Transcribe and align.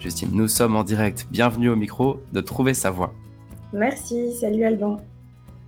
Justine, 0.00 0.30
nous 0.32 0.46
sommes 0.46 0.76
en 0.76 0.84
direct. 0.84 1.26
Bienvenue 1.28 1.70
au 1.70 1.74
micro 1.74 2.22
de 2.32 2.40
Trouver 2.40 2.72
sa 2.72 2.92
voix. 2.92 3.12
Merci, 3.72 4.32
salut 4.32 4.62
Alban. 4.62 5.00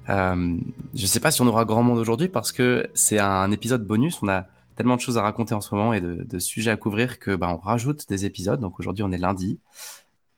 Euh, 0.09 0.57
je 0.95 1.03
ne 1.03 1.07
sais 1.07 1.19
pas 1.19 1.33
si 1.33 1.43
on 1.43 1.49
aura 1.49 1.65
grand 1.65 1.83
monde 1.83 1.99
aujourd'hui 1.99 2.29
parce 2.29 2.53
que 2.53 2.89
c'est 2.95 3.19
un 3.19 3.51
épisode 3.51 3.85
bonus. 3.85 4.23
On 4.23 4.29
a 4.29 4.47
tellement 4.77 4.95
de 4.95 5.01
choses 5.01 5.19
à 5.19 5.23
raconter 5.23 5.55
en 5.55 5.61
ce 5.61 5.75
moment 5.75 5.93
et 5.93 6.01
de, 6.01 6.39
sujets 6.39 6.71
à 6.71 6.77
couvrir 6.77 7.19
que 7.19 7.35
bah, 7.35 7.53
on 7.53 7.57
rajoute 7.57 8.09
des 8.09 8.25
épisodes. 8.25 8.61
Donc 8.61 8.79
aujourd'hui, 8.79 9.03
on 9.03 9.11
est 9.11 9.19
lundi. 9.19 9.59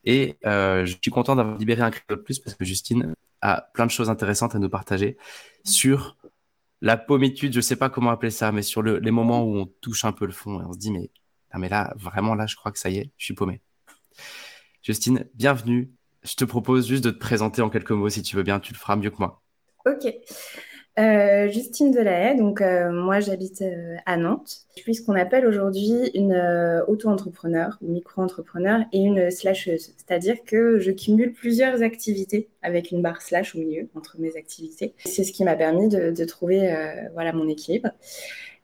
Et 0.05 0.37
euh, 0.47 0.83
je 0.87 0.97
suis 0.99 1.11
content 1.11 1.35
d'avoir 1.35 1.57
libéré 1.59 1.83
un 1.83 1.91
créneau 1.91 2.19
de 2.19 2.23
plus 2.23 2.39
parce 2.39 2.55
que 2.55 2.65
Justine 2.65 3.13
a 3.41 3.61
plein 3.75 3.85
de 3.85 3.91
choses 3.91 4.09
intéressantes 4.09 4.55
à 4.55 4.59
nous 4.59 4.69
partager 4.69 5.17
sur 5.63 6.17
la 6.81 6.97
pommitude, 6.97 7.53
je 7.53 7.59
ne 7.59 7.61
sais 7.61 7.75
pas 7.75 7.89
comment 7.89 8.09
appeler 8.09 8.31
ça, 8.31 8.51
mais 8.51 8.63
sur 8.63 8.81
les 8.81 9.11
moments 9.11 9.43
où 9.43 9.55
on 9.55 9.67
touche 9.81 10.03
un 10.03 10.13
peu 10.13 10.25
le 10.25 10.31
fond 10.31 10.59
et 10.59 10.65
on 10.65 10.73
se 10.73 10.79
dit 10.79 10.89
mais 10.89 11.11
non, 11.53 11.59
mais 11.59 11.69
là, 11.69 11.93
vraiment, 11.97 12.35
là, 12.35 12.45
je 12.47 12.55
crois 12.55 12.71
que 12.71 12.79
ça 12.79 12.89
y 12.89 12.97
est, 12.97 13.11
je 13.17 13.25
suis 13.25 13.33
paumé. 13.33 13.61
Justine, 14.83 15.25
bienvenue. 15.35 15.91
Je 16.23 16.35
te 16.35 16.45
propose 16.45 16.87
juste 16.87 17.03
de 17.03 17.11
te 17.11 17.17
présenter 17.17 17.61
en 17.61 17.69
quelques 17.69 17.91
mots, 17.91 18.09
si 18.09 18.21
tu 18.21 18.35
veux 18.35 18.43
bien, 18.43 18.59
tu 18.59 18.73
le 18.73 18.77
feras 18.77 18.95
mieux 18.95 19.09
que 19.09 19.17
moi. 19.19 19.41
Ok. 19.85 20.13
Euh, 20.99 21.49
Justine 21.49 21.91
Delahaye, 21.91 22.35
donc 22.35 22.59
euh, 22.59 22.91
moi 22.91 23.21
j'habite 23.21 23.61
euh, 23.61 23.95
à 24.05 24.17
Nantes. 24.17 24.65
Je 24.75 24.81
suis 24.81 24.95
ce 24.95 25.01
qu'on 25.05 25.15
appelle 25.15 25.45
aujourd'hui 25.45 26.11
une 26.13 26.35
auto-entrepreneur 26.87 27.77
ou 27.81 27.91
micro-entrepreneur 27.91 28.81
et 28.91 28.99
une 28.99 29.31
slasheuse. 29.31 29.93
C'est-à-dire 29.95 30.43
que 30.45 30.79
je 30.79 30.91
cumule 30.91 31.31
plusieurs 31.31 31.81
activités 31.81 32.49
avec 32.61 32.91
une 32.91 33.01
barre 33.01 33.21
slash 33.21 33.55
au 33.55 33.59
milieu 33.59 33.89
entre 33.95 34.17
mes 34.19 34.35
activités. 34.35 34.93
C'est 35.05 35.23
ce 35.23 35.31
qui 35.31 35.45
m'a 35.45 35.55
permis 35.55 35.87
de, 35.87 36.11
de 36.11 36.25
trouver 36.25 36.73
voilà, 37.13 37.31
mon 37.31 37.47
équilibre. 37.47 37.89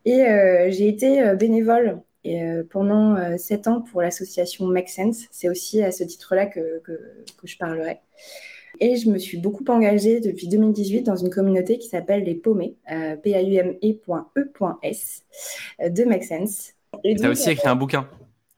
Et 0.05 0.25
j'ai 0.69 0.87
été 0.87 1.35
bénévole 1.35 2.01
et, 2.27 2.41
euh, 2.41 2.63
pendant 2.69 3.15
euh, 3.15 3.37
sept 3.37 3.67
ans 3.67 3.81
pour 3.81 4.01
l'association 4.01 4.67
Make 4.67 4.89
Sense. 4.89 5.27
C'est 5.31 5.49
aussi 5.49 5.81
à 5.81 5.91
ce 5.91 6.03
titre-là 6.03 6.45
que, 6.45 6.81
que, 6.83 6.99
je 7.43 7.57
parlerai. 7.57 7.99
Et 8.79 8.97
je 8.97 9.09
me 9.09 9.17
suis 9.17 9.37
beaucoup 9.37 9.63
engagée 9.69 10.19
depuis 10.19 10.47
2018 10.47 11.03
dans 11.03 11.15
une 11.15 11.29
communauté 11.29 11.77
qui 11.77 11.87
s'appelle 11.87 12.23
les 12.23 12.35
Paumés, 12.35 12.75
euh, 12.91 13.15
p 13.15 13.33
a 13.33 13.41
u 13.41 13.55
m 13.55 13.75
e.e.s 13.81 15.23
de 15.79 16.03
Make 16.03 16.23
Sense. 16.23 16.73
Et 17.03 17.15
tu 17.15 17.25
as 17.25 17.29
aussi 17.29 17.49
écrit 17.49 17.67
un 17.67 17.75
bouquin 17.75 18.07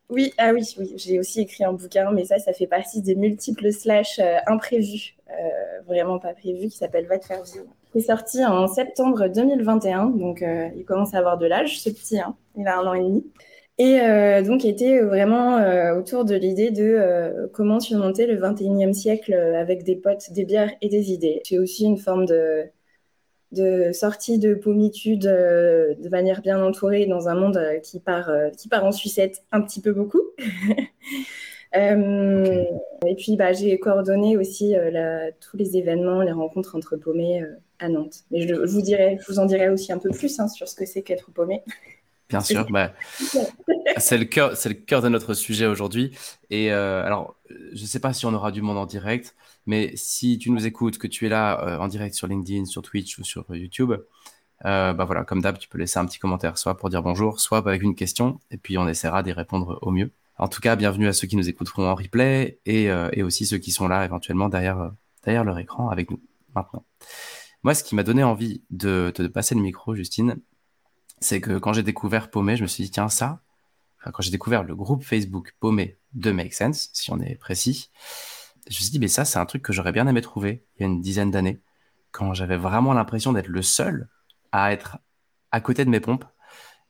Oui, 0.10 0.34
ah 0.38 0.52
oui, 0.54 0.64
oui 0.78 0.94
j'ai 0.98 1.20
aussi 1.20 1.42
écrit 1.42 1.64
un 1.64 1.74
bouquin, 1.74 2.12
mais 2.12 2.26
ça, 2.26 2.40
ça 2.40 2.54
fait 2.54 2.68
partie 2.68 3.02
des 3.02 3.16
multiples 3.16 3.72
slash 3.72 4.20
imprévus, 4.48 5.16
vraiment 5.86 6.20
pas 6.20 6.34
prévus, 6.34 6.70
qui 6.70 6.78
s'appelle 6.78 7.06
Va 7.06 7.18
te 7.20 7.26
faire 7.26 7.44
vivre. 7.44 7.66
C'est 7.94 8.02
sorti 8.02 8.44
en 8.46 8.68
septembre 8.68 9.28
2021, 9.28 10.08
donc 10.08 10.44
il 10.76 10.86
commence 10.86 11.14
à 11.14 11.20
avoir 11.20 11.38
de 11.38 11.46
l'âge, 11.46 11.80
ce 11.80 11.90
petit, 11.90 12.20
hein. 12.20 12.36
il 12.58 12.68
a 12.68 12.80
un 12.80 12.88
an 12.88 12.94
et 12.94 13.04
demi. 13.04 13.26
Et 13.80 14.02
euh, 14.02 14.42
donc, 14.42 14.66
était 14.66 15.00
vraiment 15.00 15.56
euh, 15.58 15.96
autour 15.98 16.26
de 16.26 16.36
l'idée 16.36 16.70
de 16.70 16.84
euh, 16.84 17.48
comment 17.54 17.80
surmonter 17.80 18.28
le 18.28 18.36
21e 18.36 18.92
siècle 18.92 19.34
avec 19.34 19.84
des 19.84 19.96
potes, 19.96 20.34
des 20.34 20.44
bières 20.44 20.72
et 20.82 20.90
des 20.90 21.14
idées. 21.14 21.42
C'est 21.46 21.60
aussi 21.60 21.86
une 21.86 21.98
forme 21.98 22.26
de, 22.26 22.70
sortie 23.94 24.38
de 24.38 24.54
pommitude 24.54 25.22
de 25.22 26.10
manière 26.10 26.42
bien 26.42 26.62
entourée 26.62 27.06
dans 27.06 27.30
un 27.30 27.36
monde 27.36 27.58
qui, 27.82 28.02
part, 28.02 28.30
en 28.84 28.92
sucette 28.92 29.44
un 29.54 29.62
petit 29.62 29.82
peu 29.82 29.94
beaucoup. 29.94 30.24
et 31.74 33.16
puis, 33.18 33.38
bah, 33.38 33.54
j'ai 33.54 33.80
coordonné 33.80 34.36
aussi 34.36 34.76
tous 35.40 35.56
les 35.56 35.78
événements, 35.78 36.22
les 36.22 36.34
rencontres 36.34 36.76
entre 36.76 36.98
paumés 36.98 37.46
à 37.80 37.88
Nantes. 37.88 38.26
Mais 38.30 38.42
je, 38.42 38.56
vous 38.56 38.82
dirai, 38.82 39.18
je 39.22 39.32
vous 39.32 39.40
en 39.40 39.46
dirai 39.46 39.70
aussi 39.70 39.94
un 39.94 40.00
peu 40.00 40.10
plus 40.10 40.38
hein, 40.42 40.50
sur 40.50 40.68
ce 40.68 40.76
que 40.76 40.86
c'est 40.86 41.02
qu'être 41.02 41.32
paumé. 41.32 41.64
Bien 42.30 42.42
sûr, 42.42 42.68
bah, 42.70 42.94
c'est 43.98 44.18
le 44.18 44.26
cœur, 44.26 44.56
c'est 44.56 44.70
le 44.70 44.76
cœur 44.76 45.02
de 45.02 45.10
notre 45.10 45.34
sujet 45.34 45.66
aujourd'hui. 45.66 46.12
Et 46.52 46.72
euh, 46.72 47.04
alors, 47.04 47.36
je 47.50 47.82
ne 47.82 47.88
sais 47.88 48.00
pas 48.00 48.14
si 48.14 48.26
on 48.28 48.34
aura 48.34 48.52
du 48.52 48.62
monde 48.62 48.78
en 48.78 48.86
direct, 48.86 49.36
mais 49.66 49.92
si 49.96 50.38
tu 50.38 50.52
nous 50.52 50.68
écoutes, 50.68 51.00
que 51.00 51.08
tu 51.08 51.26
es 51.26 51.30
là 51.30 51.60
euh, 51.66 51.78
en 51.80 51.88
direct 51.88 52.14
sur 52.14 52.28
LinkedIn, 52.28 52.66
sur 52.66 52.84
Twitch 52.84 53.18
ou 53.18 53.24
sur 53.24 53.46
YouTube, 53.50 53.94
euh, 54.66 54.94
bah 54.94 55.06
voilà, 55.06 55.24
comme 55.24 55.42
d'hab, 55.42 55.58
tu 55.58 55.68
peux 55.68 55.80
laisser 55.80 55.98
un 55.98 56.06
petit 56.06 56.20
commentaire, 56.20 56.58
soit 56.60 56.78
pour 56.78 56.90
dire 56.90 57.02
bonjour, 57.02 57.40
soit 57.40 57.58
avec 57.60 57.82
une 57.82 57.96
question, 57.96 58.40
et 58.52 58.58
puis 58.58 58.78
on 58.78 58.88
essaiera 58.88 59.24
d'y 59.24 59.32
répondre 59.32 59.80
au 59.82 59.90
mieux. 59.90 60.12
En 60.38 60.48
tout 60.48 60.62
cas, 60.62 60.76
bienvenue 60.76 61.08
à 61.08 61.14
ceux 61.14 61.28
qui 61.28 61.36
nous 61.36 61.50
écouteront 61.50 61.88
en 61.88 61.96
replay 61.96 62.60
et, 62.66 62.86
et 62.86 63.24
aussi 63.24 63.46
ceux 63.46 63.58
qui 63.58 63.72
sont 63.72 63.90
là 63.90 64.06
éventuellement 64.06 64.48
derrière, 64.48 64.92
derrière 65.26 65.44
leur 65.44 65.60
écran 65.60 65.90
avec 65.90 66.12
nous 66.12 66.22
maintenant. 66.56 66.86
Moi, 67.64 67.74
ce 67.74 67.84
qui 67.84 67.96
m'a 67.96 68.04
donné 68.04 68.24
envie 68.24 68.62
de 68.70 69.12
te 69.14 69.24
passer 69.24 69.54
le 69.54 69.60
micro, 69.62 69.94
Justine, 69.94 70.38
c'est 71.22 71.42
que 71.42 71.58
quand 71.58 71.74
j'ai 71.74 71.84
découvert 71.84 72.30
Paumé, 72.30 72.56
je 72.56 72.64
me 72.64 72.68
suis 72.68 72.84
dit, 72.84 72.92
tiens, 72.92 73.10
ça, 73.10 73.42
quand 74.04 74.22
j'ai 74.22 74.32
découvert 74.32 74.64
le 74.64 74.76
groupe 74.76 75.04
Facebook 75.04 75.56
Paumé 75.60 75.98
de 76.14 76.32
Make 76.32 76.54
Sense, 76.54 76.90
si 76.94 77.12
on 77.12 77.20
est 77.20 77.36
précis, 77.36 77.90
je 78.70 78.78
me 78.78 78.82
suis 78.82 78.92
dit, 78.92 79.00
mais 79.00 79.08
ça, 79.08 79.26
c'est 79.26 79.40
un 79.40 79.46
truc 79.46 79.62
que 79.62 79.74
j'aurais 79.74 79.92
bien 79.92 80.08
aimé 80.08 80.22
trouver 80.22 80.66
il 80.78 80.82
y 80.82 80.84
a 80.84 80.88
une 80.88 81.02
dizaine 81.02 81.32
d'années, 81.32 81.60
quand 82.12 82.34
j'avais 82.34 82.58
vraiment 82.58 82.94
l'impression 82.94 83.34
d'être 83.34 83.48
le 83.48 83.62
seul 83.62 84.08
à 84.52 84.72
être 84.72 84.98
à 85.52 85.62
côté 85.62 85.86
de 85.86 85.90
mes 85.90 86.00
pompes 86.00 86.26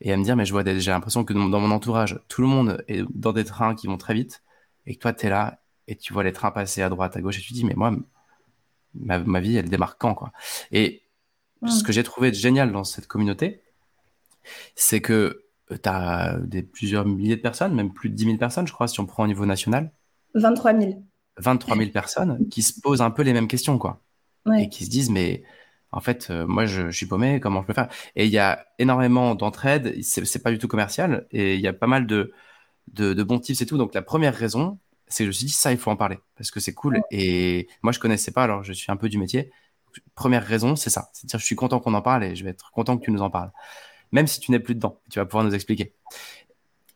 et 0.00 0.12
à 0.12 0.16
me 0.16 0.24
dire, 0.24 0.36
mais 0.36 0.46
je 0.46 0.52
vois, 0.52 0.64
j'ai 0.64 0.90
l'impression 0.90 1.24
que 1.24 1.32
dans 1.32 1.60
mon 1.60 1.70
entourage, 1.70 2.20
tout 2.28 2.40
le 2.40 2.48
monde 2.48 2.82
est 2.88 3.04
dans 3.14 3.32
des 3.32 3.44
trains 3.44 3.74
qui 3.74 3.86
vont 3.86 3.98
très 3.98 4.14
vite 4.14 4.42
et 4.86 4.94
que 4.94 5.00
toi, 5.00 5.12
tu 5.12 5.26
es 5.26 5.30
là 5.30 5.60
et 5.88 5.96
tu 5.96 6.12
vois 6.12 6.22
les 6.22 6.32
trains 6.32 6.50
passer 6.50 6.82
à 6.82 6.88
droite, 6.88 7.16
à 7.16 7.20
gauche 7.20 7.38
et 7.38 7.42
tu 7.42 7.48
te 7.48 7.54
dis, 7.54 7.64
mais 7.64 7.74
moi, 7.74 7.92
ma, 8.94 9.40
vie, 9.40 9.56
elle 9.56 9.68
démarre 9.68 9.98
quand, 9.98 10.14
quoi? 10.14 10.32
Et 10.72 11.02
ce 11.66 11.82
que 11.82 11.92
j'ai 11.92 12.02
trouvé 12.02 12.32
génial 12.32 12.72
dans 12.72 12.84
cette 12.84 13.06
communauté, 13.06 13.62
c'est 14.74 15.00
que 15.00 15.44
euh, 15.70 15.76
tu 15.82 15.88
as 15.88 16.38
des, 16.40 16.62
plusieurs 16.62 17.06
milliers 17.06 17.36
de 17.36 17.40
personnes, 17.40 17.74
même 17.74 17.92
plus 17.92 18.08
de 18.10 18.14
10 18.14 18.24
000 18.24 18.36
personnes, 18.36 18.66
je 18.66 18.72
crois, 18.72 18.88
si 18.88 19.00
on 19.00 19.06
prend 19.06 19.24
au 19.24 19.26
niveau 19.26 19.46
national. 19.46 19.92
23 20.34 20.78
000. 20.78 21.04
23 21.38 21.76
000 21.76 21.90
personnes 21.90 22.48
qui 22.48 22.62
se 22.62 22.80
posent 22.80 23.02
un 23.02 23.10
peu 23.10 23.22
les 23.22 23.32
mêmes 23.32 23.48
questions, 23.48 23.78
quoi. 23.78 24.02
Et 24.58 24.68
qui 24.68 24.84
se 24.84 24.90
disent, 24.90 25.10
mais 25.10 25.42
en 25.92 26.00
fait, 26.00 26.28
euh, 26.30 26.46
moi, 26.46 26.66
je, 26.66 26.90
suis 26.90 27.06
paumé, 27.06 27.40
comment 27.40 27.62
je 27.62 27.66
peux 27.66 27.72
faire? 27.72 27.88
Et 28.16 28.24
il 28.24 28.32
y 28.32 28.38
a 28.38 28.64
énormément 28.78 29.34
d'entraide, 29.34 30.02
c'est 30.02 30.42
pas 30.42 30.50
du 30.50 30.58
tout 30.58 30.68
commercial, 30.68 31.26
et 31.30 31.54
il 31.54 31.60
y 31.60 31.68
a 31.68 31.72
pas 31.72 31.86
mal 31.86 32.06
de, 32.06 32.32
de, 32.92 33.22
bons 33.22 33.38
tips 33.38 33.60
et 33.60 33.66
tout. 33.66 33.76
Donc, 33.76 33.94
la 33.94 34.02
première 34.02 34.34
raison, 34.34 34.78
c'est 35.08 35.24
que 35.24 35.26
je 35.26 35.28
me 35.28 35.32
suis 35.32 35.46
dit, 35.46 35.52
ça, 35.52 35.72
il 35.72 35.78
faut 35.78 35.90
en 35.90 35.96
parler, 35.96 36.18
parce 36.36 36.50
que 36.50 36.58
c'est 36.58 36.74
cool. 36.74 37.02
Et 37.10 37.68
moi, 37.82 37.92
je 37.92 37.98
connaissais 37.98 38.32
pas, 38.32 38.44
alors 38.44 38.64
je 38.64 38.72
suis 38.72 38.90
un 38.90 38.96
peu 38.96 39.08
du 39.08 39.18
métier. 39.18 39.50
Première 40.14 40.44
raison, 40.44 40.74
c'est 40.74 40.90
ça. 40.90 41.10
C'est-à-dire, 41.12 41.40
je 41.40 41.44
suis 41.44 41.56
content 41.56 41.80
qu'on 41.80 41.94
en 41.94 42.02
parle 42.02 42.24
et 42.24 42.36
je 42.36 42.44
vais 42.44 42.50
être 42.50 42.70
content 42.70 42.96
que 42.96 43.04
tu 43.04 43.10
nous 43.10 43.22
en 43.22 43.30
parles 43.30 43.50
même 44.12 44.26
si 44.26 44.40
tu 44.40 44.50
n'es 44.50 44.60
plus 44.60 44.74
dedans. 44.74 45.00
Tu 45.10 45.18
vas 45.18 45.26
pouvoir 45.26 45.44
nous 45.44 45.54
expliquer. 45.54 45.92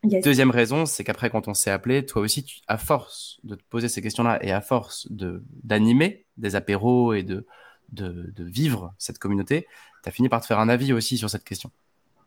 Deuxième 0.04 0.50
raison, 0.50 0.84
c'est 0.84 1.02
qu'après, 1.02 1.30
quand 1.30 1.48
on 1.48 1.54
s'est 1.54 1.70
appelé, 1.70 2.04
toi 2.04 2.22
aussi, 2.22 2.44
tu, 2.44 2.60
à 2.68 2.76
force 2.76 3.40
de 3.44 3.54
te 3.54 3.62
poser 3.70 3.88
ces 3.88 4.02
questions-là 4.02 4.38
et 4.44 4.52
à 4.52 4.60
force 4.60 5.10
de 5.10 5.42
d'animer 5.62 6.26
des 6.36 6.56
apéros 6.56 7.14
et 7.14 7.22
de, 7.22 7.46
de, 7.92 8.44
vivre 8.44 8.94
cette 8.98 9.18
communauté, 9.18 9.66
tu 10.02 10.08
as 10.08 10.12
fini 10.12 10.28
par 10.28 10.40
te 10.40 10.46
faire 10.46 10.58
un 10.58 10.68
avis 10.68 10.92
aussi 10.92 11.16
sur 11.16 11.30
cette 11.30 11.44
question. 11.44 11.70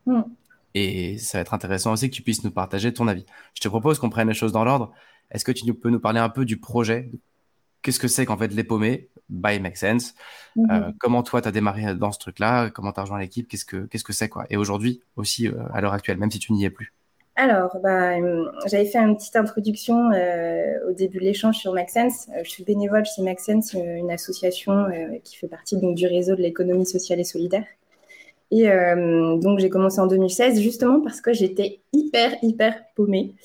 Hmm. 0.05 0.23
Et 0.73 1.17
ça 1.17 1.37
va 1.37 1.41
être 1.43 1.53
intéressant 1.53 1.91
aussi 1.93 2.09
que 2.09 2.15
tu 2.15 2.21
puisses 2.21 2.43
nous 2.43 2.51
partager 2.51 2.93
ton 2.93 3.07
avis. 3.07 3.25
Je 3.53 3.61
te 3.61 3.67
propose 3.67 3.99
qu'on 3.99 4.09
prenne 4.09 4.27
les 4.27 4.33
choses 4.33 4.51
dans 4.51 4.63
l'ordre. 4.63 4.91
Est-ce 5.31 5.45
que 5.45 5.51
tu 5.51 5.71
peux 5.73 5.89
nous 5.89 5.99
parler 5.99 6.19
un 6.19 6.29
peu 6.29 6.45
du 6.45 6.57
projet? 6.57 7.11
Qu'est-ce 7.81 7.99
que 7.99 8.07
c'est 8.07 8.25
qu'en 8.25 8.37
fait 8.37 8.53
les 8.53 8.63
paumés 8.63 9.09
by 9.29 9.59
Make 9.59 9.77
Sense. 9.77 10.13
Mhm. 10.55 10.67
Euh, 10.71 10.91
comment 10.99 11.23
toi, 11.23 11.41
tu 11.41 11.47
as 11.47 11.51
démarré 11.51 11.93
dans 11.95 12.11
ce 12.11 12.19
truc-là? 12.19 12.69
Comment 12.69 12.91
tu 12.91 12.99
as 12.99 13.03
rejoint 13.03 13.19
l'équipe? 13.19 13.47
Qu'est-ce 13.47 13.65
que 13.65 13.85
qu'est-ce 13.87 14.03
que 14.03 14.13
c'est 14.13 14.29
quoi? 14.29 14.45
Et 14.49 14.57
aujourd'hui 14.57 15.01
aussi, 15.15 15.47
euh, 15.47 15.53
à 15.73 15.81
l'heure 15.81 15.93
actuelle, 15.93 16.17
même 16.17 16.31
si 16.31 16.39
tu 16.39 16.53
n'y 16.53 16.65
es 16.65 16.69
plus. 16.69 16.93
Alors, 17.35 17.77
bah, 17.83 18.17
euh, 18.17 18.49
j'avais 18.65 18.85
fait 18.85 18.97
une 18.97 19.15
petite 19.15 19.35
introduction 19.35 20.09
au 20.87 20.93
début 20.93 21.19
de 21.19 21.23
l'échange 21.23 21.57
sur 21.57 21.71
Make 21.71 21.91
Sense. 21.91 22.27
je 22.43 22.49
suis 22.49 22.63
bénévole 22.63 23.05
chez 23.05 23.21
Make 23.21 23.39
Sense, 23.39 23.73
une 23.73 24.09
association 24.09 24.87
qui 25.23 25.37
fait 25.37 25.47
partie 25.47 25.77
donc, 25.77 25.93
du 25.93 26.07
réseau 26.07 26.35
de 26.35 26.41
l'économie 26.41 26.87
sociale 26.87 27.19
et 27.19 27.23
solidaire. 27.23 27.65
Et 28.49 28.67
donc, 29.39 29.59
j'ai 29.59 29.69
commencé 29.69 29.99
en 29.99 30.07
2016 30.07 30.59
justement 30.61 30.99
parce 30.99 31.21
que 31.21 31.31
j'étais 31.31 31.81
hyper, 31.93 32.33
hyper 32.41 32.81
paumée. 32.95 33.35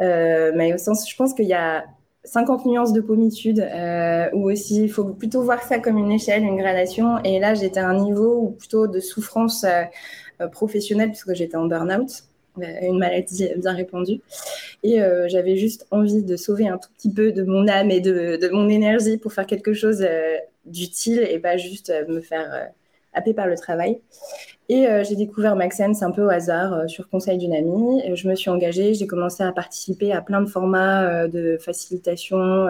mais 0.00 0.74
au 0.74 0.78
sens, 0.78 1.08
je 1.08 1.14
pense 1.14 1.32
qu'il 1.32 1.46
y 1.46 1.54
a 1.54 1.84
50 2.26 2.66
nuances 2.66 2.92
de 2.92 3.00
pommitude, 3.00 3.60
euh, 3.60 4.28
ou 4.32 4.50
aussi 4.50 4.82
il 4.82 4.90
faut 4.90 5.04
plutôt 5.04 5.42
voir 5.42 5.62
ça 5.62 5.78
comme 5.78 5.96
une 5.96 6.12
échelle, 6.12 6.42
une 6.42 6.56
gradation. 6.56 7.22
Et 7.24 7.38
là, 7.38 7.54
j'étais 7.54 7.80
à 7.80 7.88
un 7.88 8.02
niveau 8.02 8.38
ou 8.40 8.50
plutôt 8.50 8.86
de 8.86 9.00
souffrance 9.00 9.64
euh, 9.64 9.84
euh, 10.40 10.48
professionnelle 10.48 11.10
puisque 11.10 11.34
j'étais 11.34 11.56
en 11.56 11.66
burn-out. 11.66 12.24
une 12.58 12.98
maladie 12.98 13.48
bien 13.56 13.72
répandue. 13.72 14.20
Et 14.82 14.98
j'avais 15.28 15.56
juste 15.56 15.86
envie 15.90 16.22
de 16.22 16.36
sauver 16.36 16.68
un 16.68 16.78
tout 16.78 16.88
petit 16.96 17.12
peu 17.12 17.32
de 17.32 17.42
mon 17.42 17.68
âme 17.68 17.90
et 17.90 18.00
de 18.00 18.48
mon 18.52 18.68
énergie 18.68 19.18
pour 19.18 19.32
faire 19.32 19.46
quelque 19.46 19.74
chose 19.74 20.06
d'utile 20.64 21.26
et 21.28 21.38
pas 21.38 21.56
juste 21.56 21.92
me 22.08 22.20
faire 22.20 22.70
happer 23.12 23.34
par 23.34 23.46
le 23.46 23.56
travail. 23.56 23.98
Et 24.68 24.86
euh, 24.86 25.04
j'ai 25.04 25.14
découvert 25.14 25.54
Maxence 25.54 26.02
un 26.02 26.10
peu 26.10 26.24
au 26.24 26.28
hasard 26.28 26.72
euh, 26.72 26.88
sur 26.88 27.08
conseil 27.08 27.38
d'une 27.38 27.54
amie. 27.54 28.02
je 28.14 28.28
me 28.28 28.34
suis 28.34 28.50
engagée, 28.50 28.94
j'ai 28.94 29.06
commencé 29.06 29.44
à 29.44 29.52
participer 29.52 30.12
à 30.12 30.20
plein 30.20 30.40
de 30.40 30.46
formats 30.46 31.04
euh, 31.04 31.28
de 31.28 31.56
facilitation 31.60 32.66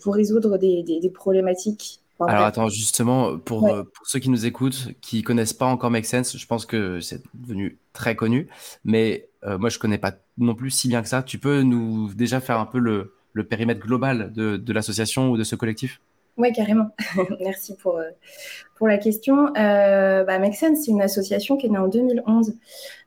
pour 0.00 0.14
résoudre 0.14 0.56
des, 0.58 0.82
des, 0.82 1.10
problématiques. 1.10 2.00
Alors 2.20 2.44
attends, 2.44 2.68
justement, 2.68 3.36
pour, 3.38 3.60
pour, 3.60 4.06
ceux 4.06 4.20
qui 4.20 4.30
nous 4.30 4.46
écoutent, 4.46 4.88
qui 5.02 5.22
connaissent 5.22 5.52
pas 5.52 5.66
encore 5.66 5.90
Make 5.90 6.06
Sense, 6.06 6.38
je 6.38 6.46
pense 6.46 6.64
que 6.64 7.00
c'est 7.00 7.22
devenu 7.34 7.78
très 7.92 8.16
connu, 8.16 8.48
mais 8.84 9.28
moi 9.44 9.68
je 9.68 9.78
connais 9.78 9.98
pas 9.98 10.12
non 10.38 10.54
plus 10.54 10.70
si 10.70 10.88
bien 10.88 11.02
que 11.02 11.08
ça. 11.08 11.22
Tu 11.22 11.38
peux 11.38 11.62
nous 11.62 12.14
déjà 12.14 12.40
faire 12.40 12.58
un 12.58 12.66
peu 12.66 12.78
le, 12.78 13.14
le 13.32 13.44
périmètre 13.44 13.80
global 13.80 14.32
de, 14.32 14.56
de 14.56 14.72
l'association 14.72 15.30
ou 15.30 15.36
de 15.36 15.44
ce 15.44 15.56
collectif? 15.56 16.00
Oui, 16.36 16.52
carrément. 16.52 16.90
Merci 17.40 17.74
pour, 17.76 17.96
euh, 17.98 18.10
pour 18.76 18.88
la 18.88 18.98
question. 18.98 19.54
Euh, 19.56 20.24
bah, 20.24 20.38
c'est 20.52 20.86
une 20.88 21.02
association 21.02 21.56
qui 21.56 21.66
est 21.66 21.70
née 21.70 21.78
en 21.78 21.88
2011 21.88 22.54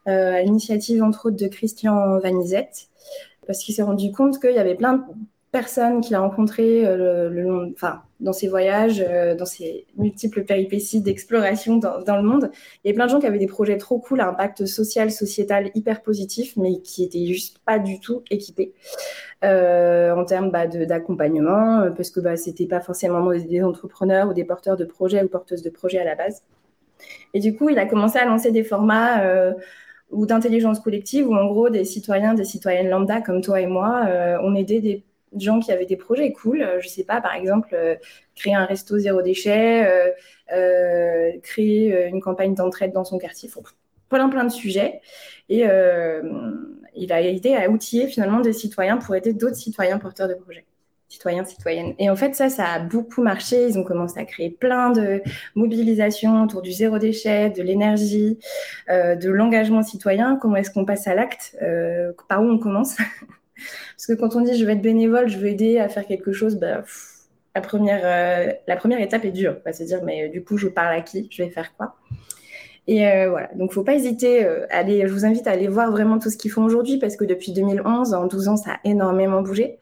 euh, 0.07 0.33
à 0.33 0.41
l'initiative, 0.41 1.03
entre 1.03 1.27
autres, 1.27 1.37
de 1.37 1.47
Christian 1.47 2.19
Vanizette, 2.19 2.89
parce 3.45 3.59
qu'il 3.59 3.75
s'est 3.75 3.83
rendu 3.83 4.11
compte 4.11 4.39
qu'il 4.39 4.55
y 4.55 4.59
avait 4.59 4.75
plein 4.75 4.93
de 4.93 5.03
personnes 5.51 6.01
qu'il 6.01 6.15
a 6.15 6.19
rencontrées 6.19 6.85
euh, 6.85 7.29
le, 7.29 7.41
long, 7.41 7.71
enfin, 7.73 8.03
dans 8.19 8.33
ses 8.33 8.47
voyages, 8.47 9.03
euh, 9.07 9.35
dans 9.35 9.45
ses 9.45 9.87
multiples 9.97 10.43
péripéties 10.43 11.01
d'exploration 11.01 11.77
dans, 11.77 12.17
le 12.17 12.21
monde. 12.21 12.51
Il 12.83 12.89
y 12.89 12.91
a 12.91 12.93
plein 12.93 13.07
de 13.07 13.11
gens 13.11 13.19
qui 13.19 13.25
avaient 13.25 13.39
des 13.39 13.47
projets 13.47 13.77
trop 13.77 13.99
cool 13.99 14.21
à 14.21 14.29
impact 14.29 14.65
social, 14.65 15.11
sociétal 15.11 15.71
hyper 15.73 16.01
positif, 16.03 16.55
mais 16.55 16.79
qui 16.81 17.03
étaient 17.03 17.25
juste 17.25 17.59
pas 17.65 17.79
du 17.79 17.99
tout 17.99 18.21
équipés 18.29 18.73
euh, 19.43 20.13
en 20.15 20.23
termes 20.23 20.51
bah, 20.51 20.67
d'accompagnement, 20.67 21.89
parce 21.95 22.11
que 22.11 22.19
bah, 22.19 22.37
c'était 22.37 22.67
pas 22.67 22.81
forcément 22.81 23.31
des 23.31 23.63
entrepreneurs 23.63 24.29
ou 24.29 24.33
des 24.33 24.43
porteurs 24.43 24.77
de 24.77 24.85
projets 24.85 25.23
ou 25.23 25.29
porteuses 25.29 25.63
de 25.63 25.69
projets 25.69 25.99
à 25.99 26.05
la 26.05 26.15
base. 26.15 26.43
Et 27.33 27.39
du 27.39 27.55
coup, 27.55 27.69
il 27.69 27.79
a 27.79 27.85
commencé 27.85 28.19
à 28.19 28.25
lancer 28.25 28.51
des 28.51 28.63
formats 28.63 29.23
ou 30.11 30.25
d'intelligence 30.25 30.79
collective 30.79 31.29
où 31.29 31.35
en 31.35 31.47
gros 31.47 31.69
des 31.69 31.85
citoyens, 31.85 32.33
des 32.33 32.43
citoyennes 32.43 32.89
lambda 32.89 33.21
comme 33.21 33.41
toi 33.41 33.61
et 33.61 33.67
moi, 33.67 34.05
on 34.43 34.53
aidait 34.53 34.81
des 34.81 35.03
gens 35.37 35.59
qui 35.59 35.71
avaient 35.71 35.85
des 35.85 35.95
projets 35.95 36.31
cool. 36.31 36.61
Euh, 36.61 36.79
je 36.79 36.87
sais 36.87 37.03
pas, 37.03 37.21
par 37.21 37.33
exemple, 37.33 37.69
euh, 37.73 37.95
créer 38.35 38.55
un 38.55 38.65
resto 38.65 38.97
zéro 38.97 39.21
déchet, 39.21 40.11
euh, 40.53 41.31
créer 41.43 42.07
une 42.07 42.21
campagne 42.21 42.55
d'entraide 42.55 42.93
dans 42.93 43.03
son 43.03 43.17
quartier. 43.17 43.49
Faut 43.49 43.63
plein, 44.09 44.29
plein 44.29 44.43
de 44.43 44.51
sujets. 44.51 45.01
Et 45.49 45.65
il 46.95 47.13
a 47.13 47.21
aidé 47.21 47.55
à 47.55 47.69
outiller 47.69 48.07
finalement 48.07 48.39
des 48.39 48.53
citoyens 48.53 48.97
pour 48.97 49.15
aider 49.15 49.33
d'autres 49.33 49.55
citoyens 49.55 49.99
porteurs 49.99 50.27
de 50.27 50.33
projets 50.33 50.65
citoyens, 51.11 51.43
citoyennes. 51.43 51.95
Et 51.97 52.07
en 52.11 52.15
fait, 52.15 52.35
ça, 52.35 52.49
ça 52.49 52.67
a 52.67 52.79
beaucoup 52.79 53.23
marché. 53.23 53.67
Ils 53.67 53.79
ont 53.79 53.83
commencé 53.83 54.19
à 54.19 54.25
créer 54.25 54.51
plein 54.51 54.91
de 54.91 55.23
mobilisations 55.55 56.43
autour 56.43 56.61
du 56.61 56.71
zéro 56.71 56.99
déchet, 56.99 57.49
de 57.49 57.63
l'énergie, 57.63 58.37
de 58.87 59.29
l'engagement 59.29 59.81
citoyen. 59.81 60.37
Comment 60.39 60.57
est-ce 60.57 60.69
qu'on 60.69 60.85
passe 60.85 61.07
à 61.07 61.15
l'acte 61.15 61.57
Par 62.27 62.43
où 62.43 62.45
on 62.45 62.59
commence? 62.59 62.95
Parce 63.95 64.07
que 64.07 64.13
quand 64.13 64.35
on 64.35 64.41
dit 64.41 64.57
je 64.57 64.65
vais 64.65 64.73
être 64.73 64.81
bénévole, 64.81 65.27
je 65.27 65.37
veux 65.37 65.47
aider 65.47 65.79
à 65.79 65.89
faire 65.89 66.05
quelque 66.05 66.31
chose, 66.31 66.55
bah, 66.57 66.83
la, 67.55 67.61
première, 67.61 68.01
euh, 68.03 68.53
la 68.67 68.75
première 68.75 69.01
étape 69.01 69.25
est 69.25 69.31
dure. 69.31 69.57
cest 69.65 69.81
à 69.81 69.85
dire, 69.85 70.03
mais 70.03 70.25
euh, 70.25 70.29
du 70.29 70.43
coup, 70.43 70.57
je 70.57 70.67
parle 70.67 70.95
à 70.95 71.01
qui? 71.01 71.27
Je 71.31 71.43
vais 71.43 71.49
faire 71.49 71.75
quoi? 71.75 71.95
Et 72.87 73.07
euh, 73.07 73.29
voilà, 73.29 73.49
donc 73.53 73.71
faut 73.71 73.83
pas 73.83 73.93
hésiter. 73.93 74.45
aller, 74.71 75.07
je 75.07 75.13
vous 75.13 75.25
invite 75.25 75.45
à 75.47 75.51
aller 75.51 75.67
voir 75.67 75.91
vraiment 75.91 76.17
tout 76.17 76.31
ce 76.31 76.37
qu'ils 76.37 76.51
font 76.51 76.63
aujourd'hui 76.63 76.97
parce 76.97 77.15
que 77.15 77.23
depuis 77.23 77.51
2011, 77.51 78.13
en 78.13 78.25
12 78.25 78.47
ans, 78.47 78.57
ça 78.57 78.71
a 78.71 78.79
énormément 78.83 79.41
bougé. 79.41 79.77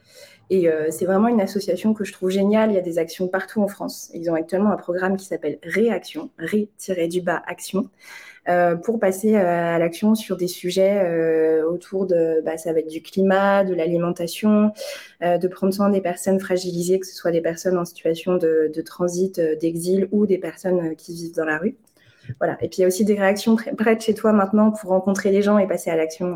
Et 0.50 0.70
c'est 0.92 1.06
vraiment 1.06 1.30
une 1.30 1.42
association 1.42 1.94
que 1.94 2.04
je 2.04 2.12
trouve 2.12 2.30
géniale. 2.30 2.72
Il 2.72 2.76
y 2.76 2.78
a 2.78 2.82
des 2.82 3.00
actions 3.00 3.30
partout 3.30 3.62
en 3.62 3.68
France. 3.70 4.10
Ils 4.14 4.30
ont 4.30 4.34
actuellement 4.34 4.72
un 4.72 4.78
programme 4.78 5.16
qui 5.16 5.26
s'appelle 5.26 5.58
Réaction, 5.64 6.32
ré-du-bas 6.38 7.44
action, 7.48 7.80
euh, 7.80 7.84
pour 8.84 9.00
passer 9.00 9.36
euh, 9.36 9.76
à 9.76 9.80
l'action 9.80 10.16
sur 10.16 10.38
des 10.38 10.48
sujets 10.48 11.02
euh, 11.04 11.70
autour 11.70 12.06
de, 12.06 12.42
bah, 12.46 12.58
ça 12.58 12.72
va 12.72 12.80
être 12.80 12.90
du 12.90 13.02
climat, 13.02 13.64
de 13.64 13.74
l'alimentation, 13.74 14.72
de 15.22 15.48
prendre 15.48 15.74
soin 15.74 15.90
des 15.90 16.02
personnes 16.02 16.40
fragilisées, 16.40 17.00
que 17.00 17.08
ce 17.08 17.16
soit 17.16 17.32
des 17.32 17.42
personnes 17.42 17.78
en 17.78 17.86
situation 17.86 18.38
de, 18.38 18.82
transit, 18.86 19.40
d'exil 19.60 20.08
ou 20.12 20.26
des 20.26 20.38
personnes 20.38 20.96
qui 20.96 21.14
vivent 21.14 21.36
dans 21.36 21.46
la 21.46 21.58
rue. 21.58 21.76
Voilà. 22.40 22.58
Et 22.62 22.68
puis 22.68 22.80
il 22.80 22.82
y 22.82 22.84
a 22.84 22.88
aussi 22.88 23.06
des 23.06 23.16
réactions 23.16 23.56
près 23.78 23.96
de 23.96 24.02
chez 24.02 24.14
toi 24.14 24.34
maintenant 24.34 24.72
pour 24.72 24.90
rencontrer 24.90 25.32
les 25.32 25.42
gens 25.42 25.58
et 25.58 25.68
passer 25.68 25.90
à 25.90 25.96
l'action. 25.96 26.36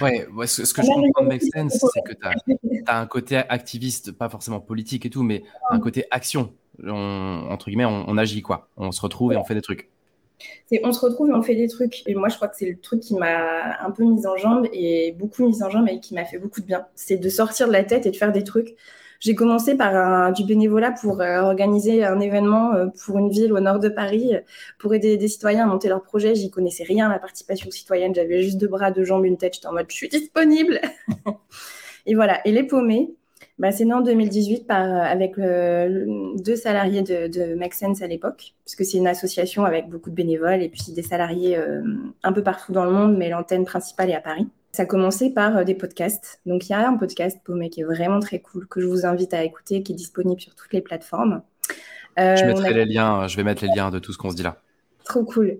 Ouais, 0.00 0.26
ce, 0.46 0.72
que 0.72 0.82
je 0.82 0.86
comprends 0.86 1.22
de 1.22 1.28
Make 1.28 1.42
Sense, 1.42 1.84
c'est 1.92 2.02
que 2.02 2.12
tu 2.12 2.84
as, 2.86 2.98
un 2.98 3.06
côté 3.06 3.36
activiste, 3.36 4.12
pas 4.12 4.28
forcément 4.28 4.60
politique 4.60 5.06
et 5.06 5.10
tout, 5.10 5.22
mais 5.22 5.42
un 5.70 5.80
côté 5.80 6.06
action. 6.10 6.52
entre 6.84 7.66
guillemets, 7.66 7.84
on, 7.84 8.04
on, 8.08 8.18
agit 8.18 8.42
quoi. 8.42 8.68
On 8.76 8.90
se 8.90 9.00
retrouve 9.00 9.32
et 9.32 9.36
on 9.36 9.44
fait 9.44 9.54
des 9.54 9.62
trucs 9.62 9.90
on 10.82 10.92
se 10.92 11.00
retrouve 11.00 11.30
et 11.30 11.32
on 11.32 11.42
fait 11.42 11.54
des 11.54 11.68
trucs. 11.68 12.02
Et 12.06 12.14
moi, 12.14 12.28
je 12.28 12.36
crois 12.36 12.48
que 12.48 12.56
c'est 12.56 12.70
le 12.70 12.78
truc 12.78 13.00
qui 13.00 13.14
m'a 13.14 13.84
un 13.84 13.90
peu 13.90 14.04
mise 14.04 14.26
en 14.26 14.36
jambe 14.36 14.66
et 14.72 15.14
beaucoup 15.18 15.46
mise 15.46 15.62
en 15.62 15.70
jambe 15.70 15.88
et 15.88 16.00
qui 16.00 16.14
m'a 16.14 16.24
fait 16.24 16.38
beaucoup 16.38 16.60
de 16.60 16.66
bien. 16.66 16.86
C'est 16.94 17.18
de 17.18 17.28
sortir 17.28 17.68
de 17.68 17.72
la 17.72 17.84
tête 17.84 18.06
et 18.06 18.10
de 18.10 18.16
faire 18.16 18.32
des 18.32 18.44
trucs. 18.44 18.76
J'ai 19.22 19.36
commencé 19.36 19.76
par 19.76 20.32
du 20.32 20.44
bénévolat 20.44 20.90
pour 20.90 21.20
euh, 21.20 21.42
organiser 21.42 22.04
un 22.04 22.18
événement 22.18 22.74
euh, 22.74 22.86
pour 23.04 23.18
une 23.18 23.30
ville 23.30 23.52
au 23.52 23.60
nord 23.60 23.78
de 23.78 23.88
Paris 23.88 24.34
pour 24.80 24.94
aider 24.94 25.16
des 25.16 25.28
citoyens 25.28 25.62
à 25.62 25.66
monter 25.68 25.88
leur 25.88 26.02
projet. 26.02 26.34
J'y 26.34 26.50
connaissais 26.50 26.82
rien 26.82 27.08
la 27.08 27.20
participation 27.20 27.70
citoyenne. 27.70 28.12
J'avais 28.12 28.42
juste 28.42 28.58
deux 28.58 28.66
bras, 28.66 28.90
deux 28.90 29.04
jambes, 29.04 29.24
une 29.24 29.36
tête. 29.36 29.54
J'étais 29.54 29.68
en 29.68 29.74
mode 29.74 29.86
je 29.88 29.94
suis 29.94 30.08
disponible. 30.08 30.80
et 32.06 32.16
voilà. 32.16 32.40
Et 32.44 32.50
les 32.50 32.64
paumés, 32.64 33.14
bah, 33.62 33.70
c'est 33.70 33.84
né 33.84 33.94
en 33.94 34.00
2018 34.00 34.66
par, 34.66 34.82
euh, 34.82 35.02
avec 35.02 35.38
euh, 35.38 36.04
deux 36.36 36.56
salariés 36.56 37.02
de, 37.02 37.28
de 37.28 37.54
Make 37.54 37.74
Sense 37.74 38.02
à 38.02 38.08
l'époque, 38.08 38.54
puisque 38.64 38.84
c'est 38.84 38.98
une 38.98 39.06
association 39.06 39.64
avec 39.64 39.88
beaucoup 39.88 40.10
de 40.10 40.16
bénévoles 40.16 40.62
et 40.62 40.68
puis 40.68 40.92
des 40.92 41.02
salariés 41.04 41.56
euh, 41.56 41.80
un 42.24 42.32
peu 42.32 42.42
partout 42.42 42.72
dans 42.72 42.84
le 42.84 42.90
monde, 42.90 43.16
mais 43.16 43.30
l'antenne 43.30 43.64
principale 43.64 44.10
est 44.10 44.16
à 44.16 44.20
Paris. 44.20 44.48
Ça 44.72 44.82
a 44.82 44.86
commencé 44.86 45.32
par 45.32 45.64
des 45.64 45.76
podcasts. 45.76 46.40
Donc, 46.44 46.68
il 46.68 46.72
y 46.72 46.74
a 46.74 46.88
un 46.88 46.96
podcast 46.96 47.38
Paumé 47.44 47.70
qui 47.70 47.82
est 47.82 47.84
vraiment 47.84 48.18
très 48.18 48.40
cool, 48.40 48.66
que 48.66 48.80
je 48.80 48.86
vous 48.86 49.06
invite 49.06 49.32
à 49.32 49.44
écouter, 49.44 49.84
qui 49.84 49.92
est 49.92 49.96
disponible 49.96 50.40
sur 50.40 50.56
toutes 50.56 50.72
les 50.72 50.80
plateformes. 50.80 51.42
je 52.16 52.44
mettrai 52.44 52.74
les 52.74 52.86
liens, 52.86 53.28
je 53.28 53.36
vais 53.36 53.44
mettre 53.44 53.64
les 53.64 53.70
liens 53.72 53.92
de 53.92 54.00
tout 54.00 54.12
ce 54.12 54.18
qu'on 54.18 54.30
se 54.30 54.36
dit 54.36 54.42
là. 54.42 54.56
Trop 55.04 55.22
cool. 55.22 55.58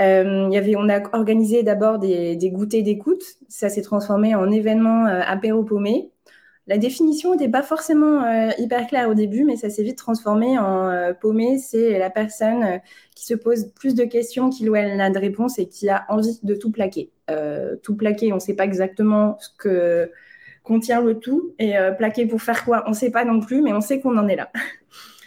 Euh, 0.00 0.50
y 0.52 0.58
avait, 0.58 0.76
on 0.76 0.90
a 0.90 1.00
organisé 1.16 1.62
d'abord 1.62 1.98
des, 1.98 2.36
des 2.36 2.50
goûters 2.50 2.82
d'écoute. 2.82 3.22
Ça 3.48 3.70
s'est 3.70 3.80
transformé 3.80 4.34
en 4.34 4.50
événement 4.50 5.06
apéro 5.06 5.62
paumé 5.62 6.10
la 6.68 6.78
définition 6.78 7.32
n'était 7.32 7.48
pas 7.48 7.62
forcément 7.62 8.24
euh, 8.24 8.50
hyper 8.58 8.86
claire 8.88 9.08
au 9.08 9.14
début, 9.14 9.44
mais 9.44 9.56
ça 9.56 9.70
s'est 9.70 9.84
vite 9.84 9.98
transformé 9.98 10.58
en 10.58 10.88
euh, 10.88 11.12
paumé. 11.12 11.58
C'est 11.58 11.98
la 11.98 12.10
personne 12.10 12.64
euh, 12.64 12.78
qui 13.14 13.24
se 13.24 13.34
pose 13.34 13.70
plus 13.72 13.94
de 13.94 14.04
questions 14.04 14.50
qu'il 14.50 14.68
ou 14.68 14.74
elle 14.74 14.96
n'a 14.96 15.10
de 15.10 15.18
réponse 15.18 15.60
et 15.60 15.68
qui 15.68 15.88
a 15.88 16.04
envie 16.08 16.40
de 16.42 16.54
tout 16.54 16.72
plaquer. 16.72 17.10
tout 17.82 17.96
plaquer, 17.96 18.32
on 18.32 18.36
ne 18.36 18.40
sait 18.40 18.54
pas 18.54 18.64
exactement 18.64 19.36
ce 19.38 19.48
que 19.58 20.10
contient 20.64 21.00
le 21.00 21.18
tout. 21.18 21.54
Et 21.58 21.74
plaquer 21.98 22.26
pour 22.26 22.42
faire 22.42 22.64
quoi 22.64 22.82
On 22.86 22.90
ne 22.90 22.94
sait 22.94 23.10
pas 23.10 23.24
non 23.24 23.40
plus, 23.40 23.62
mais 23.62 23.72
on 23.72 23.80
sait 23.80 24.00
qu'on 24.00 24.16
en 24.18 24.28
est 24.28 24.36
là. 24.36 24.50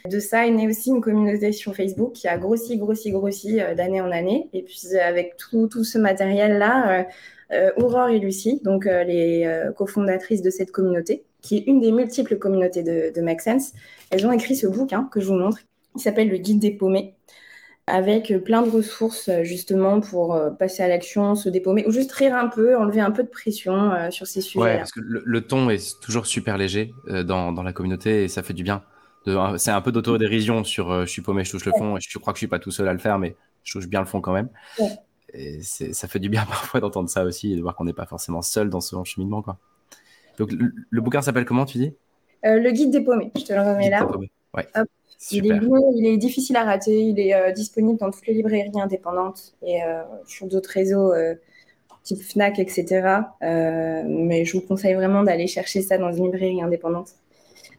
De 0.10 0.20
ça 0.20 0.48
est 0.48 0.52
née 0.52 0.66
aussi 0.66 0.92
une 0.92 1.02
communauté 1.02 1.52
sur 1.52 1.76
Facebook 1.76 2.14
qui 2.14 2.30
a 2.30 2.38
grossi, 2.38 2.78
grossi, 2.78 3.12
grossi 3.12 3.60
d'année 3.76 4.00
en 4.00 4.12
année. 4.12 4.50
Et 4.54 4.64
puis 4.64 4.80
avec 4.98 5.36
tout, 5.36 5.68
tout 5.68 5.84
ce 5.84 5.98
matériel-là, 5.98 7.06
Aurore 7.78 8.10
et 8.10 8.20
Lucie, 8.20 8.62
donc 8.64 8.86
les 8.86 9.70
cofondatrices 9.76 10.42
de 10.42 10.50
cette 10.50 10.72
communauté, 10.72 11.24
qui 11.42 11.58
est 11.58 11.64
une 11.68 11.80
des 11.80 11.92
multiples 11.92 12.38
communautés 12.38 12.84
de, 12.84 13.14
de 13.14 13.22
Make 13.22 13.42
Sense, 13.42 13.74
elles 14.12 14.28
ont 14.28 14.32
écrit 14.32 14.56
ce 14.56 14.68
bouquin 14.68 15.10
que 15.12 15.20
je 15.20 15.28
vous 15.28 15.36
montre, 15.36 15.60
qui 15.96 16.04
s'appelle 16.04 16.30
Le 16.30 16.38
Guide 16.38 16.60
des 16.60 16.72
paumés, 16.72 17.16
avec 17.90 18.34
plein 18.44 18.62
de 18.62 18.70
ressources 18.70 19.30
justement 19.44 20.00
pour 20.00 20.36
euh, 20.36 20.50
passer 20.52 20.84
à 20.84 20.88
l'action, 20.88 21.36
se 21.36 21.50
dépaumer, 21.50 21.86
ou 21.88 21.92
juste 21.92 22.12
rire 22.12 22.36
un 22.36 22.48
peu, 22.48 22.78
enlever 22.78 23.02
un 23.02 23.12
peu 23.12 23.24
de 23.24 23.30
pression 23.30 23.92
euh, 23.92 24.12
sur 24.12 24.28
ces 24.28 24.42
sujets. 24.42 24.64
Ouais, 24.64 24.78
parce 24.78 24.92
que 24.92 25.02
le, 25.02 25.42
ton 25.42 25.70
est 25.70 26.00
toujours 26.02 26.26
super 26.26 26.58
léger 26.58 26.94
euh, 27.10 27.24
dans, 27.24 27.52
dans, 27.52 27.64
la 27.64 27.74
communauté 27.74 28.24
et 28.24 28.28
ça 28.28 28.44
fait 28.44 28.54
du 28.54 28.64
bien. 28.64 28.84
C'est 29.58 29.72
un 29.72 29.82
peu 29.82 29.92
d'autodérision 29.92 30.64
sur 30.64 31.02
je 31.02 31.12
suis 31.12 31.22
paumé, 31.22 31.44
je 31.44 31.52
touche 31.52 31.66
le 31.66 31.74
fond, 31.78 31.98
et 31.98 32.00
je 32.02 32.18
crois 32.18 32.34
que 32.34 32.38
je 32.38 32.42
suis 32.42 32.48
pas 32.48 32.58
tout 32.58 32.72
seul 32.72 32.88
à 32.88 32.94
le 32.94 33.00
faire, 33.00 33.20
mais 33.20 33.36
je 33.64 33.74
touche 33.74 33.88
bien 33.88 34.00
le 34.00 34.08
fond 34.08 34.22
quand 34.22 34.32
même. 34.32 34.50
Et 35.34 35.62
ça 35.62 36.08
fait 36.08 36.20
du 36.20 36.30
bien 36.30 36.46
parfois 36.48 36.80
d'entendre 36.80 37.10
ça 37.10 37.24
aussi 37.24 37.54
et 37.54 37.56
de 37.56 37.62
voir 37.62 37.76
qu'on 37.76 37.86
n'est 37.86 37.94
pas 37.94 38.06
forcément 38.06 38.42
seul 38.42 38.70
dans 38.70 38.82
ce 38.82 38.96
cheminement. 39.04 39.42
Quoi. 39.42 39.58
Donc, 40.38 40.52
le, 40.52 41.02
bouquin 41.02 41.22
s'appelle 41.22 41.46
comment, 41.46 41.66
tu 41.66 41.78
dis? 41.78 41.94
Euh, 42.46 42.60
Le 42.60 42.72
guide 42.72 42.92
des 42.92 43.02
paumés. 43.02 43.32
Je 43.36 43.44
te 43.44 43.54
le 43.54 43.60
remets 43.60 43.90
là. 43.90 44.08
Ouais. 44.56 44.66
il, 45.32 45.52
est 45.52 45.60
il 45.96 46.06
est 46.08 46.18
difficile 46.18 46.56
à 46.56 46.64
rater. 46.64 47.02
Il 47.02 47.20
est 47.20 47.36
euh, 47.36 47.52
disponible 47.52 48.00
dans 48.00 48.10
toutes 48.10 48.26
les 48.26 48.34
librairies 48.34 48.72
indépendantes 48.82 49.54
et 49.62 49.84
euh, 49.84 50.02
sur 50.26 50.48
d'autres 50.48 50.72
réseaux 50.72 51.14
type 52.04 52.22
Fnac, 52.24 52.58
etc. 52.58 53.20
mais 53.42 54.46
je 54.46 54.54
vous 54.58 54.62
conseille 54.66 54.94
vraiment 54.94 55.22
d'aller 55.24 55.48
chercher 55.48 55.82
ça 55.82 55.98
dans 55.98 56.12
une 56.12 56.26
librairie 56.26 56.62
indépendante. 56.62 57.10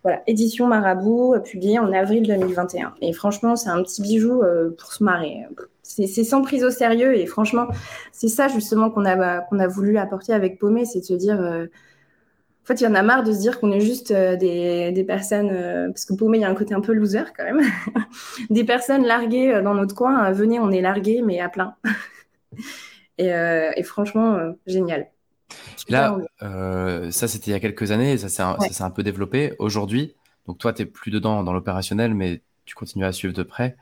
Voilà, 0.02 0.22
édition 0.26 0.66
Marabout, 0.66 1.40
publié 1.42 1.78
en 1.78 1.92
avril 1.92 2.22
2021. 2.26 2.94
Et 3.00 3.12
franchement, 3.12 3.56
c'est 3.56 3.70
un 3.70 3.82
petit 3.82 4.02
bijou 4.02 4.42
pour 4.78 4.92
se 4.92 5.02
marrer. 5.02 5.46
C'est 5.90 6.24
sans 6.24 6.42
prise 6.42 6.64
au 6.64 6.70
sérieux. 6.70 7.16
Et 7.16 7.26
franchement, 7.26 7.68
c'est 8.12 8.28
ça 8.28 8.48
justement 8.48 8.90
qu'on 8.90 9.04
a, 9.04 9.40
qu'on 9.40 9.58
a 9.58 9.66
voulu 9.66 9.98
apporter 9.98 10.32
avec 10.32 10.58
Paumé, 10.58 10.84
c'est 10.84 11.00
de 11.00 11.04
se 11.04 11.14
dire. 11.14 11.40
Euh, 11.40 11.66
en 12.62 12.66
fait, 12.66 12.80
il 12.82 12.84
y 12.84 12.86
en 12.86 12.94
a 12.94 13.02
marre 13.02 13.24
de 13.24 13.32
se 13.32 13.38
dire 13.38 13.58
qu'on 13.58 13.72
est 13.72 13.80
juste 13.80 14.12
euh, 14.12 14.36
des, 14.36 14.92
des, 14.92 15.02
personnes, 15.02 15.50
euh, 15.50 15.88
parce 15.88 16.04
que 16.04 16.12
Paumé, 16.12 16.38
il 16.38 16.42
y 16.42 16.44
a 16.44 16.48
un 16.48 16.54
côté 16.54 16.74
un 16.74 16.80
peu 16.80 16.92
loser 16.92 17.24
quand 17.36 17.42
même, 17.42 17.60
des 18.50 18.64
personnes 18.64 19.04
larguées 19.04 19.60
dans 19.62 19.74
notre 19.74 19.94
coin. 19.94 20.30
venez, 20.30 20.60
on 20.60 20.70
est 20.70 20.82
largués, 20.82 21.22
mais 21.22 21.40
à 21.40 21.48
plein. 21.48 21.74
et, 23.18 23.28
et, 23.28 23.82
franchement, 23.82 24.38
génial. 24.66 25.08
Là, 25.88 26.16
ça, 27.10 27.26
c'était 27.26 27.50
il 27.50 27.54
y 27.54 27.56
a 27.56 27.60
quelques 27.60 27.90
années, 27.90 28.18
ça 28.18 28.28
s'est 28.28 28.42
un, 28.42 28.56
un, 28.78 28.90
peu 28.90 29.02
développé. 29.02 29.54
Aujourd'hui, 29.58 30.14
donc 30.46 30.58
toi, 30.58 30.72
tu 30.72 30.82
n'es 30.82 30.86
plus 30.86 31.10
dedans 31.10 31.42
dans 31.42 31.52
l'opérationnel, 31.52 32.14
mais 32.14 32.42
tu 32.66 32.76
continues 32.76 33.06
à 33.06 33.12
suivre 33.12 33.34
de 33.34 33.42
près. 33.42 33.76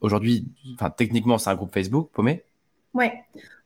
Aujourd'hui, 0.00 0.46
techniquement, 0.96 1.38
c'est 1.38 1.50
un 1.50 1.54
groupe 1.54 1.72
Facebook, 1.72 2.10
Paumé 2.12 2.44
Ouais. 2.94 3.12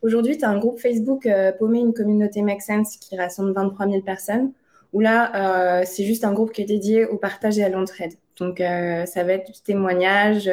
Aujourd'hui, 0.03 0.37
tu 0.37 0.45
as 0.45 0.49
un 0.49 0.59
groupe 0.59 0.81
Facebook 0.81 1.27
euh, 1.27 1.53
Paumé, 1.53 1.79
une 1.79 1.95
communauté 1.95 2.43
Make 2.43 2.63
Sense 2.63 2.97
qui 2.97 3.17
rassemble 3.17 3.53
23 3.53 3.87
000 3.87 4.03
personnes, 4.03 4.53
où 4.93 5.01
là, 5.01 5.81
euh, 5.81 5.85
c'est 5.87 6.05
juste 6.05 6.25
un 6.25 6.33
groupe 6.33 6.53
qui 6.53 6.63
est 6.63 6.67
dédié 6.67 7.07
au 7.07 7.17
partage 7.17 7.59
et 7.59 7.65
à 7.65 7.69
l'entraide. 7.69 8.13
Donc, 8.41 8.61
euh, 8.61 9.07
ça 9.07 9.23
va 9.23 9.35
être 9.35 9.53
du 9.53 9.61
témoignage, 9.61 10.51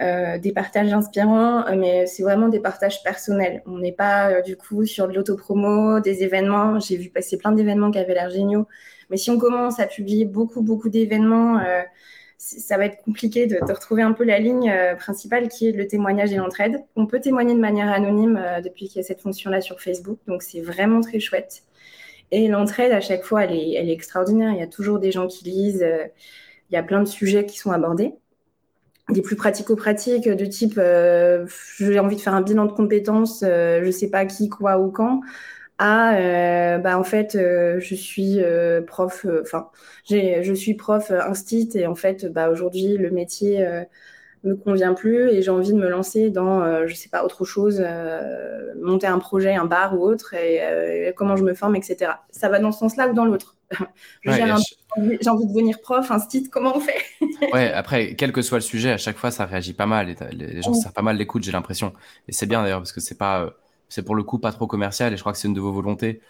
des 0.00 0.52
partages 0.52 0.92
inspirants, 0.92 1.64
mais 1.76 2.06
c'est 2.06 2.24
vraiment 2.24 2.48
des 2.48 2.58
partages 2.58 3.02
personnels. 3.04 3.62
On 3.66 3.78
n'est 3.78 3.92
pas, 3.92 4.42
du 4.42 4.56
coup, 4.56 4.84
sur 4.84 5.06
de 5.06 5.14
l'autopromo, 5.14 6.00
des 6.00 6.24
événements. 6.24 6.80
J'ai 6.80 6.96
vu 6.96 7.10
passer 7.10 7.38
plein 7.38 7.52
d'événements 7.52 7.90
qui 7.90 7.98
avaient 7.98 8.14
l'air 8.14 8.30
géniaux. 8.30 8.66
Mais 9.10 9.16
si 9.16 9.30
on 9.30 9.38
commence 9.38 9.78
à 9.78 9.86
publier 9.86 10.24
beaucoup, 10.24 10.62
beaucoup 10.62 10.88
d'événements, 10.88 11.60
ça 12.38 12.76
va 12.76 12.86
être 12.86 13.02
compliqué 13.02 13.46
de, 13.46 13.58
retrouver 13.60 14.02
un 14.02 14.12
peu 14.12 14.24
la 14.24 14.38
ligne 14.38 14.70
euh, 14.70 14.94
principale 14.94 15.48
qui 15.48 15.68
est 15.68 15.72
le 15.72 15.86
témoignage 15.86 16.32
et 16.32 16.36
l'entraide. 16.36 16.84
On 16.96 17.06
peut 17.06 17.20
témoigner 17.20 17.54
de 17.54 17.60
manière 17.60 17.90
anonyme 17.90 18.36
euh, 18.36 18.60
depuis 18.60 18.88
qu'il 18.88 18.96
y 18.96 19.00
a 19.00 19.06
cette 19.06 19.20
fonction-là 19.20 19.60
sur 19.60 19.80
Facebook, 19.80 20.18
donc 20.26 20.42
c'est 20.42 20.60
vraiment 20.60 21.00
très 21.00 21.20
chouette. 21.20 21.62
Et 22.30 22.48
l'entraide, 22.48 22.92
à 22.92 23.00
chaque 23.00 23.22
fois, 23.22 23.44
elle 23.44 23.54
est, 23.54 23.92
extraordinaire. 23.92 24.52
Il 24.52 24.58
y 24.58 24.62
a 24.62 24.66
toujours 24.66 24.98
des 24.98 25.12
gens 25.12 25.26
qui 25.26 25.44
lisent, 25.44 25.82
euh, 25.82 26.04
il 26.70 26.74
y 26.74 26.76
a 26.76 26.82
plein 26.82 27.00
de 27.00 27.08
sujets 27.08 27.46
qui 27.46 27.58
sont 27.58 27.70
abordés. 27.70 28.14
Des 29.10 29.20
plus 29.20 29.36
pratico-pratiques, 29.36 30.28
de 30.28 30.46
type 30.46 30.80
j'ai 31.78 31.98
envie 31.98 32.16
de 32.16 32.20
faire 32.22 32.32
un 32.32 32.40
bilan 32.40 32.64
de 32.64 32.72
compétences, 32.72 33.40
je 33.42 33.84
ne 33.84 33.90
sais 33.90 34.08
pas 34.08 34.24
qui, 34.24 34.48
quoi 34.48 34.78
ou 34.78 34.90
quand 34.90 35.20
à 35.78 36.14
euh, 36.14 36.78
bah 36.78 36.98
en 36.98 37.04
fait 37.04 37.34
euh, 37.34 37.80
je 37.80 37.94
suis 37.94 38.40
euh, 38.40 38.80
prof 38.80 39.26
enfin 39.42 39.70
je 40.08 40.54
suis 40.54 40.74
prof 40.74 41.10
instit 41.10 41.70
et 41.74 41.86
en 41.86 41.96
fait 41.96 42.26
bah 42.26 42.48
aujourd'hui 42.48 42.96
le 42.96 43.10
métier 43.10 43.66
me 44.44 44.54
convient 44.54 44.94
plus 44.94 45.30
et 45.30 45.42
j'ai 45.42 45.50
envie 45.50 45.72
de 45.72 45.78
me 45.78 45.88
lancer 45.88 46.30
dans 46.30 46.86
je 46.86 46.94
sais 46.94 47.08
pas 47.08 47.24
autre 47.24 47.44
chose 47.44 47.84
monter 48.80 49.06
un 49.06 49.18
projet 49.18 49.54
un 49.54 49.64
bar 49.64 49.98
ou 49.98 50.04
autre 50.04 50.34
et 50.34 51.12
comment 51.16 51.36
je 51.36 51.42
me 51.42 51.54
forme 51.54 51.74
etc 51.74 52.12
ça 52.30 52.48
va 52.48 52.60
dans 52.60 52.70
ce 52.70 52.78
sens 52.78 52.96
là 52.96 53.08
ou 53.08 53.14
dans 53.14 53.24
l'autre? 53.24 53.56
J'ai 54.22 54.42
envie 54.42 55.46
de 55.46 55.48
devenir 55.48 55.80
prof 55.80 56.08
instit 56.10 56.48
comment 56.50 56.76
on 56.76 56.80
fait? 56.80 57.02
Ouais 57.52 57.72
après 57.72 58.14
quel 58.14 58.30
que 58.30 58.42
soit 58.42 58.58
le 58.58 58.62
sujet 58.62 58.92
à 58.92 58.98
chaque 58.98 59.16
fois 59.16 59.32
ça 59.32 59.46
réagit 59.46 59.72
pas 59.72 59.86
mal 59.86 60.10
et 60.10 60.16
les 60.32 60.62
gens 60.62 60.74
servent 60.74 60.92
pas 60.92 61.02
mal 61.02 61.16
l'écoute 61.16 61.42
j'ai 61.42 61.52
l'impression. 61.52 61.92
Et 62.28 62.32
c'est 62.32 62.46
bien 62.46 62.62
d'ailleurs 62.62 62.80
parce 62.80 62.92
que 62.92 63.00
c'est 63.00 63.18
pas 63.18 63.54
c'est 63.94 64.02
pour 64.02 64.16
le 64.16 64.24
coup 64.24 64.40
pas 64.40 64.50
trop 64.50 64.66
commercial 64.66 65.12
et 65.12 65.16
je 65.16 65.22
crois 65.22 65.32
que 65.32 65.38
c'est 65.38 65.46
une 65.46 65.54
de 65.54 65.60
vos 65.60 65.70
volontés 65.70 66.20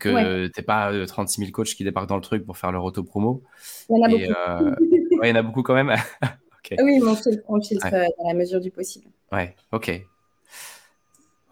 que 0.00 0.46
tu 0.46 0.50
t'es 0.50 0.62
pas 0.62 0.90
36 1.06 1.40
euh, 1.40 1.44
000 1.44 1.52
coachs 1.52 1.68
qui 1.68 1.84
débarquent 1.84 2.08
dans 2.08 2.16
le 2.16 2.22
truc 2.22 2.44
pour 2.44 2.56
faire 2.56 2.72
leur 2.72 2.82
auto-promo. 2.82 3.44
Il 3.88 3.96
y 3.96 4.00
en 4.00 4.02
a 4.02 4.08
beaucoup. 4.08 4.32
Euh, 4.50 4.74
il 5.22 5.28
y 5.28 5.30
en 5.30 5.36
a 5.36 5.42
beaucoup 5.42 5.62
quand 5.62 5.74
même. 5.74 5.94
Oui, 6.80 7.00
mon 7.00 7.14
filtre, 7.14 7.42
on 7.48 7.60
filtre 7.60 7.90
dans 7.90 8.28
la 8.28 8.32
mesure 8.32 8.58
du 8.58 8.70
possible. 8.70 9.04
Ouais, 9.30 9.54
ok. 9.72 10.06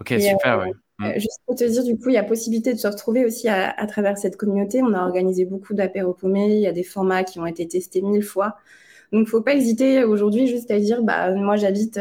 Ok, 0.01 0.15
super. 0.19 0.61
Euh, 0.61 0.67
mm. 0.99 1.13
Juste 1.17 1.41
pour 1.45 1.57
te 1.57 1.65
dire, 1.65 1.85
du 1.85 1.99
coup, 1.99 2.09
il 2.09 2.15
y 2.15 2.17
a 2.17 2.23
possibilité 2.23 2.73
de 2.73 2.79
se 2.79 2.87
retrouver 2.87 3.27
aussi 3.27 3.47
à, 3.49 3.87
travers 3.87 4.17
cette 4.17 4.37
communauté. 4.39 4.83
On 4.83 4.95
a 4.95 5.03
organisé 5.03 5.45
beaucoup 5.45 5.75
d'apéros 5.75 6.15
paumés. 6.15 6.55
Il 6.55 6.61
y 6.61 6.67
a 6.67 6.73
des 6.73 6.85
formats 6.85 7.23
qui 7.25 7.39
ont 7.39 7.45
été 7.45 7.69
testés 7.69 8.01
mille 8.01 8.23
fois. 8.23 8.57
Donc, 9.13 9.29
faut 9.29 9.43
pas 9.43 9.53
hésiter 9.53 10.05
aujourd'hui 10.05 10.47
juste 10.47 10.71
à 10.71 10.79
dire, 10.79 11.03
bah, 11.03 11.35
moi, 11.35 11.57
j'habite 11.57 11.99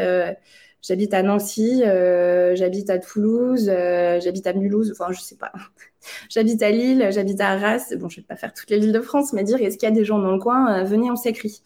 J'habite 0.81 1.13
à 1.13 1.23
Nancy, 1.23 1.83
euh, 1.85 2.55
j'habite 2.55 2.89
à 2.89 2.99
Toulouse, 2.99 3.69
euh, 3.69 4.19
j'habite 4.21 4.47
à 4.47 4.53
Mulhouse, 4.53 4.91
enfin 4.91 5.11
je 5.11 5.19
sais 5.19 5.35
pas. 5.35 5.51
j'habite 6.29 6.63
à 6.63 6.71
Lille, 6.71 7.09
j'habite 7.11 7.41
à 7.41 7.49
Arras. 7.49 7.93
Bon, 7.97 8.07
je 8.07 8.17
vais 8.17 8.25
pas 8.25 8.37
faire 8.37 8.53
toutes 8.53 8.69
les 8.69 8.79
villes 8.79 8.93
de 8.93 9.01
France, 9.01 9.33
mais 9.33 9.43
dire 9.43 9.61
est-ce 9.61 9.77
qu'il 9.77 9.89
y 9.89 9.91
a 9.91 9.95
des 9.95 10.05
gens 10.05 10.19
dans 10.19 10.31
le 10.31 10.39
coin 10.39 10.79
euh, 10.79 10.83
Venez, 10.85 11.11
on 11.11 11.17
s'écrit. 11.17 11.61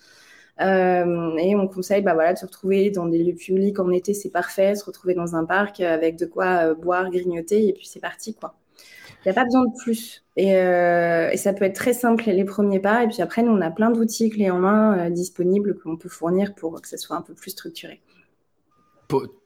et 0.59 1.55
on 1.55 1.67
conseille 1.67 2.01
bah, 2.01 2.13
voilà, 2.15 2.33
de 2.33 2.39
se 2.39 2.45
retrouver 2.45 2.89
dans 2.89 3.05
des 3.05 3.23
lieux 3.23 3.35
publics 3.35 3.79
en 3.79 3.91
été, 3.91 4.13
c'est 4.15 4.31
parfait, 4.31 4.75
se 4.75 4.85
retrouver 4.85 5.13
dans 5.13 5.35
un 5.35 5.45
parc 5.45 5.79
avec 5.79 6.17
de 6.17 6.25
quoi 6.25 6.73
boire, 6.73 7.11
grignoter, 7.11 7.67
et 7.69 7.73
puis 7.73 7.87
c'est 7.87 7.99
parti. 7.99 8.33
quoi. 8.33 8.55
Il 9.25 9.29
n'y 9.29 9.31
a 9.31 9.35
pas 9.35 9.45
besoin 9.45 9.65
de 9.65 9.73
plus. 9.83 10.23
Et, 10.37 10.49
et, 10.49 11.37
ça 11.37 11.53
peut 11.53 11.65
être 11.65 11.75
très 11.75 11.93
simple 11.93 12.25
les 12.27 12.45
premiers 12.45 12.79
pas. 12.79 13.03
Et 13.03 13.07
puis 13.07 13.21
après, 13.21 13.43
nous, 13.43 13.51
on 13.51 13.61
a 13.61 13.71
plein 13.71 13.91
d'outils 13.91 14.29
clés 14.29 14.49
en 14.51 14.59
main 14.59 15.09
disponibles 15.11 15.77
qu'on 15.79 15.97
peut 15.97 16.09
fournir 16.09 16.55
pour 16.55 16.81
que 16.81 16.87
ça 16.87 16.97
soit 16.97 17.15
un 17.15 17.21
peu 17.21 17.33
plus 17.33 17.51
structuré 17.51 18.01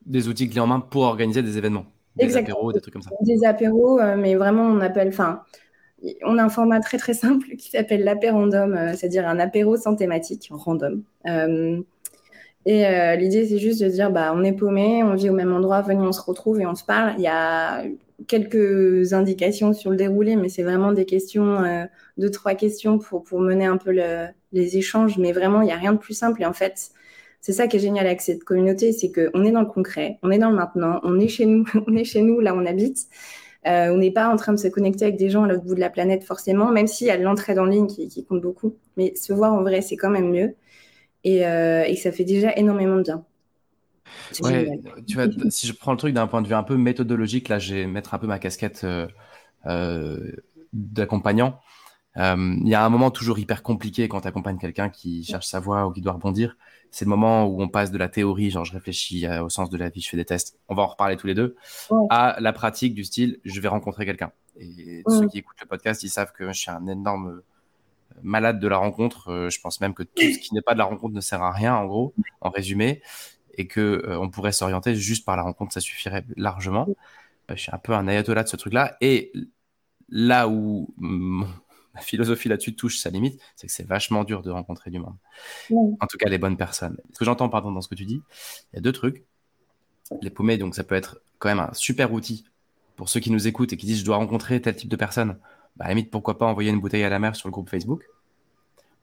des 0.05 0.27
outils 0.27 0.49
clés 0.49 0.61
en 0.61 0.67
main 0.67 0.79
pour 0.79 1.03
organiser 1.03 1.43
des 1.43 1.57
événements, 1.57 1.85
des 2.15 2.35
apéros, 2.37 2.71
des 2.71 2.81
trucs 2.81 2.93
comme 2.93 3.03
ça. 3.03 3.11
Des 3.21 3.45
apéros, 3.45 3.99
euh, 3.99 4.15
mais 4.17 4.35
vraiment, 4.35 4.63
on 4.63 4.79
appelle, 4.79 5.09
enfin, 5.09 5.41
on 6.23 6.37
a 6.37 6.43
un 6.43 6.49
format 6.49 6.79
très 6.79 6.97
très 6.97 7.13
simple 7.13 7.55
qui 7.57 7.69
s'appelle 7.69 8.03
l'apérandom, 8.03 8.73
euh, 8.73 8.93
c'est-à-dire 8.95 9.27
un 9.27 9.39
apéro 9.39 9.77
sans 9.77 9.95
thématique, 9.95 10.49
random. 10.51 11.03
Euh, 11.27 11.81
et 12.65 12.83
l'idée, 13.17 13.47
c'est 13.47 13.59
juste 13.59 13.81
de 13.81 13.87
dire, 13.87 14.11
bah, 14.11 14.33
on 14.35 14.43
est 14.43 14.51
paumé, 14.51 15.01
on 15.01 15.15
vit 15.15 15.29
au 15.29 15.33
même 15.33 15.53
endroit, 15.53 15.81
venez, 15.81 16.01
on 16.01 16.11
se 16.11 16.21
retrouve 16.21 16.59
et 16.59 16.65
on 16.65 16.75
se 16.75 16.83
parle. 16.83 17.13
Il 17.17 17.21
y 17.21 17.27
a 17.27 17.85
quelques 18.27 19.13
indications 19.13 19.71
sur 19.71 19.89
le 19.89 19.95
déroulé, 19.95 20.35
mais 20.35 20.49
c'est 20.49 20.63
vraiment 20.63 20.91
des 20.91 21.05
questions, 21.05 21.87
deux, 22.17 22.29
trois 22.29 22.55
questions 22.55 22.99
pour, 22.99 23.23
pour 23.23 23.39
mener 23.39 23.65
un 23.65 23.77
peu 23.77 23.91
les 24.51 24.77
échanges. 24.77 25.17
Mais 25.17 25.31
vraiment, 25.31 25.61
il 25.61 25.67
n'y 25.67 25.71
a 25.71 25.77
rien 25.77 25.93
de 25.93 25.97
plus 25.97 26.13
simple. 26.13 26.41
Et 26.41 26.45
en 26.45 26.51
fait, 26.51 26.91
c'est 27.47 27.53
ça 27.53 27.67
qui 27.67 27.77
est 27.77 27.79
génial 27.79 28.05
avec 28.05 28.19
cette 28.19 28.43
communauté, 28.43 28.91
c'est 28.91 29.09
qu'on 29.09 29.45
est 29.45 29.51
dans 29.51 29.61
le 29.61 29.67
concret, 29.67 30.19
on 30.21 30.31
est 30.31 30.37
dans 30.37 30.49
le 30.49 30.57
maintenant, 30.57 30.99
on 31.03 31.17
est 31.17 31.29
chez 31.29 31.45
nous, 31.45 31.63
on 31.87 31.95
est 31.95 32.03
chez 32.03 32.21
nous 32.21 32.41
là 32.41 32.53
où 32.53 32.57
on 32.57 32.65
habite. 32.65 33.07
Euh, 33.65 33.87
on 33.93 33.95
n'est 33.99 34.11
pas 34.11 34.27
en 34.27 34.35
train 34.35 34.51
de 34.51 34.57
se 34.57 34.67
connecter 34.67 35.05
avec 35.05 35.15
des 35.15 35.29
gens 35.29 35.45
à 35.45 35.47
l'autre 35.47 35.63
bout 35.63 35.73
de 35.73 35.79
la 35.79 35.89
planète 35.89 36.25
forcément, 36.25 36.73
même 36.73 36.87
s'il 36.87 37.07
y 37.07 37.09
a 37.09 37.15
l'entraide 37.15 37.57
en 37.57 37.63
ligne 37.63 37.87
qui, 37.87 38.25
compte 38.25 38.41
beaucoup. 38.41 38.75
Mais 38.97 39.15
se 39.15 39.31
voir 39.31 39.53
en 39.53 39.61
vrai, 39.61 39.81
c'est 39.81 39.95
quand 39.95 40.09
même 40.09 40.29
mieux. 40.29 40.55
Et, 41.23 41.47
euh, 41.47 41.85
ça 41.95 42.11
fait 42.11 42.25
déjà 42.25 42.53
énormément 42.57 42.97
de 42.97 43.03
bien. 43.03 43.23
Ouais, 44.41 44.69
tu 45.07 45.15
vois, 45.15 45.27
si 45.49 45.67
je 45.67 45.73
prends 45.73 45.93
le 45.93 45.97
truc 45.97 46.13
d'un 46.13 46.27
point 46.27 46.41
de 46.41 46.49
vue 46.49 46.53
un 46.53 46.63
peu 46.63 46.75
méthodologique, 46.75 47.47
là, 47.47 47.59
je 47.59 47.75
vais 47.75 47.87
mettre 47.87 48.13
un 48.13 48.17
peu 48.17 48.27
ma 48.27 48.39
casquette 48.39 48.85
euh, 49.65 50.17
d'accompagnant. 50.73 51.61
Il 52.17 52.67
y 52.67 52.73
a 52.73 52.83
un 52.83 52.89
moment 52.89 53.11
toujours 53.11 53.37
hyper 53.37 53.61
compliqué 53.61 54.07
quand 54.07 54.21
tu 54.21 54.27
accompagnes 54.27 54.57
quelqu'un 54.57 54.89
qui 54.89 55.23
cherche 55.23 55.45
sa 55.45 55.59
voie 55.59 55.85
ou 55.85 55.91
qui 55.91 56.01
doit 56.01 56.13
rebondir 56.13 56.57
c'est 56.91 57.05
le 57.05 57.09
moment 57.09 57.45
où 57.45 57.61
on 57.61 57.67
passe 57.67 57.91
de 57.91 57.97
la 57.97 58.09
théorie, 58.09 58.49
genre 58.49 58.65
je 58.65 58.73
réfléchis 58.73 59.25
euh, 59.25 59.43
au 59.43 59.49
sens 59.49 59.69
de 59.69 59.77
la 59.77 59.89
vie, 59.89 60.01
je 60.01 60.09
fais 60.09 60.17
des 60.17 60.25
tests, 60.25 60.57
on 60.67 60.75
va 60.75 60.83
en 60.83 60.87
reparler 60.87 61.17
tous 61.17 61.27
les 61.27 61.33
deux, 61.33 61.55
à 62.09 62.37
la 62.39 62.53
pratique 62.53 62.93
du 62.93 63.03
style, 63.03 63.39
je 63.43 63.59
vais 63.59 63.67
rencontrer 63.67 64.05
quelqu'un. 64.05 64.31
Et 64.59 65.03
ceux 65.07 65.27
qui 65.27 65.39
écoutent 65.39 65.61
le 65.61 65.67
podcast, 65.67 66.01
ils 66.03 66.09
savent 66.09 66.31
que 66.31 66.47
je 66.47 66.57
suis 66.57 66.71
un 66.71 66.87
énorme 66.87 67.27
euh, 67.27 67.45
malade 68.23 68.59
de 68.59 68.67
la 68.67 68.77
rencontre. 68.77 69.29
Euh, 69.29 69.49
je 69.51 69.61
pense 69.61 69.79
même 69.81 69.93
que 69.93 70.01
tout 70.01 70.23
ce 70.23 70.39
qui 70.39 70.55
n'est 70.55 70.63
pas 70.63 70.73
de 70.73 70.79
la 70.79 70.85
rencontre 70.85 71.13
ne 71.13 71.21
sert 71.21 71.43
à 71.43 71.51
rien, 71.51 71.75
en 71.75 71.85
gros, 71.85 72.15
en 72.41 72.49
résumé, 72.49 73.03
et 73.53 73.67
que 73.67 74.03
on 74.19 74.29
pourrait 74.29 74.51
s'orienter 74.51 74.95
juste 74.95 75.25
par 75.25 75.35
la 75.35 75.43
rencontre, 75.43 75.73
ça 75.73 75.79
suffirait 75.79 76.25
largement. 76.35 76.87
je 77.49 77.55
suis 77.55 77.71
un 77.71 77.77
peu 77.77 77.93
un 77.93 78.07
ayatollah 78.07 78.43
de 78.43 78.49
ce 78.49 78.55
truc-là. 78.55 78.97
Et 79.01 79.31
là 80.09 80.47
où 80.47 80.93
la 81.97 82.03
philosophie 82.03 82.47
là-dessus 82.47 82.75
touche 82.75 82.99
sa 82.99 83.09
limite, 83.09 83.41
c'est 83.55 83.65
que 83.65 83.73
c'est 83.73 83.87
vachement 83.87 84.23
dur 84.23 84.43
de 84.43 84.51
rencontrer 84.51 84.91
du 84.91 84.99
monde. 84.99 85.15
En 85.99 86.05
tout 86.05 86.17
cas, 86.17 86.29
les 86.29 86.37
bonnes 86.37 86.55
personnes. 86.55 86.97
Ce 87.11 87.17
que 87.17 87.25
j'entends, 87.25 87.49
pardon, 87.49 87.71
dans 87.71 87.81
ce 87.81 87.87
que 87.87 87.95
tu 87.95 88.05
dis, 88.05 88.21
il 88.71 88.75
y 88.75 88.77
a 88.77 88.81
deux 88.81 88.91
trucs. 88.91 89.25
Les 90.21 90.29
paumés, 90.29 90.57
donc 90.57 90.75
ça 90.75 90.83
peut 90.83 90.95
être 90.95 91.19
quand 91.39 91.49
même 91.49 91.59
un 91.59 91.73
super 91.73 92.13
outil 92.13 92.45
pour 92.95 93.09
ceux 93.09 93.19
qui 93.19 93.31
nous 93.31 93.47
écoutent 93.47 93.73
et 93.73 93.77
qui 93.77 93.87
disent 93.87 93.99
je 93.99 94.05
dois 94.05 94.17
rencontrer 94.17 94.61
tel 94.61 94.75
type 94.75 94.89
de 94.89 94.95
personne. 94.95 95.39
Bah, 95.75 95.85
à 95.85 95.87
la 95.87 95.95
limite, 95.95 96.11
pourquoi 96.11 96.37
pas 96.37 96.45
envoyer 96.45 96.69
une 96.69 96.79
bouteille 96.79 97.03
à 97.03 97.09
la 97.09 97.17
mer 97.17 97.35
sur 97.35 97.47
le 97.47 97.51
groupe 97.51 97.69
Facebook 97.69 98.05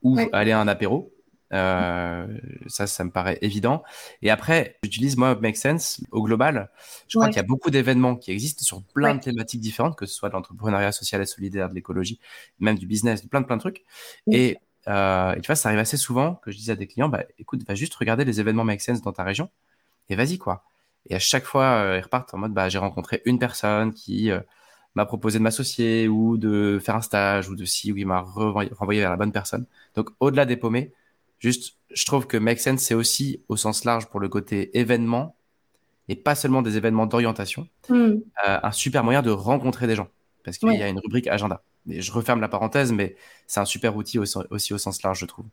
ou 0.01 0.17
aller 0.31 0.51
à 0.51 0.59
un 0.59 0.67
apéro 0.67 1.11
euh, 1.53 2.27
ça, 2.67 2.87
ça 2.87 3.03
me 3.03 3.11
paraît 3.11 3.37
évident. 3.41 3.83
Et 4.21 4.29
après, 4.29 4.77
j'utilise 4.83 5.17
moi 5.17 5.35
Make 5.35 5.57
Sense 5.57 6.01
au 6.11 6.23
global. 6.23 6.69
Je 7.07 7.17
crois 7.17 7.27
qu'il 7.27 7.37
y 7.37 7.39
a 7.39 7.43
beaucoup 7.43 7.69
d'événements 7.69 8.15
qui 8.15 8.31
existent 8.31 8.63
sur 8.63 8.81
plein 8.81 9.15
de 9.15 9.21
thématiques 9.21 9.61
différentes, 9.61 9.95
que 9.95 10.05
ce 10.05 10.13
soit 10.13 10.29
de 10.29 10.33
l'entrepreneuriat 10.33 10.91
social 10.91 11.21
et 11.21 11.25
solidaire, 11.25 11.69
de 11.69 11.75
l'écologie, 11.75 12.19
même 12.59 12.77
du 12.77 12.87
business, 12.87 13.23
de 13.23 13.27
plein 13.27 13.41
de 13.41 13.45
plein 13.45 13.57
de 13.57 13.61
trucs. 13.61 13.83
Et, 14.31 14.57
euh, 14.87 15.33
et, 15.33 15.41
tu 15.41 15.47
vois, 15.47 15.55
ça 15.55 15.69
arrive 15.69 15.79
assez 15.79 15.97
souvent 15.97 16.35
que 16.35 16.51
je 16.51 16.57
dis 16.57 16.71
à 16.71 16.75
des 16.75 16.87
clients, 16.87 17.09
bah, 17.09 17.23
écoute, 17.39 17.65
va 17.67 17.75
juste 17.75 17.95
regarder 17.95 18.25
les 18.25 18.39
événements 18.39 18.63
Make 18.63 18.81
Sense 18.81 19.01
dans 19.01 19.13
ta 19.13 19.23
région 19.23 19.49
et 20.09 20.15
vas-y 20.15 20.37
quoi. 20.37 20.63
Et 21.07 21.15
à 21.15 21.19
chaque 21.19 21.45
fois, 21.45 21.65
euh, 21.83 21.97
ils 21.97 22.03
repartent 22.03 22.33
en 22.33 22.37
mode, 22.39 22.53
bah, 22.53 22.69
j'ai 22.69 22.79
rencontré 22.79 23.21
une 23.25 23.37
personne 23.39 23.93
qui 23.93 24.31
m'a 24.95 25.05
proposé 25.05 25.39
de 25.39 25.43
m'associer 25.43 26.07
ou 26.07 26.37
de 26.37 26.79
faire 26.83 26.95
un 26.95 27.01
stage 27.01 27.49
ou 27.49 27.55
de 27.55 27.65
si, 27.65 27.91
ou 27.91 27.97
il 27.97 28.07
m'a 28.07 28.21
renvoyé 28.21 29.01
vers 29.01 29.11
la 29.11 29.17
bonne 29.17 29.31
personne. 29.31 29.65
Donc, 29.95 30.09
au-delà 30.19 30.45
des 30.45 30.57
paumés, 30.57 30.93
Juste, 31.39 31.77
je 31.93 32.05
trouve 32.05 32.27
que 32.27 32.37
Make 32.37 32.59
Sense, 32.59 32.81
c'est 32.81 32.95
aussi 32.95 33.41
au 33.49 33.57
sens 33.57 33.83
large 33.85 34.07
pour 34.07 34.19
le 34.19 34.29
côté 34.29 34.77
événement, 34.79 35.35
et 36.07 36.15
pas 36.15 36.35
seulement 36.35 36.61
des 36.61 36.77
événements 36.77 37.07
d'orientation, 37.07 37.67
Hmm. 37.89 38.15
un 38.45 38.71
super 38.71 39.03
moyen 39.03 39.21
de 39.21 39.31
rencontrer 39.31 39.87
des 39.87 39.95
gens 39.95 40.07
parce 40.43 40.57
qu'il 40.59 40.69
Ouais. 40.69 40.77
y 40.77 40.83
a 40.83 40.87
une 40.89 40.99
rubrique 40.99 41.27
agenda. 41.27 41.63
Et 41.89 42.01
je 42.01 42.11
referme 42.11 42.41
la 42.41 42.47
parenthèse, 42.47 42.91
mais 42.91 43.15
c'est 43.47 43.59
un 43.59 43.65
super 43.65 43.95
outil 43.95 44.19
aussi, 44.19 44.37
aussi 44.51 44.73
au 44.73 44.77
sens 44.77 45.01
large, 45.03 45.19
je 45.19 45.25
trouve. 45.25 45.45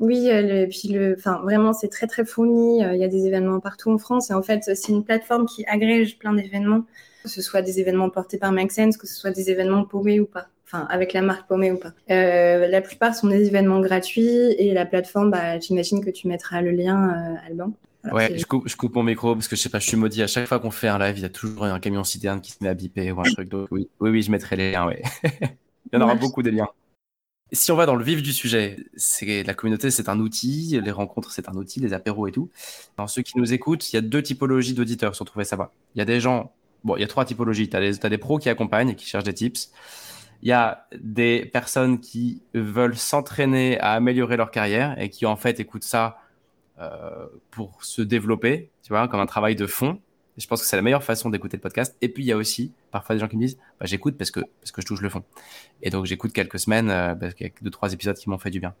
Oui, 0.00 0.30
euh, 0.30 0.42
le, 0.42 0.68
puis 0.68 0.88
le, 0.88 1.14
enfin, 1.18 1.40
vraiment, 1.42 1.72
c'est 1.72 1.88
très 1.88 2.06
très 2.06 2.24
fourni. 2.24 2.84
Euh, 2.84 2.94
Il 2.94 3.00
y 3.00 3.04
a 3.04 3.08
des 3.08 3.26
événements 3.26 3.58
partout 3.60 3.90
en 3.90 3.98
France. 3.98 4.30
Et 4.30 4.34
en 4.34 4.42
fait, 4.42 4.62
c'est 4.64 4.92
une 4.92 5.04
plateforme 5.04 5.44
qui 5.46 5.64
agrège 5.66 6.18
plein 6.18 6.32
d'événements, 6.32 6.84
que 7.22 7.28
ce 7.28 7.42
soit 7.42 7.62
des 7.62 7.80
événements 7.80 8.08
portés 8.08 8.38
par 8.38 8.52
Make 8.52 8.70
Sense, 8.72 8.96
que 8.96 9.06
ce 9.06 9.14
soit 9.14 9.32
des 9.32 9.50
événements 9.50 9.84
paumés 9.84 10.20
ou 10.20 10.26
pas. 10.26 10.48
Enfin, 10.70 10.86
avec 10.90 11.14
la 11.14 11.22
marque 11.22 11.48
paumée 11.48 11.72
ou 11.72 11.78
pas. 11.78 11.92
Euh, 12.10 12.68
la 12.68 12.82
plupart 12.82 13.14
sont 13.14 13.26
des 13.26 13.46
événements 13.46 13.80
gratuits 13.80 14.52
et 14.58 14.74
la 14.74 14.84
plateforme, 14.84 15.30
bah, 15.30 15.58
j'imagine 15.58 16.04
que 16.04 16.10
tu 16.10 16.28
mettras 16.28 16.60
le 16.60 16.72
lien, 16.72 17.08
euh, 17.08 17.46
Alban. 17.46 17.72
Ouais, 18.12 18.38
je 18.38 18.44
coupe, 18.44 18.68
je 18.68 18.76
coupe 18.76 18.94
mon 18.94 19.02
micro 19.02 19.34
parce 19.34 19.48
que 19.48 19.56
je 19.56 19.62
sais 19.62 19.70
pas, 19.70 19.78
je 19.78 19.88
suis 19.88 19.96
maudit. 19.96 20.22
À 20.22 20.26
chaque 20.26 20.46
fois 20.46 20.60
qu'on 20.60 20.70
fait 20.70 20.88
un 20.88 20.98
live, 20.98 21.18
il 21.18 21.22
y 21.22 21.24
a 21.26 21.30
toujours 21.30 21.64
un 21.64 21.80
camion 21.80 22.04
citerne 22.04 22.42
qui 22.42 22.52
se 22.52 22.58
met 22.60 22.68
à 22.68 22.74
biper 22.74 23.12
ou 23.12 23.20
un 23.20 23.24
truc. 23.24 23.48
Donc 23.48 23.68
oui, 23.70 23.88
oui, 24.00 24.10
oui, 24.10 24.22
je 24.22 24.30
mettrai 24.30 24.56
les 24.56 24.72
liens. 24.72 24.86
Ouais. 24.86 25.02
il 25.24 25.30
y 25.94 25.96
en 25.96 26.02
aura 26.02 26.14
Merci. 26.14 26.28
beaucoup 26.28 26.42
des 26.42 26.50
liens. 26.50 26.68
Si 27.50 27.72
on 27.72 27.76
va 27.76 27.86
dans 27.86 27.96
le 27.96 28.04
vif 28.04 28.22
du 28.22 28.32
sujet, 28.32 28.76
c'est 28.94 29.42
la 29.42 29.54
communauté, 29.54 29.90
c'est 29.90 30.10
un 30.10 30.20
outil, 30.20 30.78
les 30.84 30.90
rencontres, 30.90 31.32
c'est 31.32 31.48
un 31.48 31.54
outil, 31.54 31.80
les 31.80 31.94
apéros 31.94 32.26
et 32.26 32.32
tout. 32.32 32.50
Dans 32.98 33.06
ceux 33.06 33.22
qui 33.22 33.38
nous 33.38 33.54
écoutent, 33.54 33.90
il 33.90 33.96
y 33.96 33.98
a 33.98 34.02
deux 34.02 34.22
typologies 34.22 34.74
d'auditeurs 34.74 35.14
sur 35.14 35.24
Trouver 35.24 35.46
Savoir. 35.46 35.70
Il 35.94 35.98
y 35.98 36.02
a 36.02 36.04
des 36.04 36.20
gens, 36.20 36.52
bon, 36.84 36.96
il 36.96 37.00
y 37.00 37.04
a 37.04 37.08
trois 37.08 37.24
typologies. 37.24 37.70
Tu 37.70 37.76
as, 37.76 38.08
des 38.08 38.18
pros 38.18 38.38
qui 38.38 38.50
accompagnent 38.50 38.90
et 38.90 38.96
qui 38.96 39.06
cherchent 39.06 39.24
des 39.24 39.32
tips. 39.32 39.72
Il 40.42 40.48
y 40.48 40.52
a 40.52 40.86
des 40.96 41.46
personnes 41.46 42.00
qui 42.00 42.42
veulent 42.54 42.96
s'entraîner 42.96 43.78
à 43.80 43.92
améliorer 43.92 44.36
leur 44.36 44.50
carrière 44.50 44.98
et 45.00 45.08
qui 45.08 45.26
en 45.26 45.36
fait 45.36 45.58
écoutent 45.60 45.84
ça 45.84 46.18
euh, 46.80 47.26
pour 47.50 47.82
se 47.84 48.02
développer, 48.02 48.70
tu 48.82 48.90
vois, 48.90 49.08
comme 49.08 49.20
un 49.20 49.26
travail 49.26 49.56
de 49.56 49.66
fond. 49.66 50.00
Je 50.36 50.46
pense 50.46 50.60
que 50.60 50.68
c'est 50.68 50.76
la 50.76 50.82
meilleure 50.82 51.02
façon 51.02 51.30
d'écouter 51.30 51.56
le 51.56 51.60
podcast. 51.60 51.96
Et 52.00 52.08
puis 52.08 52.22
il 52.22 52.26
y 52.26 52.32
a 52.32 52.36
aussi 52.36 52.72
parfois 52.92 53.16
des 53.16 53.20
gens 53.20 53.26
qui 53.26 53.36
me 53.36 53.42
disent, 53.42 53.58
bah, 53.80 53.86
j'écoute 53.86 54.16
parce 54.16 54.30
que 54.30 54.40
parce 54.60 54.70
que 54.70 54.80
je 54.80 54.86
touche 54.86 55.00
le 55.00 55.08
fond. 55.08 55.24
Et 55.82 55.90
donc 55.90 56.06
j'écoute 56.06 56.32
quelques 56.32 56.60
semaines, 56.60 56.90
euh, 56.90 57.16
parce 57.16 57.34
qu'il 57.34 57.46
y 57.46 57.50
a 57.50 57.52
deux 57.60 57.70
trois 57.70 57.92
épisodes 57.92 58.16
qui 58.16 58.30
m'ont 58.30 58.38
fait 58.38 58.50
du 58.50 58.60
bien. 58.60 58.74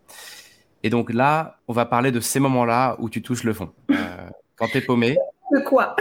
Et 0.84 0.90
donc 0.90 1.12
là, 1.12 1.58
on 1.66 1.72
va 1.72 1.86
parler 1.86 2.12
de 2.12 2.20
ces 2.20 2.38
moments-là 2.38 2.96
où 3.00 3.10
tu 3.10 3.20
touches 3.20 3.42
le 3.42 3.52
fond. 3.52 3.72
Euh, 3.90 4.28
quand 4.58 4.68
t'es 4.68 4.80
paumé. 4.80 5.16
De 5.52 5.60
quoi? 5.60 5.96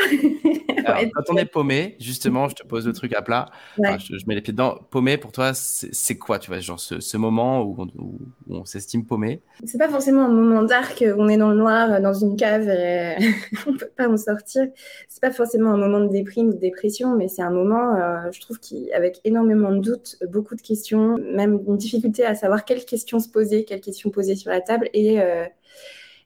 Alors, 0.86 1.00
Ouais. 1.02 1.10
quand 1.14 1.24
on 1.34 1.38
est 1.38 1.46
paumé, 1.46 1.96
justement, 2.00 2.50
je 2.50 2.56
te 2.56 2.64
pose 2.68 2.86
le 2.86 2.94
truc 2.94 3.14
à 3.14 3.22
plat. 3.22 3.50
Ouais. 3.78 3.90
Enfin, 3.90 3.98
je, 3.98 4.18
je 4.18 4.26
mets 4.28 4.36
les 4.36 4.42
pieds 4.42 4.52
dedans. 4.54 4.78
Paumé, 4.90 5.18
pour 5.18 5.32
toi, 5.32 5.52
c'est 5.54 6.18
quoi, 6.18 6.38
tu 6.40 6.50
vois, 6.52 6.60
genre 6.60 6.80
ce, 6.80 7.00
ce 7.00 7.18
moment 7.18 7.62
où 7.64 7.76
on, 7.78 7.86
où- 7.98 8.20
où 8.48 8.56
on 8.56 8.66
s'estime 8.66 9.06
paumé? 9.06 9.42
C'est 9.66 9.78
pas 9.78 9.88
forcément 9.90 10.24
un 10.26 10.30
moment 10.30 10.64
dark 10.64 11.02
où 11.06 11.20
on 11.22 11.30
est 11.30 11.38
dans 11.38 11.50
le 11.50 11.56
noir, 11.58 11.92
euh, 11.94 12.00
dans 12.02 12.14
une 12.14 12.36
cave 12.36 12.68
et 12.70 13.16
on 13.68 13.74
peut 13.76 13.90
pas 13.96 14.08
en 14.10 14.18
sortir. 14.18 14.68
C'est 15.08 15.22
pas 15.22 15.32
forcément 15.32 15.72
un 15.72 15.78
moment 15.78 16.02
de 16.02 16.10
déprime 16.10 16.50
ou 16.50 16.54
de 16.54 16.60
dépression, 16.60 17.16
mais 17.16 17.28
c'est 17.30 17.42
un 17.42 17.52
moment, 17.52 17.96
euh, 17.96 18.30
je 18.32 18.42
trouve, 18.42 18.60
qui, 18.60 18.92
avec 18.92 19.20
énormément 19.24 19.72
de 19.72 19.80
doutes, 19.80 20.18
beaucoup 20.30 20.56
de 20.56 20.62
questions, 20.62 21.18
même 21.18 21.60
une 21.68 21.78
difficulté 21.78 22.26
à 22.26 22.36
savoir 22.36 22.66
quelles 22.66 22.86
questions 22.86 23.20
se 23.20 23.30
poser, 23.30 23.64
quelles 23.66 23.82
questions 23.82 24.10
poser 24.10 24.36
sur 24.36 24.52
la 24.52 24.62
table 24.62 24.90
et, 24.94 25.22
euh, 25.22 25.46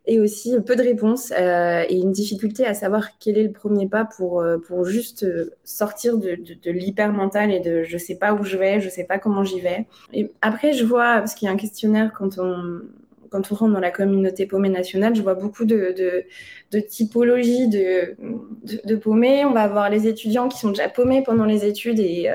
et 0.05 0.20
aussi 0.20 0.55
peu 0.65 0.75
de 0.75 0.81
réponses 0.81 1.31
euh, 1.38 1.84
et 1.88 1.98
une 1.98 2.12
difficulté 2.12 2.65
à 2.65 2.74
savoir 2.74 3.20
quel 3.20 3.38
est 3.38 3.43
le 3.43 3.51
premier 3.51 3.88
pas 3.88 4.05
pour, 4.05 4.41
euh, 4.41 4.58
pour 4.58 4.86
juste 4.86 5.24
euh, 5.24 5.51
sortir 5.63 6.17
de, 6.17 6.36
de, 6.36 6.72
l'hyper 6.72 7.13
mental 7.13 7.51
et 7.51 7.60
de 7.60 7.84
je 7.84 7.98
sais 7.98 8.15
pas 8.15 8.34
où 8.34 8.43
je 8.43 8.58
vais, 8.58 8.81
je 8.81 8.89
sais 8.89 9.03
pas 9.03 9.20
comment 9.20 9.43
j'y 9.43 9.60
vais. 9.60 9.86
Après, 10.41 10.74
je 10.74 10.84
vois, 10.84 11.20
parce 11.20 11.36
qu'il 11.36 11.46
y 11.46 11.50
a 11.50 11.53
un 11.53 11.58
questionnaire 11.58 12.13
quand 12.17 12.39
on, 12.39 12.81
quand 13.29 13.51
on 13.51 13.55
rentre 13.55 13.74
dans 13.74 13.79
la 13.79 13.91
communauté 13.91 14.48
paumée 14.48 14.70
nationale, 14.70 15.15
je 15.15 15.22
vois 15.22 15.36
beaucoup 15.36 15.65
de, 15.65 15.93
de, 16.72 16.79
typologies 16.79 17.67
de, 17.67 18.15
de, 18.84 18.96
paumés. 18.96 19.46
On 19.46 19.53
va 19.53 19.62
avoir 19.62 19.89
les 19.89 20.08
étudiants 20.08 20.50
qui 20.50 20.58
sont 20.58 20.70
déjà 20.70 20.89
paumés 20.89 21.22
pendant 21.24 21.46
les 21.46 21.65
études 21.65 22.00
et 22.00 22.29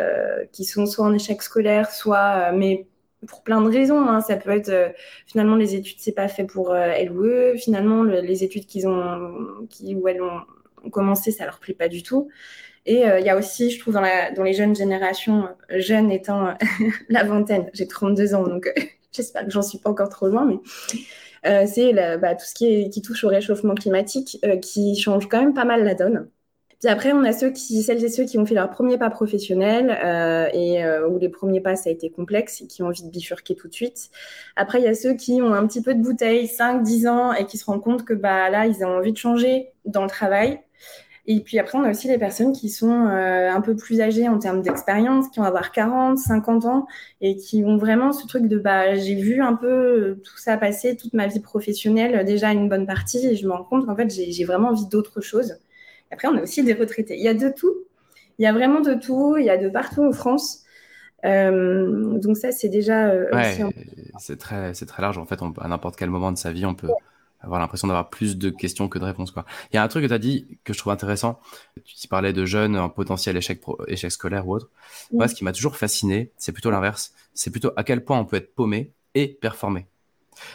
qui 0.53 0.65
sont 0.65 0.87
soit 0.87 1.05
en 1.05 1.13
échec 1.13 1.43
scolaire, 1.43 1.91
soit, 1.91 2.53
pour 3.27 3.43
plein 3.43 3.61
de 3.63 3.69
raisons. 3.71 4.01
hein. 4.09 4.21
Ça 4.21 4.37
peut 4.37 4.51
être 4.51 4.69
euh, 4.71 4.89
finalement 5.27 5.57
les 5.57 5.75
études, 5.75 5.99
c'est 5.99 6.13
pas 6.13 6.29
fait 6.29 6.45
pour 6.45 6.73
euh, 6.73 6.93
elles 6.95 7.13
ou 7.13 7.25
eux. 7.25 7.55
Finalement, 7.57 8.03
le- 8.03 8.21
les 8.21 8.45
études 8.45 8.67
qu'ils 8.67 8.89
ont, 8.89 9.67
qui, 9.71 9.95
où 9.95 10.09
elles 10.09 10.23
ont, 10.23 10.41
commencé, 10.91 11.33
ça 11.33 11.45
leur 11.45 11.59
plaît 11.59 11.75
pas 11.75 11.89
du 11.89 12.03
tout. 12.05 12.29
Et 12.87 13.07
euh, 13.07 13.21
il 13.21 13.27
y 13.27 13.31
a 13.31 13.37
aussi, 13.39 13.71
je 13.71 13.81
trouve, 13.81 13.95
dans, 13.95 14.03
les 14.45 14.55
jeunes 14.55 14.77
générations, 14.77 15.49
euh, 15.73 15.81
jeunes 15.81 16.11
étant 16.13 16.55
la 17.11 17.25
vingtaine, 17.25 17.71
j'ai 17.75 17.89
32 17.89 18.35
ans, 18.35 18.45
donc 18.47 18.73
j'espère 19.13 19.45
que 19.45 19.51
j'en 19.51 19.63
suis 19.63 19.79
pas 19.79 19.91
encore 19.91 20.09
trop 20.11 20.29
loin, 20.29 20.47
mais 20.47 20.59
c'est 21.67 21.93
bah, 22.19 22.35
tout 22.35 22.45
ce 22.45 22.55
qui, 22.55 22.91
qui 22.91 23.03
touche 23.03 23.25
au 23.25 23.29
réchauffement 23.29 23.75
climatique 23.75 24.39
qui 24.63 24.97
change 24.97 25.29
quand 25.29 25.41
même 25.41 25.55
pas 25.55 25.65
mal 25.65 25.85
la 25.85 25.95
donne. 25.95 26.29
Puis 26.81 26.89
après, 26.89 27.13
on 27.13 27.25
a 27.25 27.33
ceux 27.33 27.51
qui, 27.51 27.83
celles 27.83 28.05
et 28.05 28.09
ceux 28.09 28.25
qui 28.25 28.39
ont 28.39 28.45
fait 28.45 28.55
leur 28.55 28.69
premier 28.71 28.99
pas 28.99 29.09
professionnel 29.09 29.97
euh, 30.05 30.49
et 30.53 30.85
euh, 30.85 31.09
où 31.09 31.19
les 31.19 31.31
premiers 31.31 31.61
pas, 31.61 31.75
ça 31.75 31.89
a 31.89 31.93
été 31.93 32.11
complexe 32.11 32.61
et 32.61 32.67
qui 32.67 32.83
ont 32.83 32.87
envie 32.87 33.03
de 33.03 33.09
bifurquer 33.11 33.55
tout 33.55 33.69
de 33.69 33.73
suite. 33.73 34.11
Après, 34.57 34.79
il 34.81 34.85
y 34.85 34.89
a 34.89 34.95
ceux 34.95 35.15
qui 35.15 35.41
ont 35.41 35.55
un 35.55 35.67
petit 35.67 35.81
peu 35.83 35.95
de 35.95 36.03
bouteille, 36.03 36.47
5, 36.47 36.83
10 36.83 37.07
ans 37.07 37.33
et 37.33 37.47
qui 37.47 37.57
se 37.57 37.65
rendent 37.65 37.83
compte 37.83 38.05
que 38.05 38.13
bah, 38.13 38.51
là, 38.51 38.67
ils 38.67 38.85
ont 38.85 38.99
envie 38.99 39.13
de 39.13 39.17
changer 39.17 39.69
dans 39.87 40.03
le 40.03 40.11
travail. 40.11 40.61
Et 41.29 41.41
puis 41.41 41.59
après, 41.59 41.77
on 41.79 41.83
a 41.83 41.91
aussi 41.91 42.09
les 42.09 42.19
personnes 42.19 42.53
qui 42.53 42.69
sont 42.71 43.07
euh, 43.07 43.51
un 43.51 43.61
peu 43.61 43.75
plus 43.75 44.01
âgées 44.01 44.29
en 44.29 44.39
termes 44.39 44.63
d'expérience, 44.63 45.29
qui 45.29 45.41
vont 45.41 45.47
avoir 45.47 45.73
40, 45.73 46.19
50 46.19 46.67
ans 46.67 46.87
et 47.21 47.37
qui 47.37 47.65
ont 47.65 47.79
vraiment 47.79 48.13
ce 48.13 48.27
truc 48.27 48.47
de 48.47 48.59
bah, 48.59 48.95
j'ai 48.95 49.15
vu 49.17 49.43
un 49.43 49.55
peu 49.55 50.21
tout 50.25 50.37
ça 50.39 50.57
passer, 50.57 50.97
toute 50.97 51.15
ma 51.15 51.27
vie 51.27 51.41
professionnelle, 51.41 52.25
déjà 52.25 52.53
une 52.53 52.69
bonne 52.69 52.87
partie, 52.87 53.27
et 53.27 53.35
je 53.37 53.47
me 53.47 53.53
rends 53.53 53.65
compte 53.65 53.87
qu'en 53.87 53.97
fait, 53.97 54.11
j'ai 54.15 54.31
j'ai 54.31 54.45
vraiment 54.45 54.69
envie 54.69 54.87
d'autre 54.87 55.21
chose. 55.21 55.57
Après, 56.11 56.29
on 56.29 56.37
a 56.37 56.43
aussi 56.43 56.63
des 56.63 56.75
retraités. 56.75 57.17
Il 57.17 57.25
y 57.25 57.29
a 57.29 57.35
de 57.35 57.49
tout. 57.49 57.75
Il 58.39 58.43
y 58.43 58.47
a 58.47 58.53
vraiment 58.53 58.81
de 58.81 58.95
tout. 58.95 59.37
Il 59.39 59.45
y 59.45 59.51
a 59.51 59.57
de 59.57 59.69
partout 59.69 60.05
en 60.05 60.13
France. 60.13 60.63
Euh, 61.25 62.19
donc 62.19 62.37
ça, 62.37 62.53
c'est 62.53 62.69
déjà 62.69 63.09
euh, 63.09 63.27
Ouais, 63.33 63.59
c'est 64.19 64.37
très, 64.37 64.73
large. 64.99 65.19
En 65.19 65.25
fait, 65.25 65.43
on, 65.43 65.53
à 65.53 65.69
n'importe 65.69 65.97
quel 65.97 66.11
moment 66.11 66.31
de 66.31 66.39
sa 66.39 66.53
vie, 66.53 66.67
on 66.67 66.75
peut 66.75 66.91
avoir 67.41 67.61
l'impression 67.61 67.89
d'avoir 67.89 68.11
plus 68.11 68.37
de 68.37 68.51
questions 68.51 68.89
que 68.89 68.99
de 68.99 69.05
réponses. 69.05 69.31
Quoi. 69.31 69.45
Il 69.73 69.77
y 69.77 69.79
a 69.79 69.83
un 69.83 69.89
truc 69.89 70.03
que 70.03 70.09
tu 70.09 70.15
as 70.15 70.19
dit 70.19 70.59
que 70.65 70.73
je 70.73 70.79
trouve 70.79 70.93
intéressant. 70.93 71.41
Tu 71.85 72.09
parlais 72.09 72.33
de 72.33 72.45
jeunes 72.45 72.77
en 72.77 72.89
potentiel 72.89 73.37
échec, 73.37 73.61
pro- 73.61 73.79
échec 73.87 74.11
scolaire 74.13 74.47
ou 74.49 74.55
autre. 74.55 74.71
Mm. 75.13 75.17
Moi, 75.17 75.29
ce 75.29 75.35
qui 75.35 75.45
m'a 75.45 75.53
toujours 75.53 75.77
fasciné, 75.77 76.31
c'est 76.37 76.53
plutôt 76.53 76.71
l'inverse. 76.71 77.13
C'est 77.35 77.51
plutôt 77.51 77.73
à 77.77 77.85
quel 77.85 78.05
point 78.05 78.19
on 78.19 78.25
peut 78.25 78.37
être 78.37 78.55
paumé 78.55 78.93
et 79.15 79.29
performer. 79.29 79.87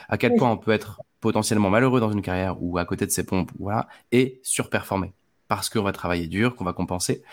À 0.10 0.18
quel 0.18 0.36
point 0.36 0.52
on 0.52 0.58
peut 0.58 0.72
être 0.72 1.02
potentiellement 1.22 1.70
malheureux 1.70 2.00
dans 2.00 2.12
une 2.12 2.22
carrière 2.22 2.62
ou 2.62 2.78
à 2.78 2.86
côté 2.86 3.06
de 3.06 3.12
ses 3.12 3.24
pompes, 3.26 3.52
voilà, 3.60 3.88
et 4.12 4.40
surperformer. 4.44 5.14
Parce 5.52 5.70
qu'on 5.70 5.84
va 5.84 5.92
travailler 5.92 6.28
dur, 6.28 6.56
qu'on 6.56 6.64
va 6.64 6.72
compenser. 6.72 7.24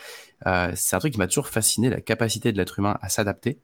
Euh, 0.48 0.72
c'est 0.74 0.96
un 0.96 0.98
truc 0.98 1.12
qui 1.12 1.18
m'a 1.20 1.28
toujours 1.28 1.46
fasciné, 1.46 1.88
la 1.88 2.00
capacité 2.00 2.50
de 2.50 2.56
l'être 2.58 2.76
humain 2.80 2.98
à 3.00 3.08
s'adapter 3.08 3.60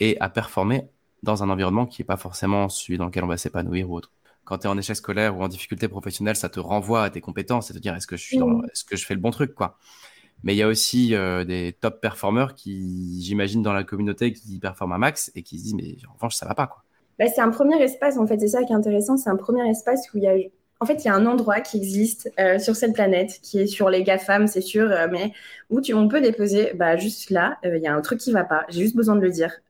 et 0.00 0.18
à 0.20 0.28
performer 0.28 0.88
dans 1.22 1.44
un 1.44 1.50
environnement 1.50 1.86
qui 1.86 2.02
n'est 2.02 2.06
pas 2.06 2.16
forcément 2.16 2.68
celui 2.68 2.98
dans 2.98 3.06
lequel 3.06 3.22
on 3.22 3.28
va 3.28 3.36
s'épanouir 3.36 3.88
ou 3.88 3.94
autre. 3.94 4.10
Quand 4.42 4.58
tu 4.58 4.66
es 4.66 4.70
en 4.70 4.76
échec 4.76 4.96
scolaire 4.96 5.38
ou 5.38 5.42
en 5.44 5.46
difficulté 5.46 5.86
professionnelle, 5.86 6.34
ça 6.34 6.48
te 6.48 6.58
renvoie 6.58 7.04
à 7.04 7.10
tes 7.10 7.20
compétences 7.20 7.70
et 7.70 7.74
te 7.74 7.78
dire 7.78 7.94
est-ce 7.94 8.08
que 8.08 8.16
je 8.16 8.24
suis 8.24 8.38
dans 8.38 8.48
le- 8.48 8.56
Mhm. 8.56 8.64
est-ce 8.72 8.84
que 8.84 8.96
je 8.96 9.06
fais 9.06 9.14
le 9.14 9.20
bon 9.20 9.30
truc 9.30 9.54
quoi. 9.54 9.78
Mais 10.42 10.54
il 10.54 10.58
y 10.58 10.62
a 10.64 10.66
aussi 10.68 11.14
euh, 11.14 11.44
des 11.44 11.76
top 11.80 12.00
performeurs 12.00 12.56
qui, 12.56 13.22
j'imagine, 13.22 13.62
dans 13.62 13.72
la 13.72 13.84
communauté, 13.84 14.32
qui 14.32 14.58
performent 14.58 14.94
à 14.94 14.98
max 14.98 15.30
et 15.36 15.44
qui 15.44 15.60
se 15.60 15.62
disent 15.62 15.74
mais 15.74 15.94
en 16.10 16.14
revanche 16.14 16.34
ça 16.34 16.46
va 16.46 16.56
pas 16.56 16.66
quoi. 16.66 16.82
Bah, 17.20 17.26
c'est 17.32 17.40
un 17.40 17.50
premier 17.50 17.80
espace, 17.80 18.16
en 18.18 18.26
fait, 18.26 18.40
c'est 18.40 18.48
ça 18.48 18.64
qui 18.64 18.72
est 18.72 18.74
intéressant, 18.74 19.16
c'est 19.16 19.30
un 19.30 19.36
premier 19.36 19.68
espace 19.70 20.12
où 20.12 20.16
il 20.18 20.24
y 20.24 20.26
a, 20.26 20.34
en 20.82 20.84
fait, 20.84 21.04
il 21.04 21.06
y 21.06 21.08
a 21.10 21.14
un 21.14 21.26
endroit 21.26 21.60
qui 21.60 21.76
existe 21.76 22.28
euh, 22.40 22.58
sur 22.58 22.74
cette 22.74 22.92
planète, 22.92 23.38
qui 23.40 23.60
est 23.60 23.66
sur 23.68 23.88
les 23.88 24.02
GAFAM, 24.02 24.48
c'est 24.48 24.60
sûr, 24.60 24.90
euh, 24.90 25.06
mais 25.08 25.32
où 25.70 25.80
tu, 25.80 25.94
on 25.94 26.08
peut 26.08 26.20
déposer, 26.20 26.72
bah, 26.74 26.96
juste 26.96 27.30
là, 27.30 27.56
euh, 27.64 27.76
il 27.76 27.82
y 27.84 27.86
a 27.86 27.94
un 27.94 28.00
truc 28.00 28.18
qui 28.18 28.32
va 28.32 28.42
pas, 28.42 28.64
j'ai 28.68 28.80
juste 28.80 28.96
besoin 28.96 29.14
de 29.14 29.20
le 29.20 29.30
dire. 29.30 29.60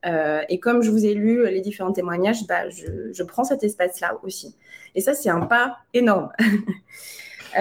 Et 0.49 0.59
comme 0.59 0.81
je 0.81 0.89
vous 0.89 1.05
ai 1.05 1.13
lu 1.13 1.47
les 1.47 1.61
différents 1.61 1.91
témoignages, 1.91 2.47
bah, 2.47 2.67
je, 2.69 3.23
prends 3.23 3.43
cet 3.43 3.63
espace-là 3.63 4.17
aussi. 4.23 4.55
Et 4.95 5.01
ça, 5.01 5.13
c'est 5.13 5.29
un 5.29 5.41
pas 5.41 5.77
énorme. 5.93 6.31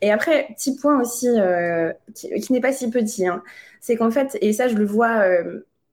Et 0.00 0.10
après, 0.10 0.48
petit 0.56 0.76
point 0.76 0.98
aussi, 0.98 1.28
qui, 2.14 2.52
n'est 2.54 2.62
pas 2.62 2.72
si 2.72 2.88
petit, 2.88 3.26
hein, 3.28 3.42
c'est 3.82 3.96
qu'en 3.96 4.10
fait, 4.10 4.38
et 4.40 4.54
ça, 4.54 4.68
je 4.68 4.74
le 4.76 4.86
vois 4.86 5.26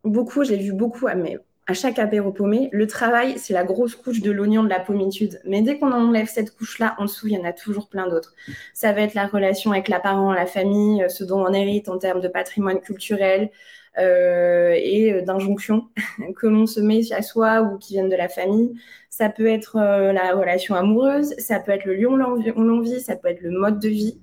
beaucoup, 0.05 0.45
je 0.45 0.51
l'ai 0.51 0.63
vu 0.63 0.71
beaucoup, 0.71 1.07
ah, 1.07 1.15
mais 1.15 1.37
à 1.65 1.73
chaque 1.73 1.97
apéro 1.97 2.31
paumé, 2.31 2.69
le 2.73 2.87
travail, 2.87 3.35
c'est 3.37 3.53
la 3.53 3.63
grosse 3.63 3.95
couche 3.95 4.21
de 4.21 4.31
l'oignon 4.31 4.63
de 4.63 4.69
la 4.69 4.79
pommitude. 4.79 5.39
Mais 5.45 5.61
dès 5.61 5.79
qu'on 5.79 5.91
enlève 5.93 6.27
cette 6.27 6.55
couche-là, 6.55 6.95
en 6.97 7.05
dessous, 7.05 7.27
il 7.27 7.33
y 7.33 7.37
en 7.37 7.45
a 7.45 7.53
toujours 7.53 7.87
plein 7.87 8.07
d'autres. 8.09 8.33
Ça 8.73 8.91
va 8.91 9.01
être 9.01 9.13
la 9.13 9.27
relation 9.27 9.71
avec 9.71 9.87
la 9.87 9.99
parent, 9.99 10.33
la 10.33 10.45
famille, 10.45 11.05
ce 11.07 11.23
dont 11.23 11.41
on 11.41 11.53
hérite 11.53 11.87
en 11.87 11.97
termes 11.97 12.19
de 12.19 12.27
patrimoine 12.27 12.81
culturel 12.81 13.49
euh, 13.97 14.73
et 14.75 15.21
d'injonctions 15.21 15.87
que 16.35 16.47
l'on 16.47 16.65
se 16.65 16.81
met 16.81 17.13
à 17.13 17.21
soi 17.21 17.61
ou 17.61 17.77
qui 17.77 17.93
viennent 17.93 18.09
de 18.09 18.15
la 18.15 18.27
famille. 18.27 18.73
Ça 19.09 19.29
peut 19.29 19.47
être 19.47 19.77
euh, 19.77 20.11
la 20.11 20.33
relation 20.33 20.75
amoureuse, 20.75 21.33
ça 21.37 21.59
peut 21.59 21.71
être 21.71 21.85
le 21.85 21.95
lieu 21.95 22.09
où 22.09 22.17
l'on 22.17 22.81
vit, 22.81 22.99
ça 22.99 23.15
peut 23.15 23.29
être 23.29 23.41
le 23.41 23.51
mode 23.51 23.79
de 23.79 23.89
vie 23.89 24.19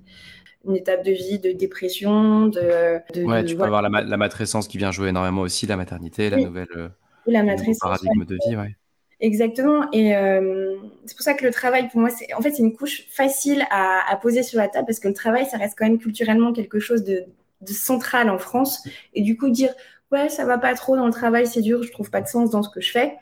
une 0.63 0.75
étape 0.75 1.03
de 1.03 1.11
vie 1.11 1.39
de 1.39 1.53
dépression, 1.53 2.45
de... 2.45 2.99
de 3.15 3.23
ouais, 3.23 3.41
de, 3.41 3.47
tu 3.47 3.55
peux 3.55 3.65
voilà. 3.65 3.77
avoir 3.77 3.81
la, 3.81 4.01
la, 4.03 4.17
matrescence 4.17 4.67
qui 4.67 4.77
vient 4.77 4.91
jouer 4.91 5.07
énormément 5.09 5.41
aussi, 5.41 5.65
la 5.65 5.75
maternité, 5.75 6.29
la 6.29 6.37
Oui. 6.37 6.45
nouvelle... 6.45 6.91
Euh, 7.27 7.31
la 7.31 7.43
matrescence, 7.43 7.79
paradigme 7.79 8.25
de 8.25 8.37
vie, 8.47 8.55
ouais. 8.55 8.75
Exactement. 9.21 9.89
Et 9.91 10.15
euh, 10.15 10.75
c'est 11.05 11.15
pour 11.15 11.23
ça 11.23 11.35
que 11.35 11.45
le 11.45 11.51
travail, 11.51 11.87
pour 11.89 12.01
moi, 12.01 12.09
c'est 12.09 12.33
en 12.33 12.41
fait 12.41 12.51
c'est 12.51 12.63
une 12.63 12.73
couche 12.73 13.05
facile 13.09 13.65
à, 13.69 14.17
poser 14.21 14.41
sur 14.41 14.57
la 14.57 14.67
table 14.67 14.87
parce 14.87 14.99
que 14.99 15.07
le 15.07 15.13
travail, 15.13 15.45
ça 15.45 15.57
reste 15.57 15.75
quand 15.77 15.85
même 15.85 15.99
culturellement 15.99 16.51
quelque 16.51 16.79
chose 16.79 17.03
de, 17.03 17.25
central 17.67 18.29
en 18.31 18.39
France. 18.39 18.83
Et 19.13 19.21
du 19.21 19.37
coup, 19.37 19.49
dire 19.49 19.73
ouais, 20.11 20.27
ça 20.29 20.43
va 20.43 20.57
pas 20.57 20.73
trop 20.73 20.97
dans 20.97 21.05
le 21.05 21.13
travail, 21.13 21.45
c'est 21.45 21.61
dur, 21.61 21.83
je 21.83 21.91
trouve 21.91 22.09
pas 22.09 22.21
de 22.21 22.27
sens 22.27 22.49
dans 22.49 22.63
ce 22.63 22.69
que 22.69 22.81
je 22.81 22.91
fais, 22.91 23.17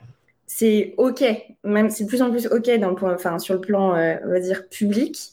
c'est 0.46 0.94
ok. 0.96 1.22
Même 1.64 1.90
c'est 1.90 2.04
de 2.04 2.08
plus 2.08 2.22
en 2.22 2.30
plus 2.30 2.46
ok 2.46 2.70
dans 2.78 2.96
enfin 3.02 3.38
sur 3.38 3.54
le 3.54 3.60
plan, 3.60 3.94
euh, 3.94 4.16
on 4.24 4.30
va 4.30 4.40
dire 4.40 4.68
public. 4.70 5.32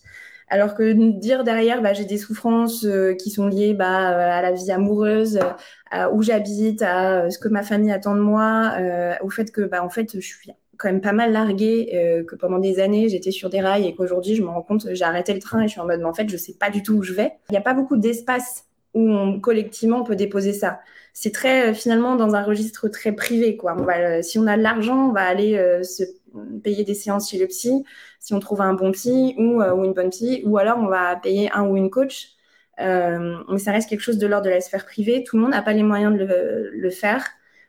Alors 0.50 0.76
que 0.76 0.94
dire 1.20 1.44
derrière, 1.44 1.82
bah, 1.82 1.94
j'ai 1.94 2.06
des 2.06 2.18
souffrances 2.18 2.86
euh, 2.86 3.14
qui 3.14 3.32
sont 3.32 3.48
liées 3.48 3.74
bah, 3.74 4.36
à 4.38 4.42
la 4.42 4.52
vie 4.54 4.72
amoureuse, 4.72 5.40
à 5.92 6.12
où 6.12 6.22
j'habite, 6.22 6.82
à 6.82 7.30
ce 7.30 7.38
que 7.38 7.50
ma 7.50 7.64
famille 7.64 7.92
attend 7.92 8.16
de 8.16 8.22
moi, 8.22 8.74
euh, 8.80 9.14
au 9.22 9.30
fait 9.30 9.52
que 9.52 9.62
bah, 9.62 9.84
en 9.84 9.90
fait, 9.90 10.16
je 10.16 10.26
suis 10.26 10.52
quand 10.78 10.90
même 10.90 11.02
pas 11.02 11.12
mal 11.12 11.34
larguée, 11.34 11.92
euh, 11.94 12.24
que 12.24 12.36
pendant 12.36 12.60
des 12.60 12.80
années, 12.80 13.10
j'étais 13.10 13.32
sur 13.32 13.50
des 13.50 13.60
rails 13.60 13.88
et 13.88 13.96
qu'aujourd'hui, 13.96 14.36
je 14.36 14.44
me 14.44 14.48
rends 14.48 14.62
compte, 14.62 14.88
j'ai 14.92 15.04
arrêté 15.04 15.34
le 15.34 15.40
train 15.40 15.62
et 15.62 15.68
je 15.68 15.72
suis 15.72 15.82
en 15.82 15.86
mode, 15.86 16.00
mais 16.00 16.06
en 16.06 16.14
fait, 16.14 16.30
je 16.30 16.38
sais 16.38 16.54
pas 16.54 16.70
du 16.70 16.82
tout 16.82 16.94
où 16.94 17.04
je 17.04 17.14
vais. 17.14 17.34
Il 17.50 17.54
n'y 17.54 17.58
a 17.58 17.62
pas 17.62 17.74
beaucoup 17.74 17.98
d'espace 17.98 18.66
où 18.94 19.02
on, 19.02 19.42
collectivement 19.42 20.00
on 20.02 20.04
peut 20.04 20.16
déposer 20.16 20.54
ça. 20.54 20.80
C'est 21.14 21.34
très 21.34 21.74
finalement 21.74 22.16
dans 22.16 22.36
un 22.36 22.44
registre 22.44 22.88
très 22.88 23.12
privé 23.12 23.58
quoi. 23.58 23.76
On 23.78 23.84
va, 23.84 24.22
si 24.22 24.40
on 24.40 24.48
a 24.48 24.56
de 24.56 24.62
l'argent, 24.62 25.10
on 25.10 25.12
va 25.12 25.24
aller 25.24 25.82
se 25.84 26.04
payer 26.64 26.84
des 26.84 26.94
séances 26.94 27.30
chez 27.30 27.40
le 27.40 27.48
psy 27.48 27.84
si 28.28 28.34
on 28.34 28.40
trouve 28.42 28.60
un 28.60 28.74
bon 28.74 28.92
psy 28.92 29.36
ou, 29.38 29.62
euh, 29.62 29.74
ou 29.74 29.86
une 29.86 29.94
bonne 29.94 30.10
psy, 30.10 30.42
ou 30.46 30.58
alors 30.58 30.78
on 30.80 30.88
va 30.88 31.16
payer 31.16 31.50
un 31.54 31.66
ou 31.66 31.78
une 31.78 31.90
coach. 31.90 32.32
Euh, 32.82 33.38
mais 33.50 33.58
ça 33.58 33.72
reste 33.72 33.90
quelque 33.90 34.02
chose 34.02 34.18
de 34.18 34.28
l'ordre 34.28 34.46
de 34.48 34.50
la 34.50 34.60
sphère 34.60 34.86
privée. 34.86 35.24
Tout 35.24 35.38
le 35.38 35.44
monde 35.44 35.52
n'a 35.52 35.62
pas 35.62 35.72
les 35.72 35.82
moyens 35.82 36.14
de 36.14 36.26
le, 36.74 36.90
faire. 36.90 37.26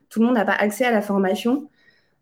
Tout 0.08 0.18
le 0.18 0.26
monde 0.26 0.34
n'a 0.34 0.44
pas 0.44 0.54
accès 0.54 0.84
à 0.84 0.90
la 0.90 1.00
formation. 1.00 1.70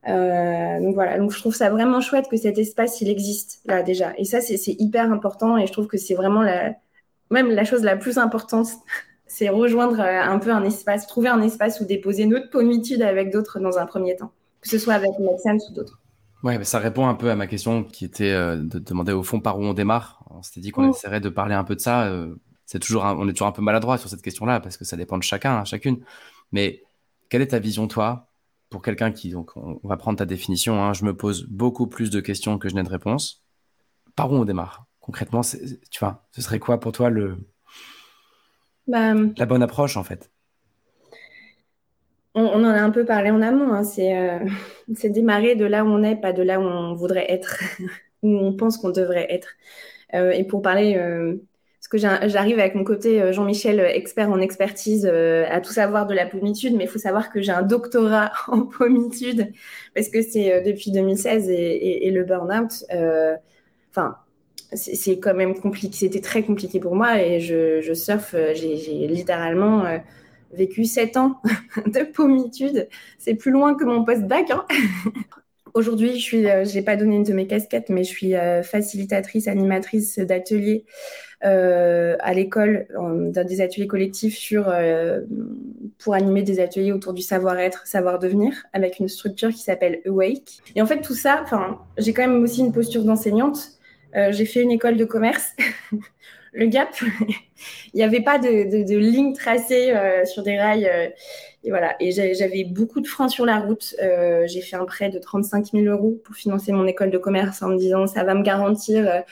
Euh, 0.07 0.81
donc 0.81 0.95
voilà, 0.95 1.19
donc 1.19 1.33
je 1.33 1.39
trouve 1.39 1.55
ça 1.55 1.71
vraiment 1.71 2.03
chouette 2.03 2.29
que 2.29 2.37
cet 2.37 2.59
espace 2.59 3.01
il 3.01 3.09
existe 3.09 3.63
là 3.65 3.83
déjà. 3.83 4.13
Et 4.19 4.27
ça 4.27 4.43
c'est 4.43 4.77
hyper 4.79 5.11
important 5.11 5.57
et 5.57 5.67
je 5.67 5.73
trouve 5.73 5.87
que 5.87 5.97
c'est 5.97 6.15
vraiment 6.15 6.43
la, 6.43 6.75
même 7.31 7.51
la 7.51 7.65
chose 7.65 7.83
la 7.85 7.97
plus 7.97 8.19
importante, 8.19 8.69
c'est 9.27 9.49
rejoindre 9.49 9.99
un 10.01 10.39
peu 10.39 10.51
un 10.53 10.63
espace, 10.63 11.07
trouver 11.07 11.31
un 11.31 11.41
espace 11.41 11.81
où 11.81 11.87
déposer 11.87 12.27
notre 12.27 12.51
pommitude 12.51 13.01
avec 13.01 13.33
d'autres 13.33 13.61
dans 13.61 13.79
un 13.79 13.87
premier 13.87 14.15
temps, 14.15 14.33
que 14.61 14.69
ce 14.69 14.79
soit 14.79 14.95
avec 14.95 15.19
médecin 15.19 15.57
ou 15.57 15.73
d'autres. 15.73 16.01
Ouais, 16.43 16.63
ça 16.65 16.79
répond 16.79 17.07
un 17.07 17.15
peu 17.15 17.31
à 17.31 17.37
ma 17.37 17.47
question 17.47 17.83
qui 17.85 18.05
était 18.05 18.33
euh, 18.33 18.57
de 18.57 18.79
demander 18.79 19.13
au 19.13 19.23
fond 19.23 19.41
par 19.41 19.59
où 19.59 19.65
on 19.65 19.75
démarre. 19.75 20.25
On 20.31 20.43
s'était 20.43 20.61
dit 20.61 20.71
qu'on 20.71 20.87
mm. 20.87 20.91
essaierait 20.91 21.21
de 21.21 21.29
parler 21.29 21.55
un 21.55 21.65
peu 21.65 21.75
de 21.75 21.81
ça. 21.81 22.07
Euh, 22.07 22.35
c'est 22.67 22.79
toujours, 22.79 23.05
on 23.05 23.29
est 23.29 23.33
toujours 23.33 23.47
un 23.47 23.53
peu 23.53 23.63
maladroit 23.63 23.97
sur 23.99 24.09
cette 24.09 24.23
question-là 24.23 24.61
parce 24.61 24.77
que 24.77 24.85
ça 24.85 24.97
dépend 24.97 25.19
de 25.19 25.23
chacun, 25.23 25.59
hein, 25.59 25.65
chacune. 25.65 26.05
Mais 26.53 26.83
quelle 27.29 27.43
est 27.43 27.49
ta 27.49 27.59
vision, 27.59 27.89
toi, 27.89 28.29
pour 28.71 28.83
quelqu'un 28.83 29.13
qui, 29.13 29.31
donc, 29.31 29.57
on, 29.57 29.81
va 29.85 29.97
prendre 29.97 30.19
ta 30.19 30.27
définition. 30.27 30.83
Hein, 30.83 30.93
je 30.93 31.05
me 31.05 31.17
pose 31.17 31.47
beaucoup 31.49 31.87
plus 31.87 32.11
de 32.11 32.21
questions 32.21 32.59
que 32.59 32.69
je 32.69 32.75
n'ai 32.75 32.83
de 32.83 32.89
réponses. 32.89 33.45
Par 34.15 34.33
où 34.33 34.37
on 34.37 34.45
démarre 34.45 34.87
Concrètement, 35.01 35.43
tu 35.43 36.01
vois, 36.01 36.27
ce 36.33 36.43
serait 36.43 36.59
quoi 36.59 36.81
pour 36.81 36.91
toi 36.91 37.11
le 37.11 37.39
bah, 38.89 39.15
la 39.37 39.47
bonne 39.47 39.63
approche 39.63 39.97
en 39.97 40.03
fait? 40.03 40.33
On, 42.37 42.65
en 42.65 42.65
a 42.65 42.81
un 42.81 42.91
peu 42.91 43.05
parlé 43.05 43.31
en 43.31 43.43
amont. 43.43 43.73
Hein. 43.73 43.83
Euh, 43.99 44.39
c'est 44.95 45.11
démarrer 45.11 45.57
de 45.57 45.65
là 45.65 45.85
où 45.85 45.89
on 45.89 46.03
est, 46.03 46.17
pas 46.17 46.33
de 46.33 46.43
là 46.43 46.61
où 46.61 46.65
on 46.65 46.95
voudrait 46.95 47.31
être, 47.31 47.59
où 48.23 48.29
on 48.29 48.53
pense 48.53 48.77
qu'on 48.77 48.91
devrait 48.91 49.27
être. 49.31 49.49
Euh, 50.15 50.31
et 50.31 50.45
pour 50.45 50.63
parler, 50.63 50.97
euh, 50.97 51.37
parce 51.81 51.89
que 51.89 51.99
j'arrive 51.99 52.59
avec 52.59 52.75
mon 52.75 52.85
côté 52.85 53.33
Jean-Michel, 53.33 53.81
expert 53.81 54.31
en 54.31 54.41
expertise, 54.41 55.07
à 55.07 55.61
tout 55.61 55.73
savoir 55.73 56.07
de 56.07 56.15
la 56.15 56.27
pommitude, 56.27 56.75
mais 56.75 56.85
il 56.85 56.91
faut 56.91 56.99
savoir 56.99 57.31
que 57.31 57.41
j'ai 57.41 57.53
un 57.53 57.63
doctorat 57.63 58.33
en 58.49 58.63
pommitude, 58.63 59.53
parce 59.95 60.09
que 60.09 60.21
c'est 60.21 60.63
depuis 60.63 60.91
2016 60.91 61.49
et, 61.49 62.11
le 62.11 62.25
burn-out. 62.25 62.85
Enfin, 63.91 64.17
c'est 64.73 65.21
quand 65.21 65.35
même 65.35 65.55
compliqué. 65.55 65.97
C'était 65.97 66.21
très 66.21 66.43
compliqué 66.43 66.81
pour 66.81 66.97
moi 66.97 67.23
et 67.23 67.39
je, 67.39 67.81
je 67.81 67.95
surfe. 67.95 68.35
J'ai 68.55 69.07
littéralement 69.07 69.85
vécu 70.57 70.85
sept 70.85 71.17
ans 71.17 71.41
de 71.87 72.03
pommitude. 72.05 72.89
C'est 73.19 73.35
plus 73.35 73.51
loin 73.51 73.75
que 73.75 73.85
mon 73.85 74.05
post-bac. 74.05 74.51
Hein. 74.51 74.65
Aujourd'hui, 75.77 76.19
je 76.19 76.23
suis, 76.23 76.49
euh, 76.49 76.65
pas 76.87 76.97
donné 76.97 77.17
une 77.17 77.23
de 77.23 77.35
mes 77.35 77.47
casquettes, 77.47 77.91
mais 77.91 78.03
je 78.03 78.09
suis 78.09 78.35
euh, 78.35 78.63
facilitatrice, 78.63 79.47
animatrice 79.47 80.19
d'ateliers 80.19 80.87
euh, 81.45 82.17
à 82.21 82.33
l'école, 82.33 82.87
dans 82.95 83.45
des 83.45 83.61
ateliers 83.61 83.87
collectifs 83.87 84.39
sur, 84.39 84.73
pour 85.99 86.15
animer 86.15 86.43
des 86.43 86.61
ateliers 86.61 86.93
autour 86.93 87.13
du 87.13 87.21
savoir-être, 87.21 87.87
savoir-devenir, 87.87 88.55
avec 88.73 89.01
une 89.01 89.09
structure 89.09 89.51
qui 89.51 89.61
s'appelle 89.61 90.01
Awake. 90.07 90.63
Et 90.77 90.81
en 90.81 90.87
fait, 90.87 91.03
tout 91.03 91.15
ça, 91.15 91.45
j'ai 91.99 92.15
quand 92.15 92.27
même 92.27 92.43
aussi 92.43 92.61
une 92.61 92.73
posture 92.73 93.05
d'enseignante. 93.05 93.73
j'ai 94.15 94.47
fait 94.47 94.63
une 94.63 94.71
école 94.71 94.97
de 94.97 95.05
commerce. 95.05 95.53
le 96.57 96.67
gap. 96.67 96.89
il 97.95 97.97
n'y 97.97 98.03
avait 98.03 98.23
pas 98.23 98.39
de, 98.39 98.97
ligne 98.97 99.35
tracée 99.35 99.93
euh, 99.93 100.25
sur 100.25 100.43
des 100.43 100.59
rails. 100.59 100.87
Euh, 100.87 101.09
et 101.63 101.71
voilà. 101.71 101.97
Et 102.01 102.11
j'avais 102.13 102.65
beaucoup 102.65 103.01
de 103.01 103.07
freins 103.07 103.29
sur 103.29 103.45
la 103.45 103.59
route. 103.59 103.95
Euh, 104.03 104.47
j'ai 104.47 104.63
fait 104.63 104.77
un 104.77 104.85
prêt 104.85 105.11
de 105.11 105.19
35 105.19 105.73
000 105.73 105.85
euros 105.85 106.21
pour 106.25 106.35
financer 106.35 106.73
mon 106.73 106.87
école 106.87 107.11
de 107.11 107.19
commerce 107.19 107.63
en 107.63 107.69
me 107.69 107.77
disant 107.77 108.07
ça 108.07 108.25
va 108.25 108.35
me 108.35 108.43
garantir 108.43 109.25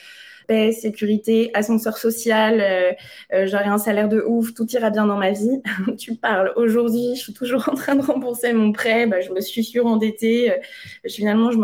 paix, 0.46 0.72
sécurité, 0.72 1.50
ascenseur 1.54 1.96
social, 1.96 2.96
j'aurai 3.32 3.64
un 3.64 3.78
salaire 3.78 4.10
de 4.10 4.20
ouf, 4.26 4.52
tout 4.52 4.66
ira 4.72 4.90
bien 4.90 5.06
dans 5.06 5.16
ma 5.16 5.30
vie. 5.30 5.62
tu 5.98 6.16
parles 6.16 6.52
aujourd'hui, 6.56 7.14
je 7.14 7.20
suis 7.22 7.32
toujours 7.32 7.66
en 7.70 7.74
train 7.74 7.94
de 7.94 8.02
rembourser 8.02 8.52
mon 8.52 8.72
prêt, 8.72 9.06
bah, 9.06 9.20
je 9.20 9.30
me 9.30 9.40
suis 9.40 9.64
surendettée. 9.64 10.52
finalement, 11.08 11.50
je 11.50 11.58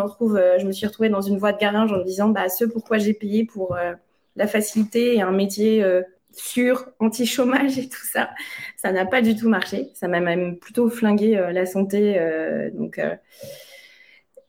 me 0.65 0.73
suis 0.73 0.87
retrouvée 0.87 1.11
dans 1.11 1.21
une 1.21 1.37
voie 1.37 1.53
de 1.53 1.59
garage 1.59 1.93
en 1.93 1.99
me 1.99 2.05
disant 2.05 2.29
bah, 2.29 2.49
ce 2.49 2.65
pourquoi 2.65 2.97
j'ai 2.99 3.13
payé 3.13 3.45
pour 3.45 3.77
la 4.37 4.47
facilité 4.47 5.17
et 5.17 5.23
un 5.23 5.33
métier 5.33 5.83
euh, 5.83 6.03
sûr, 6.33 6.89
anti-chômage 6.99 7.79
et 7.79 7.89
tout 7.89 8.05
ça. 8.05 8.31
Ça 8.77 8.93
n'a 8.93 9.05
pas 9.05 9.23
du 9.23 9.37
tout 9.37 9.49
marché. 9.49 9.91
Ça 9.95 10.09
m'a 10.09 10.21
même 10.21 10.59
plutôt 10.59 10.89
flingué 10.89 11.37
euh, 11.37 11.53
la 11.53 11.67
santé. 11.67 12.19
Euh, 12.19 12.71
donc, 12.73 13.01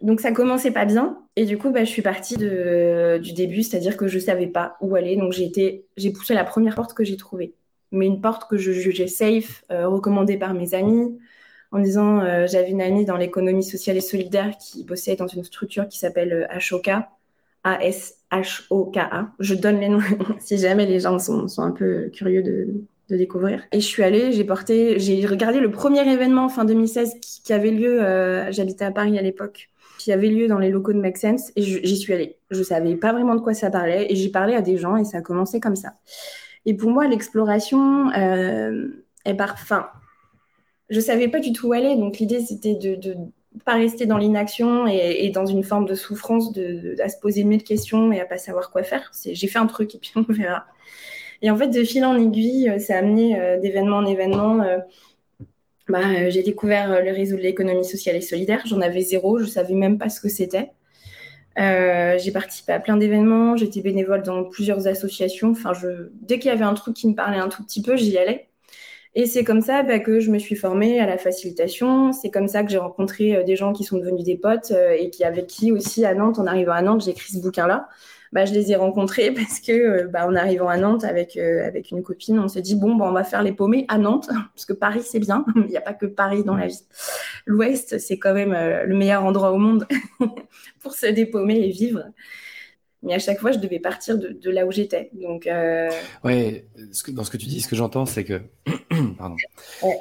donc 0.01 0.19
ça 0.19 0.31
commençait 0.31 0.71
pas 0.71 0.85
bien. 0.85 1.19
Et 1.35 1.45
du 1.45 1.57
coup, 1.57 1.71
bah, 1.71 1.83
je 1.83 1.89
suis 1.89 2.01
partie 2.01 2.37
de, 2.37 3.19
du 3.21 3.33
début, 3.33 3.63
c'est-à-dire 3.63 3.97
que 3.97 4.07
je 4.07 4.19
savais 4.19 4.47
pas 4.47 4.77
où 4.81 4.95
aller. 4.95 5.15
Donc 5.15 5.33
j'ai 5.33 5.45
été, 5.45 5.85
j'ai 5.97 6.11
poussé 6.11 6.33
la 6.33 6.43
première 6.43 6.75
porte 6.75 6.93
que 6.93 7.03
j'ai 7.03 7.17
trouvée. 7.17 7.53
Mais 7.91 8.05
une 8.07 8.21
porte 8.21 8.49
que 8.49 8.57
je 8.57 8.71
jugeais 8.71 9.07
safe, 9.07 9.65
recommandée 9.69 10.37
par 10.37 10.53
mes 10.53 10.73
amis, 10.73 11.19
en 11.71 11.79
disant 11.79 12.21
j'avais 12.47 12.69
une 12.69 12.81
amie 12.81 13.03
dans 13.03 13.17
l'économie 13.17 13.65
sociale 13.65 13.97
et 13.97 14.01
solidaire 14.01 14.57
qui 14.57 14.85
bossait 14.85 15.17
dans 15.17 15.27
une 15.27 15.43
structure 15.43 15.89
qui 15.89 15.99
s'appelle 15.99 16.47
Ashoka 16.49 17.09
a-S-H-O-K-A. 18.31 19.31
Je 19.39 19.55
donne 19.55 19.79
les 19.79 19.89
noms 19.89 19.99
si 20.39 20.57
jamais 20.57 20.85
les 20.85 20.99
gens 20.99 21.19
sont, 21.19 21.47
un 21.59 21.71
peu 21.71 22.09
curieux 22.13 22.41
de, 22.43 22.67
découvrir. 23.09 23.61
Et 23.73 23.81
je 23.81 23.85
suis 23.85 24.03
allée, 24.03 24.31
j'ai 24.31 24.45
porté, 24.45 24.97
j'ai 24.97 25.25
regardé 25.25 25.59
le 25.59 25.69
premier 25.69 26.09
événement 26.09 26.47
fin 26.47 26.63
2016 26.63 27.15
qui, 27.43 27.51
avait 27.51 27.71
lieu, 27.71 28.01
euh, 28.01 28.49
j'habitais 28.53 28.85
à 28.85 28.91
Paris 28.91 29.19
à 29.19 29.21
l'époque, 29.21 29.69
qui 29.97 30.13
avait 30.13 30.29
lieu 30.29 30.47
dans 30.47 30.59
les 30.59 30.69
locaux 30.69 30.93
de 30.93 30.97
Make 30.97 31.17
Sense 31.17 31.51
et 31.57 31.61
j'y 31.61 31.97
suis 31.97 32.13
allée. 32.13 32.37
Je 32.51 32.63
savais 32.63 32.95
pas 32.95 33.11
vraiment 33.11 33.35
de 33.35 33.41
quoi 33.41 33.53
ça 33.53 33.69
parlait 33.69 34.09
et 34.09 34.15
j'ai 34.15 34.29
parlé 34.29 34.55
à 34.55 34.61
des 34.61 34.77
gens 34.77 34.95
et 34.95 35.03
ça 35.03 35.17
a 35.17 35.21
commencé 35.21 35.59
comme 35.59 35.75
ça. 35.75 35.95
Et 36.65 36.73
pour 36.73 36.89
moi, 36.89 37.05
l'exploration 37.05 38.11
euh, 38.11 38.87
est 39.25 39.33
par... 39.33 39.55
Enfin, 39.55 39.87
je 40.89 41.01
savais 41.01 41.27
pas 41.27 41.39
du 41.39 41.51
tout 41.51 41.67
où 41.67 41.73
aller, 41.73 41.97
donc 41.97 42.19
l'idée 42.19 42.39
c'était 42.39 42.75
de 42.75 42.95
pas 43.65 43.73
rester 43.73 44.05
dans 44.05 44.17
l'inaction 44.17 44.87
et, 44.87 45.29
dans 45.29 45.45
une 45.45 45.63
forme 45.63 45.85
de 45.85 45.95
souffrance, 45.95 46.53
de, 46.53 46.95
à 47.01 47.09
se 47.09 47.19
poser 47.19 47.43
mille 47.43 47.63
questions 47.63 48.11
et 48.11 48.19
à 48.19 48.25
pas 48.25 48.37
savoir 48.37 48.71
quoi 48.71 48.83
faire. 48.83 49.11
J'ai 49.25 49.47
fait 49.47 49.59
un 49.59 49.67
truc 49.67 49.95
et 49.95 49.97
puis 49.97 50.11
on 50.15 50.25
verra. 50.31 50.65
Et 51.41 51.49
en 51.49 51.57
fait, 51.57 51.67
de 51.67 51.83
fil 51.83 52.05
en 52.05 52.17
aiguille, 52.17 52.69
euh, 52.69 52.79
ça 52.79 52.95
a 52.95 52.97
amené 52.99 53.39
euh, 53.39 53.59
d'événement 53.59 53.97
en 53.97 54.05
événement. 54.05 54.61
Euh, 54.61 54.77
bah, 55.89 56.29
j'ai 56.29 56.43
découvert 56.43 57.01
le 57.03 57.11
réseau 57.11 57.35
de 57.35 57.41
l'économie 57.41 57.83
sociale 57.83 58.15
et 58.15 58.21
solidaire. 58.21 58.61
J'en 58.65 58.79
avais 58.79 59.01
zéro, 59.01 59.39
je 59.39 59.45
savais 59.45 59.73
même 59.73 59.97
pas 59.97 60.09
ce 60.09 60.21
que 60.21 60.29
c'était. 60.29 60.71
j'ai 61.57 62.31
participé 62.31 62.71
à 62.71 62.79
plein 62.79 62.95
d'événements, 62.95 63.57
j'étais 63.57 63.81
bénévole 63.81 64.23
dans 64.23 64.45
plusieurs 64.45 64.87
associations. 64.87 65.51
Enfin, 65.51 65.73
je, 65.73 66.09
dès 66.21 66.39
qu'il 66.39 66.49
y 66.49 66.53
avait 66.53 66.63
un 66.63 66.75
truc 66.75 66.95
qui 66.95 67.09
me 67.09 67.15
parlait 67.15 67.39
un 67.39 67.49
tout 67.49 67.63
petit 67.63 67.81
peu, 67.81 67.97
j'y 67.97 68.17
allais. 68.17 68.47
Et 69.13 69.25
c'est 69.25 69.43
comme 69.43 69.61
ça 69.61 69.83
bah, 69.83 69.99
que 69.99 70.19
je 70.21 70.31
me 70.31 70.39
suis 70.39 70.55
formée 70.55 70.99
à 70.99 71.05
la 71.05 71.17
facilitation. 71.17 72.13
C'est 72.13 72.31
comme 72.31 72.47
ça 72.47 72.63
que 72.63 72.71
j'ai 72.71 72.77
rencontré 72.77 73.35
euh, 73.35 73.43
des 73.43 73.57
gens 73.57 73.73
qui 73.73 73.83
sont 73.83 73.97
devenus 73.97 74.23
des 74.23 74.37
potes 74.37 74.71
euh, 74.71 74.95
et 74.97 75.09
qui 75.09 75.25
avec 75.25 75.47
qui 75.47 75.71
aussi 75.71 76.05
à 76.05 76.13
Nantes, 76.13 76.39
en 76.39 76.47
arrivant 76.47 76.71
à 76.71 76.81
Nantes, 76.81 77.03
j'ai 77.03 77.11
écrit 77.11 77.33
ce 77.33 77.39
bouquin-là. 77.39 77.89
Bah, 78.31 78.45
je 78.45 78.53
les 78.53 78.71
ai 78.71 78.77
rencontrés 78.77 79.31
parce 79.35 79.59
que 79.59 79.71
euh, 79.73 80.07
bah, 80.07 80.25
en 80.25 80.35
arrivant 80.35 80.69
à 80.69 80.77
Nantes 80.77 81.03
avec, 81.03 81.35
avec 81.35 81.91
une 81.91 82.03
copine, 82.03 82.39
on 82.39 82.47
s'est 82.47 82.61
dit 82.61 82.75
bon, 82.75 82.95
bah, 82.95 83.05
on 83.09 83.11
va 83.11 83.25
faire 83.25 83.43
les 83.43 83.51
paumés 83.51 83.85
à 83.89 83.97
Nantes 83.97 84.29
parce 84.55 84.65
que 84.65 84.73
Paris 84.73 85.01
c'est 85.03 85.19
bien, 85.19 85.45
il 85.55 85.65
n'y 85.65 85.77
a 85.77 85.81
pas 85.81 85.93
que 85.93 86.05
Paris 86.05 86.45
dans 86.45 86.55
la 86.55 86.67
vie. 86.67 86.85
L'Ouest 87.45 87.99
c'est 87.99 88.17
quand 88.17 88.33
même 88.33 88.53
le 88.53 88.95
meilleur 88.95 89.25
endroit 89.25 89.51
au 89.51 89.57
monde 89.57 89.87
pour 90.79 90.93
se 90.93 91.07
dépaumer 91.07 91.59
et 91.59 91.69
vivre. 91.71 92.05
Mais 93.03 93.13
à 93.15 93.19
chaque 93.19 93.39
fois, 93.39 93.51
je 93.51 93.57
devais 93.57 93.79
partir 93.79 94.17
de, 94.17 94.49
là 94.49 94.65
où 94.65 94.71
j'étais. 94.71 95.09
Donc, 95.13 95.47
euh... 95.47 95.89
ouais, 96.23 96.65
dans 97.09 97.23
ce 97.23 97.31
que 97.31 97.37
tu 97.37 97.47
dis, 97.47 97.61
ce 97.61 97.67
que 97.67 97.75
j'entends, 97.75 98.05
c'est 98.05 98.23
que. 98.23 98.41
Pardon. 99.17 99.35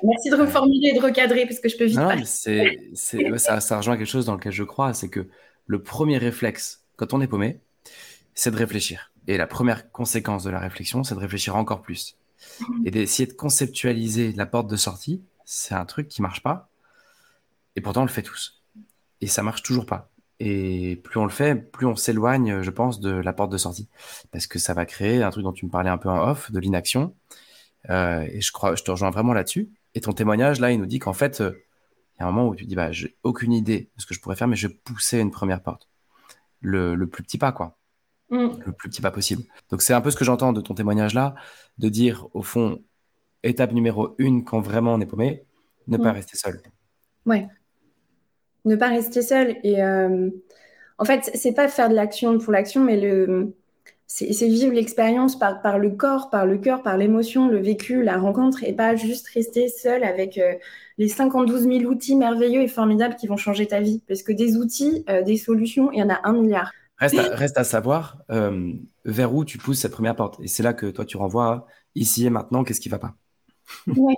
merci 0.02 0.30
de 0.30 0.36
reformuler 0.36 0.88
et 0.88 0.98
de 0.98 1.00
recadrer 1.00 1.46
parce 1.46 1.60
que 1.60 1.68
je 1.68 1.76
peux 1.76 1.84
vite. 1.84 1.96
Non, 1.96 2.10
c'est, 2.24 2.90
ça, 2.94 3.60
ça 3.60 3.78
rejoint 3.78 3.96
quelque 3.96 4.06
chose 4.06 4.26
dans 4.26 4.34
lequel 4.34 4.52
je 4.52 4.64
crois, 4.64 4.92
c'est 4.92 5.08
que 5.08 5.26
le 5.66 5.82
premier 5.82 6.18
réflexe 6.18 6.84
quand 6.96 7.14
on 7.14 7.22
est 7.22 7.26
paumé, 7.26 7.60
c'est 8.34 8.50
de 8.50 8.56
réfléchir. 8.56 9.12
Et 9.26 9.38
la 9.38 9.46
première 9.46 9.90
conséquence 9.90 10.44
de 10.44 10.50
la 10.50 10.58
réflexion, 10.58 11.02
c'est 11.02 11.14
de 11.14 11.20
réfléchir 11.20 11.56
encore 11.56 11.80
plus. 11.80 12.18
Mmh. 12.60 12.86
Et 12.86 12.90
d'essayer 12.90 13.26
de 13.26 13.32
conceptualiser 13.32 14.32
la 14.32 14.44
porte 14.44 14.68
de 14.68 14.76
sortie, 14.76 15.22
c'est 15.46 15.74
un 15.74 15.86
truc 15.86 16.08
qui 16.08 16.20
marche 16.20 16.42
pas. 16.42 16.68
Et 17.76 17.80
pourtant, 17.80 18.02
on 18.02 18.04
le 18.04 18.10
fait 18.10 18.22
tous. 18.22 18.62
Et 19.22 19.26
ça 19.26 19.42
marche 19.42 19.62
toujours 19.62 19.86
pas. 19.86 20.10
Et 20.42 20.96
plus 20.96 21.20
on 21.20 21.24
le 21.24 21.31
fait, 21.31 21.55
plus 21.55 21.87
on 21.87 21.94
s'éloigne, 21.94 22.62
je 22.62 22.70
pense, 22.70 22.98
de 22.98 23.11
la 23.11 23.35
porte 23.35 23.53
de 23.53 23.59
sortie. 23.59 23.88
Parce 24.33 24.46
que 24.46 24.59
ça 24.59 24.72
va 24.72 24.87
créer 24.87 25.22
un 25.22 25.31
truc 25.31 25.44
dont 25.44 25.53
tu 25.53 25.66
me 25.66 25.70
parlais 25.70 25.90
un 25.90 25.98
peu 25.98 26.09
en 26.09 26.31
off, 26.31 26.50
de 26.50 26.59
l'inaction. 26.59 27.14
Euh, 27.90 28.22
et 28.22 28.40
je 28.40 28.50
crois, 28.50 28.74
je 28.74 28.83
te 28.83 28.90
rejoins 28.90 29.11
vraiment 29.11 29.35
là-dessus. 29.35 29.70
Et 29.94 30.00
ton 30.00 30.12
témoignage, 30.12 30.59
là, 30.59 30.72
il 30.72 30.79
nous 30.79 30.87
dit 30.87 30.98
qu'en 30.98 31.12
fait, 31.12 31.42
euh, 31.42 31.53
il 32.16 32.22
y 32.22 32.24
a 32.24 32.26
un 32.26 32.33
moment 32.33 32.48
où 32.48 32.55
tu 32.55 32.64
dis, 32.64 32.74
bah, 32.74 32.90
j'ai 32.90 33.18
aucune 33.22 33.53
idée 33.53 33.90
de 33.94 34.00
ce 34.00 34.07
que 34.07 34.14
je 34.14 34.20
pourrais 34.20 34.37
faire, 34.37 34.48
mais 34.48 34.57
je 34.57 34.68
poussais 34.68 35.20
une 35.20 35.31
première 35.31 35.62
porte. 35.62 35.90
Le, 36.62 36.94
le 36.94 37.07
plus 37.07 37.22
petit 37.22 37.38
pas, 37.38 37.53
quoi. 37.53 37.79
Mm. 38.31 38.48
Le 38.64 38.72
plus 38.72 38.88
petit 38.88 39.03
pas 39.03 39.11
possible. 39.11 39.42
Donc, 39.68 39.83
c'est 39.83 39.92
un 39.92 40.00
peu 40.00 40.11
ce 40.11 40.16
que 40.16 40.24
j'entends 40.24 40.55
de 40.55 40.62
ton 40.62 40.72
témoignage 40.72 41.12
là, 41.12 41.35
de 41.76 41.90
dire, 41.90 42.29
au 42.33 42.42
fond, 42.42 42.83
étape 43.42 43.72
numéro 43.72 44.14
une, 44.16 44.42
quand 44.42 44.61
vraiment 44.61 44.94
on 44.94 45.00
est 45.00 45.07
paumé, 45.07 45.44
ne 45.87 45.98
pas 45.98 46.12
mm. 46.12 46.14
rester 46.14 46.38
seul. 46.38 46.62
Ouais 47.26 47.46
ne 48.64 48.77
pas 48.77 48.88
rester 48.88 49.23
seul. 49.23 49.57
Et 49.62 49.83
euh, 49.83 50.31
en 50.99 51.05
fait, 51.05 51.31
c'est 51.35 51.53
pas 51.53 51.68
faire 51.68 51.88
de 51.88 51.94
l'action 51.94 52.38
pour 52.38 52.53
l'action, 52.53 52.83
mais 52.85 53.01
le, 53.01 53.55
c'est 54.07 54.49
vivre 54.49 54.73
l'expérience 54.73 55.38
par, 55.38 55.62
par 55.62 55.79
le 55.79 55.90
corps, 55.90 56.31
par 56.31 56.46
le 56.46 56.59
cœur, 56.59 56.83
par 56.83 56.96
l'émotion, 56.96 57.49
le 57.49 57.59
vécu, 57.59 58.03
la 58.03 58.18
rencontre, 58.18 58.64
et 58.64 58.73
pas 58.73 58.96
juste 58.96 59.29
rester 59.29 59.68
seul 59.68 60.05
avec 60.05 60.38
euh, 60.38 60.55
les 60.99 61.09
52 61.09 61.59
000 61.59 61.85
outils 61.85 62.16
merveilleux 62.16 62.62
et 62.62 62.68
formidables 62.68 63.16
qui 63.16 63.27
vont 63.27 63.37
changer 63.37 63.66
ta 63.66 63.81
vie. 63.81 64.03
Parce 64.09 64.23
que 64.23 64.33
des 64.33 64.57
outils, 64.57 65.05
euh, 65.09 65.23
des 65.23 65.37
solutions, 65.37 65.90
il 65.92 66.01
y 66.01 66.03
en 66.03 66.11
a 66.11 66.20
un 66.25 66.33
milliard. 66.33 66.73
Reste 66.99 67.18
à, 67.18 67.35
reste 67.35 67.57
à 67.57 67.64
savoir 67.64 68.18
vers 69.07 69.35
où 69.35 69.44
tu 69.44 69.57
pousses 69.59 69.81
cette 69.81 69.92
première 69.92 70.16
porte. 70.16 70.38
Et 70.42 70.49
c'est 70.49 70.62
là 70.62 70.75
que 70.75 70.87
toi, 70.87 71.07
tu 71.07 71.16
renvoies 71.16 71.66
ici 71.94 72.27
et 72.27 72.31
maintenant, 72.31 72.62
qu'est-ce 72.62 72.81
qui 72.81 72.90
va 72.90 72.99
pas? 72.99 73.14
Ouais. 73.87 74.14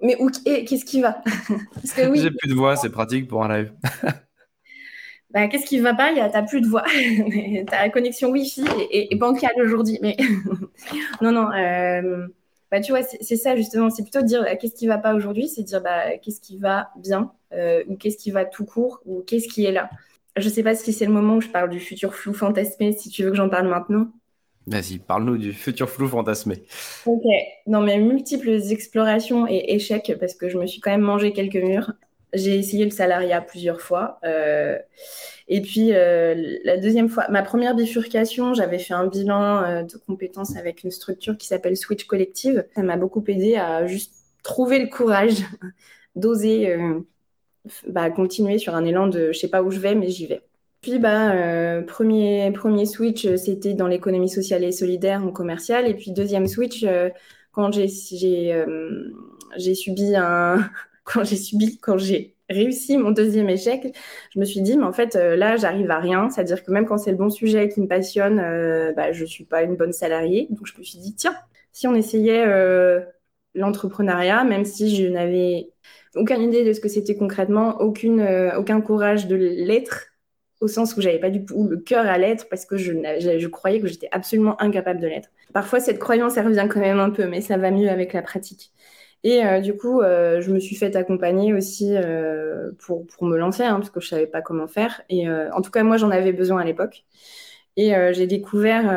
Mais 0.00 0.16
où, 0.20 0.30
qu'est-ce 0.30 0.84
qui 0.84 1.00
va? 1.00 1.22
Oui. 2.10 2.20
J'ai 2.20 2.30
plus 2.30 2.48
de 2.48 2.54
voix, 2.54 2.76
c'est 2.76 2.90
pratique 2.90 3.26
pour 3.28 3.44
un 3.44 3.56
live. 3.56 3.72
bah, 5.30 5.48
qu'est-ce 5.48 5.66
qui 5.66 5.80
va 5.80 5.94
pas? 5.94 6.12
Il 6.12 6.30
T'as 6.32 6.42
plus 6.42 6.60
de 6.60 6.68
voix. 6.68 6.84
Ta 7.66 7.88
connexion 7.88 8.30
Wi-Fi 8.30 8.64
est, 8.90 9.14
bancale 9.16 9.60
aujourd'hui. 9.62 9.98
Mais 10.00 10.16
non, 11.20 11.32
non. 11.32 11.50
Euh, 11.52 12.26
bah, 12.70 12.80
tu 12.80 12.92
vois, 12.92 13.02
c'est 13.02 13.36
ça 13.36 13.56
justement. 13.56 13.90
C'est 13.90 14.02
plutôt 14.02 14.20
de 14.20 14.26
dire 14.26 14.44
qu'est-ce 14.60 14.74
qui 14.74 14.86
va 14.86 14.98
pas 14.98 15.14
aujourd'hui, 15.14 15.48
c'est 15.48 15.62
dire 15.62 15.82
bah, 15.82 16.16
qu'est-ce 16.18 16.40
qui 16.40 16.58
va 16.58 16.90
bien 16.96 17.32
euh, 17.52 17.82
ou 17.88 17.96
qu'est-ce 17.96 18.18
qui 18.18 18.30
va 18.30 18.44
tout 18.44 18.64
court 18.64 19.00
ou 19.06 19.22
qu'est-ce 19.26 19.48
qui 19.48 19.64
est 19.64 19.72
là? 19.72 19.90
Je 20.36 20.48
sais 20.48 20.62
pas 20.62 20.76
si 20.76 20.92
c'est 20.92 21.06
le 21.06 21.12
moment 21.12 21.36
où 21.36 21.40
je 21.40 21.48
parle 21.48 21.70
du 21.70 21.80
futur 21.80 22.14
flou 22.14 22.32
fantasmé. 22.32 22.92
Si 22.92 23.08
tu 23.08 23.24
veux 23.24 23.30
que 23.30 23.36
j'en 23.36 23.48
parle 23.48 23.68
maintenant. 23.68 24.12
Vas-y, 24.68 24.98
parle-nous 24.98 25.38
du 25.38 25.52
futur 25.52 25.88
flou 25.88 26.08
fantasmé. 26.08 26.62
Ok, 27.06 27.22
dans 27.66 27.80
mes 27.80 27.98
multiples 27.98 28.60
explorations 28.70 29.46
et 29.48 29.74
échecs, 29.74 30.12
parce 30.20 30.34
que 30.34 30.48
je 30.48 30.58
me 30.58 30.66
suis 30.66 30.80
quand 30.80 30.90
même 30.90 31.00
mangé 31.00 31.32
quelques 31.32 31.56
murs, 31.56 31.92
j'ai 32.34 32.56
essayé 32.56 32.84
le 32.84 32.90
salariat 32.90 33.40
plusieurs 33.40 33.80
fois. 33.80 34.18
Euh, 34.24 34.78
et 35.48 35.62
puis, 35.62 35.94
euh, 35.94 36.58
la 36.64 36.76
deuxième 36.76 37.08
fois, 37.08 37.26
ma 37.30 37.42
première 37.42 37.74
bifurcation, 37.74 38.52
j'avais 38.52 38.78
fait 38.78 38.92
un 38.92 39.06
bilan 39.06 39.62
euh, 39.62 39.82
de 39.84 39.96
compétences 39.96 40.54
avec 40.56 40.84
une 40.84 40.90
structure 40.90 41.38
qui 41.38 41.46
s'appelle 41.46 41.76
Switch 41.76 42.04
Collective. 42.04 42.66
Ça 42.74 42.82
m'a 42.82 42.98
beaucoup 42.98 43.24
aidé 43.26 43.56
à 43.56 43.86
juste 43.86 44.12
trouver 44.42 44.78
le 44.78 44.88
courage 44.88 45.36
d'oser 46.16 46.76
bah, 47.86 48.10
continuer 48.10 48.58
sur 48.58 48.74
un 48.74 48.84
élan 48.84 49.08
de 49.08 49.32
je 49.32 49.38
sais 49.38 49.48
pas 49.48 49.62
où 49.62 49.70
je 49.70 49.78
vais, 49.78 49.94
mais 49.94 50.10
j'y 50.10 50.26
vais. 50.26 50.42
Puis, 50.80 50.98
bah, 51.00 51.32
euh, 51.32 51.82
premier, 51.82 52.52
premier 52.52 52.86
switch, 52.86 53.24
euh, 53.26 53.36
c'était 53.36 53.74
dans 53.74 53.88
l'économie 53.88 54.28
sociale 54.28 54.62
et 54.62 54.70
solidaire 54.72 55.24
en 55.24 55.32
commercial. 55.32 55.88
Et 55.88 55.94
puis, 55.94 56.12
deuxième 56.12 56.46
switch, 56.46 56.84
euh, 56.84 57.10
quand 57.52 57.72
j'ai 57.72 57.88
j'ai 59.56 59.74
subi 59.74 60.14
un. 60.16 60.70
quand 61.04 61.24
j'ai 61.24 61.36
subi, 61.36 61.78
quand 61.80 61.98
j'ai 61.98 62.36
réussi 62.50 62.96
mon 62.98 63.10
deuxième 63.10 63.48
échec, 63.48 63.96
je 64.34 64.38
me 64.38 64.44
suis 64.44 64.60
dit, 64.62 64.76
mais 64.76 64.84
en 64.84 64.92
fait, 64.92 65.14
là, 65.14 65.56
j'arrive 65.56 65.90
à 65.90 65.98
rien. 65.98 66.30
C'est-à-dire 66.30 66.62
que 66.64 66.70
même 66.70 66.86
quand 66.86 66.98
c'est 66.98 67.10
le 67.10 67.16
bon 67.16 67.30
sujet 67.30 67.68
qui 67.68 67.80
me 67.80 67.88
passionne, 67.88 68.36
bah, 68.94 69.12
je 69.12 69.22
ne 69.22 69.26
suis 69.26 69.44
pas 69.44 69.62
une 69.62 69.76
bonne 69.76 69.92
salariée. 69.92 70.46
Donc, 70.50 70.66
je 70.66 70.78
me 70.78 70.82
suis 70.84 70.98
dit, 70.98 71.14
tiens, 71.14 71.34
si 71.72 71.86
on 71.88 71.94
essayait 71.94 72.44
l'entrepreneuriat, 73.54 74.44
même 74.44 74.64
si 74.64 74.94
je 74.94 75.08
n'avais 75.08 75.70
aucune 76.14 76.42
idée 76.42 76.64
de 76.64 76.72
ce 76.72 76.80
que 76.80 76.88
c'était 76.88 77.16
concrètement, 77.16 77.80
aucune, 77.80 78.22
aucun 78.56 78.80
courage 78.80 79.26
de 79.26 79.36
l'être, 79.36 80.08
au 80.60 80.68
sens 80.68 80.96
où 80.96 81.00
j'avais 81.00 81.18
pas 81.18 81.30
du 81.30 81.44
tout 81.44 81.68
le 81.68 81.76
cœur 81.76 82.06
à 82.06 82.18
l'être 82.18 82.48
parce 82.48 82.66
que 82.66 82.76
je, 82.76 82.92
je 82.92 83.46
croyais 83.46 83.80
que 83.80 83.86
j'étais 83.86 84.08
absolument 84.12 84.60
incapable 84.60 85.00
de 85.00 85.06
l'être. 85.06 85.30
Parfois, 85.52 85.80
cette 85.80 85.98
croyance, 85.98 86.36
elle 86.36 86.46
revient 86.46 86.66
quand 86.68 86.80
même 86.80 86.98
un 86.98 87.10
peu, 87.10 87.26
mais 87.26 87.40
ça 87.40 87.56
va 87.56 87.70
mieux 87.70 87.88
avec 87.88 88.12
la 88.12 88.22
pratique. 88.22 88.72
Et 89.24 89.44
euh, 89.44 89.60
du 89.60 89.76
coup, 89.76 90.00
euh, 90.00 90.40
je 90.40 90.52
me 90.52 90.60
suis 90.60 90.76
fait 90.76 90.94
accompagner 90.94 91.52
aussi 91.52 91.96
euh, 91.96 92.70
pour, 92.78 93.06
pour, 93.06 93.24
me 93.26 93.36
lancer, 93.36 93.64
hein, 93.64 93.76
parce 93.76 93.90
que 93.90 94.00
je 94.00 94.08
savais 94.08 94.26
pas 94.26 94.42
comment 94.42 94.68
faire. 94.68 95.02
Et 95.08 95.28
en 95.28 95.60
tout 95.60 95.70
cas, 95.70 95.82
moi, 95.82 95.96
j'en 95.96 96.10
avais 96.10 96.32
besoin 96.32 96.60
à 96.60 96.64
l'époque. 96.64 97.04
Et 97.76 97.92
j'ai 98.12 98.26
découvert 98.26 98.90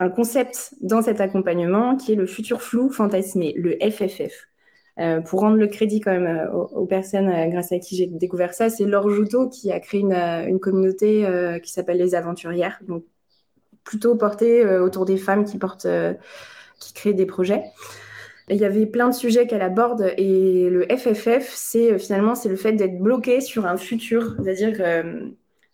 un 0.00 0.10
concept 0.10 0.74
dans 0.80 1.00
cet 1.02 1.20
accompagnement 1.20 1.96
qui 1.96 2.12
est 2.12 2.16
le 2.16 2.26
futur 2.26 2.60
flou 2.62 2.90
fantasmé, 2.90 3.54
le 3.56 3.78
FFF. 3.80 4.47
Euh, 4.98 5.20
pour 5.20 5.40
rendre 5.40 5.56
le 5.56 5.68
crédit 5.68 6.00
quand 6.00 6.10
même 6.10 6.26
euh, 6.26 6.50
aux, 6.50 6.86
personnes 6.86 7.28
euh, 7.28 7.46
grâce 7.46 7.70
à 7.70 7.78
qui 7.78 7.96
j'ai 7.96 8.06
découvert 8.06 8.52
ça, 8.52 8.68
c'est 8.68 8.84
Laure 8.84 9.08
Joutot 9.10 9.48
qui 9.48 9.70
a 9.70 9.78
créé 9.78 10.00
une, 10.00 10.58
communauté 10.58 11.24
qui 11.62 11.72
s'appelle 11.72 11.98
les 11.98 12.14
Aventurières, 12.14 12.80
donc 12.86 13.04
plutôt 13.84 14.16
portée 14.16 14.66
autour 14.66 15.04
des 15.04 15.16
femmes 15.16 15.44
qui 15.44 15.56
portent, 15.56 15.86
qui 16.80 16.92
créent 16.92 17.14
des 17.14 17.26
projets. 17.26 17.62
il 18.50 18.56
y 18.56 18.64
avait 18.64 18.86
plein 18.86 19.08
de 19.08 19.14
sujets 19.14 19.46
qu'elle 19.46 19.62
aborde 19.62 20.12
et 20.16 20.68
le 20.68 20.86
FFF, 20.88 21.52
c'est 21.54 21.98
finalement 21.98 22.34
c'est 22.34 22.48
le 22.48 22.56
fait 22.56 22.72
d'être 22.72 22.98
bloqué 22.98 23.40
sur 23.40 23.66
un 23.66 23.76
futur, 23.76 24.36
c'est-à-dire 24.42 25.04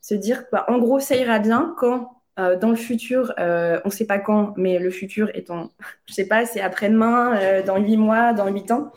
se 0.01 0.15
dire 0.15 0.45
bah, 0.53 0.67
en 0.69 0.79
gros 0.79 1.01
ça 1.01 1.17
ira 1.17 1.39
bien 1.39 1.75
quand 1.79 2.14
euh, 2.39 2.57
dans 2.57 2.71
le 2.71 2.77
futur, 2.77 3.33
euh, 3.39 3.81
on 3.85 3.89
ne 3.89 3.93
sait 3.93 4.07
pas 4.07 4.19
quand, 4.19 4.55
mais 4.57 4.79
le 4.79 4.91
futur 4.91 5.31
étant, 5.35 5.71
je 6.07 6.13
ne 6.13 6.15
sais 6.15 6.27
pas, 6.27 6.47
c'est 6.47 6.61
après-demain, 6.61 7.39
euh, 7.41 7.63
dans 7.63 7.79
huit 7.79 7.97
mois, 7.97 8.33
dans 8.33 8.49
huit 8.49 8.71
ans. 8.73 8.93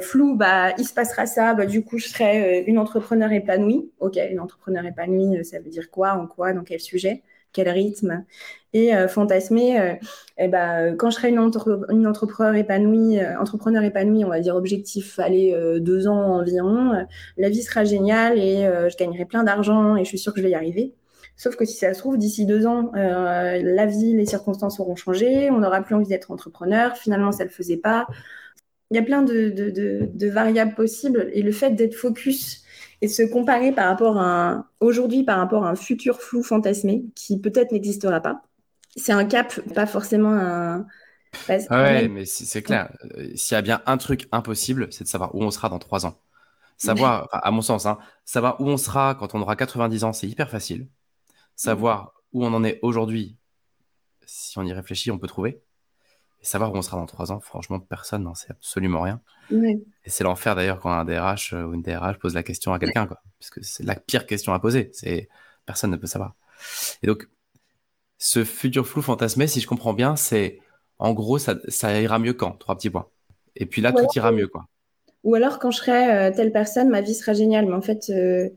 flou, 0.00 0.34
bah, 0.36 0.74
il 0.78 0.84
se 0.84 0.94
passera 0.94 1.26
ça, 1.26 1.54
bah, 1.54 1.66
du 1.66 1.84
coup, 1.84 1.98
je 1.98 2.08
serai 2.08 2.64
une 2.66 2.78
entrepreneur 2.78 3.30
épanouie. 3.32 3.90
Ok, 4.00 4.18
une 4.30 4.40
entrepreneur 4.40 4.84
épanouie, 4.84 5.44
ça 5.44 5.58
veut 5.60 5.70
dire 5.70 5.90
quoi, 5.90 6.12
en 6.12 6.26
quoi, 6.26 6.52
dans 6.52 6.62
quel 6.62 6.80
sujet, 6.80 7.22
quel 7.52 7.68
rythme 7.68 8.24
Et 8.72 8.92
fantasmer, 9.08 9.98
eh 10.38 10.48
bah, 10.48 10.92
quand 10.92 11.10
je 11.10 11.16
serai 11.16 11.28
une, 11.28 11.50
une 11.90 12.06
entrepreneur 12.06 12.54
épanouie, 12.54 13.20
entrepreneur 13.38 13.82
on 14.24 14.28
va 14.28 14.40
dire 14.40 14.56
objectif, 14.56 15.18
aller 15.18 15.54
deux 15.80 16.08
ans 16.08 16.38
environ, 16.38 17.06
la 17.36 17.48
vie 17.48 17.62
sera 17.62 17.84
géniale 17.84 18.38
et 18.38 18.62
je 18.88 18.96
gagnerai 18.96 19.26
plein 19.26 19.44
d'argent 19.44 19.96
et 19.96 20.04
je 20.04 20.08
suis 20.08 20.18
sûre 20.18 20.32
que 20.32 20.40
je 20.40 20.44
vais 20.44 20.52
y 20.52 20.54
arriver. 20.54 20.94
Sauf 21.36 21.56
que 21.56 21.64
si 21.64 21.76
ça 21.76 21.92
se 21.94 21.98
trouve, 21.98 22.18
d'ici 22.18 22.46
deux 22.46 22.66
ans, 22.66 22.92
euh, 22.94 23.60
la 23.62 23.86
vie, 23.86 24.14
les 24.14 24.26
circonstances 24.26 24.78
auront 24.80 24.96
changé, 24.96 25.50
on 25.50 25.58
n'aura 25.58 25.82
plus 25.82 25.94
envie 25.94 26.06
d'être 26.06 26.30
entrepreneur, 26.30 26.96
finalement, 26.96 27.32
ça 27.32 27.44
ne 27.44 27.48
le 27.48 27.54
faisait 27.54 27.78
pas. 27.78 28.06
Il 28.90 28.96
y 28.96 28.98
a 29.00 29.02
plein 29.02 29.22
de, 29.22 30.28
variables 30.28 30.74
possibles 30.74 31.30
et 31.32 31.42
le 31.42 31.52
fait 31.52 31.70
d'être 31.70 31.94
focus 31.94 32.61
et 33.02 33.08
se 33.08 33.22
comparer 33.22 33.72
par 33.72 33.88
rapport 33.88 34.18
à 34.18 34.68
aujourd'hui 34.80 35.24
par 35.24 35.38
rapport 35.38 35.66
à 35.66 35.70
un 35.70 35.74
futur 35.74 36.20
flou 36.20 36.42
fantasmé 36.42 37.04
qui 37.14 37.38
peut-être 37.38 37.72
n'existera 37.72 38.20
pas, 38.20 38.42
c'est 38.96 39.12
un 39.12 39.24
cap, 39.24 39.60
pas 39.74 39.86
forcément 39.86 40.32
un. 40.32 40.86
Ah 41.70 41.82
ouais, 41.82 42.08
mais 42.08 42.26
c'est 42.26 42.62
clair. 42.62 42.94
Euh, 43.16 43.30
s'il 43.34 43.54
y 43.54 43.58
a 43.58 43.62
bien 43.62 43.82
un 43.86 43.96
truc 43.96 44.28
impossible, 44.32 44.88
c'est 44.92 45.04
de 45.04 45.08
savoir 45.08 45.34
où 45.34 45.42
on 45.42 45.50
sera 45.50 45.70
dans 45.70 45.78
trois 45.78 46.04
ans. 46.04 46.20
Savoir, 46.76 47.28
à 47.32 47.50
mon 47.50 47.62
sens, 47.62 47.86
hein, 47.86 47.98
savoir 48.26 48.60
où 48.60 48.68
on 48.68 48.76
sera 48.76 49.14
quand 49.14 49.34
on 49.34 49.40
aura 49.40 49.56
90 49.56 50.04
ans, 50.04 50.12
c'est 50.12 50.28
hyper 50.28 50.50
facile. 50.50 50.88
Savoir 51.56 52.12
où 52.34 52.44
on 52.44 52.52
en 52.52 52.64
est 52.64 52.78
aujourd'hui, 52.82 53.38
si 54.26 54.58
on 54.58 54.62
y 54.64 54.72
réfléchit, 54.74 55.10
on 55.10 55.18
peut 55.18 55.26
trouver. 55.26 55.62
Et 56.42 56.46
savoir 56.46 56.72
où 56.72 56.76
on 56.76 56.82
sera 56.82 56.96
dans 56.96 57.06
trois 57.06 57.30
ans, 57.30 57.40
franchement, 57.40 57.78
personne 57.78 58.24
n'en 58.24 58.34
sait 58.34 58.50
absolument 58.50 59.02
rien. 59.02 59.20
Et 59.52 59.80
c'est 60.06 60.24
l'enfer 60.24 60.56
d'ailleurs 60.56 60.80
quand 60.80 60.90
un 60.90 61.04
DRH 61.04 61.52
euh, 61.52 61.64
ou 61.64 61.74
une 61.74 61.82
DRH 61.82 62.18
pose 62.18 62.34
la 62.34 62.42
question 62.42 62.72
à 62.72 62.78
quelqu'un, 62.78 63.06
quoi. 63.06 63.22
Parce 63.38 63.50
que 63.50 63.62
c'est 63.62 63.84
la 63.84 63.94
pire 63.94 64.26
question 64.26 64.52
à 64.52 64.58
poser. 64.58 64.90
C'est 64.92 65.28
personne 65.66 65.90
ne 65.90 65.96
peut 65.96 66.06
savoir. 66.06 66.34
Et 67.02 67.06
donc, 67.06 67.28
ce 68.18 68.44
futur 68.44 68.86
flou 68.86 69.02
fantasmé, 69.02 69.46
si 69.46 69.60
je 69.60 69.66
comprends 69.66 69.94
bien, 69.94 70.16
c'est 70.16 70.58
en 70.98 71.12
gros, 71.12 71.38
ça, 71.38 72.00
ira 72.00 72.18
mieux 72.18 72.32
quand? 72.32 72.52
Trois 72.52 72.76
petits 72.76 72.90
points. 72.90 73.08
Et 73.56 73.66
puis 73.66 73.82
là, 73.82 73.92
tout 73.92 74.06
ira 74.14 74.30
mieux, 74.32 74.46
quoi. 74.46 74.66
Ou 75.24 75.34
alors, 75.34 75.58
quand 75.58 75.70
je 75.70 75.78
serai 75.78 76.12
euh, 76.12 76.30
telle 76.34 76.52
personne, 76.52 76.88
ma 76.88 77.00
vie 77.00 77.14
sera 77.14 77.32
géniale. 77.32 77.66
Mais 77.66 77.74
en 77.74 77.80
fait, 77.80 78.10
euh, 78.10 78.48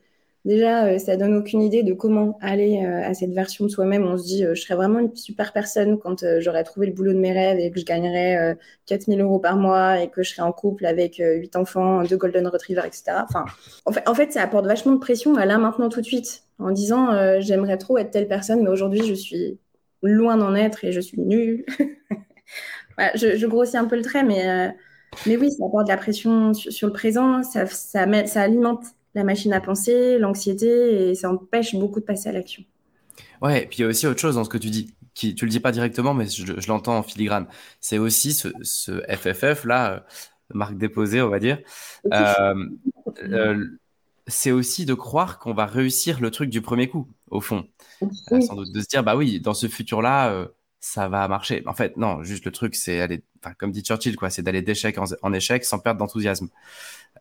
Déjà, 0.45 0.85
euh, 0.85 0.99
ça 0.99 1.17
donne 1.17 1.35
aucune 1.35 1.63
idée 1.63 1.81
de 1.81 1.93
comment 1.93 2.37
aller 2.39 2.85
euh, 2.85 3.01
à 3.03 3.15
cette 3.15 3.31
version 3.31 3.65
de 3.65 3.69
soi-même. 3.69 4.05
On 4.05 4.15
se 4.15 4.23
dit, 4.23 4.45
euh, 4.45 4.53
je 4.53 4.61
serais 4.61 4.75
vraiment 4.75 4.99
une 4.99 5.13
super 5.15 5.51
personne 5.51 5.97
quand 5.97 6.23
j'aurais 6.39 6.63
trouvé 6.63 6.85
le 6.85 6.93
boulot 6.93 7.13
de 7.13 7.17
mes 7.17 7.33
rêves 7.33 7.57
et 7.57 7.71
que 7.71 7.79
je 7.79 7.85
gagnerais 7.85 8.55
4000 8.85 9.21
euros 9.21 9.39
par 9.39 9.57
mois 9.57 10.01
et 10.01 10.09
que 10.09 10.21
je 10.21 10.29
serais 10.29 10.43
en 10.43 10.51
couple 10.51 10.85
avec 10.85 11.17
8 11.17 11.55
enfants, 11.55 12.03
deux 12.03 12.17
golden 12.17 12.47
retrievers, 12.47 12.85
etc. 12.85 13.23
Enfin, 13.23 13.45
en 14.05 14.13
fait, 14.13 14.31
ça 14.31 14.43
apporte 14.43 14.67
vachement 14.67 14.93
de 14.93 14.99
pression 14.99 15.35
à 15.35 15.45
là, 15.45 15.57
maintenant, 15.57 15.89
tout 15.89 16.01
de 16.01 16.05
suite, 16.05 16.43
en 16.59 16.71
disant, 16.71 17.39
j'aimerais 17.39 17.77
trop 17.77 17.97
être 17.97 18.11
telle 18.11 18.27
personne, 18.27 18.61
mais 18.61 18.69
aujourd'hui, 18.69 19.03
je 19.03 19.13
suis 19.15 19.57
loin 20.03 20.37
d'en 20.37 20.53
être 20.53 20.85
et 20.85 20.91
je 20.91 21.01
suis 21.01 21.19
nulle. 21.19 21.65
je, 23.15 23.45
grossis 23.47 23.77
un 23.77 23.85
peu 23.85 23.95
le 23.95 24.03
trait, 24.03 24.23
mais, 24.23 24.75
mais 25.25 25.37
oui, 25.37 25.51
ça 25.51 25.65
apporte 25.65 25.85
de 25.85 25.91
la 25.91 25.97
pression 25.97 26.53
sur, 26.53 26.87
le 26.87 26.93
présent, 26.93 27.41
ça 27.43 28.41
alimente 28.41 28.83
la 29.15 29.23
machine 29.23 29.53
à 29.53 29.61
penser, 29.61 30.19
l'anxiété, 30.19 31.09
et 31.09 31.15
ça 31.15 31.31
empêche 31.31 31.75
beaucoup 31.75 31.99
de 31.99 32.05
passer 32.05 32.29
à 32.29 32.31
l'action. 32.31 32.63
Ouais, 33.41 33.63
et 33.63 33.65
puis 33.65 33.79
il 33.79 33.81
y 33.81 33.85
a 33.85 33.87
aussi 33.87 34.07
autre 34.07 34.19
chose 34.19 34.35
dans 34.35 34.43
ce 34.43 34.49
que 34.49 34.57
tu 34.57 34.69
dis, 34.69 34.93
qui 35.13 35.33
tu 35.35 35.45
le 35.45 35.51
dis 35.51 35.59
pas 35.59 35.71
directement, 35.71 36.13
mais 36.13 36.27
je, 36.27 36.67
l'entends 36.67 36.97
en 36.97 37.03
filigrane. 37.03 37.47
C'est 37.79 37.97
aussi 37.97 38.33
ce, 38.33 38.49
FFF 39.09 39.63
là, 39.65 39.93
euh, 39.93 39.99
marque 40.53 40.77
déposée, 40.77 41.21
on 41.21 41.29
va 41.29 41.39
dire. 41.39 41.59
Euh, 42.13 42.65
euh, 43.23 43.65
c'est 44.27 44.51
aussi 44.51 44.85
de 44.85 44.93
croire 44.93 45.39
qu'on 45.39 45.53
va 45.53 45.65
réussir 45.65 46.19
le 46.19 46.31
truc 46.31 46.49
du 46.49 46.61
premier 46.61 46.89
coup, 46.89 47.07
au 47.29 47.41
fond. 47.41 47.67
sans 48.41 48.55
doute 48.55 48.73
de 48.73 48.81
se 48.81 48.87
dire, 48.87 49.03
bah 49.03 49.15
oui, 49.15 49.39
dans 49.39 49.53
ce 49.53 49.67
futur-là, 49.67 50.47
ça 50.85 51.07
va 51.07 51.27
marcher. 51.27 51.63
En 51.65 51.73
fait, 51.73 51.97
non, 51.97 52.23
juste 52.23 52.45
le 52.45 52.51
truc, 52.51 52.75
c'est 52.75 53.01
aller, 53.01 53.23
comme 53.57 53.71
dit 53.71 53.81
Churchill, 53.81 54.15
quoi, 54.15 54.29
c'est 54.29 54.43
d'aller 54.43 54.61
d'échec 54.61 54.97
en, 54.97 55.33
échec 55.33 55.65
sans 55.65 55.79
perdre 55.79 55.99
d'enthousiasme. 55.99 56.47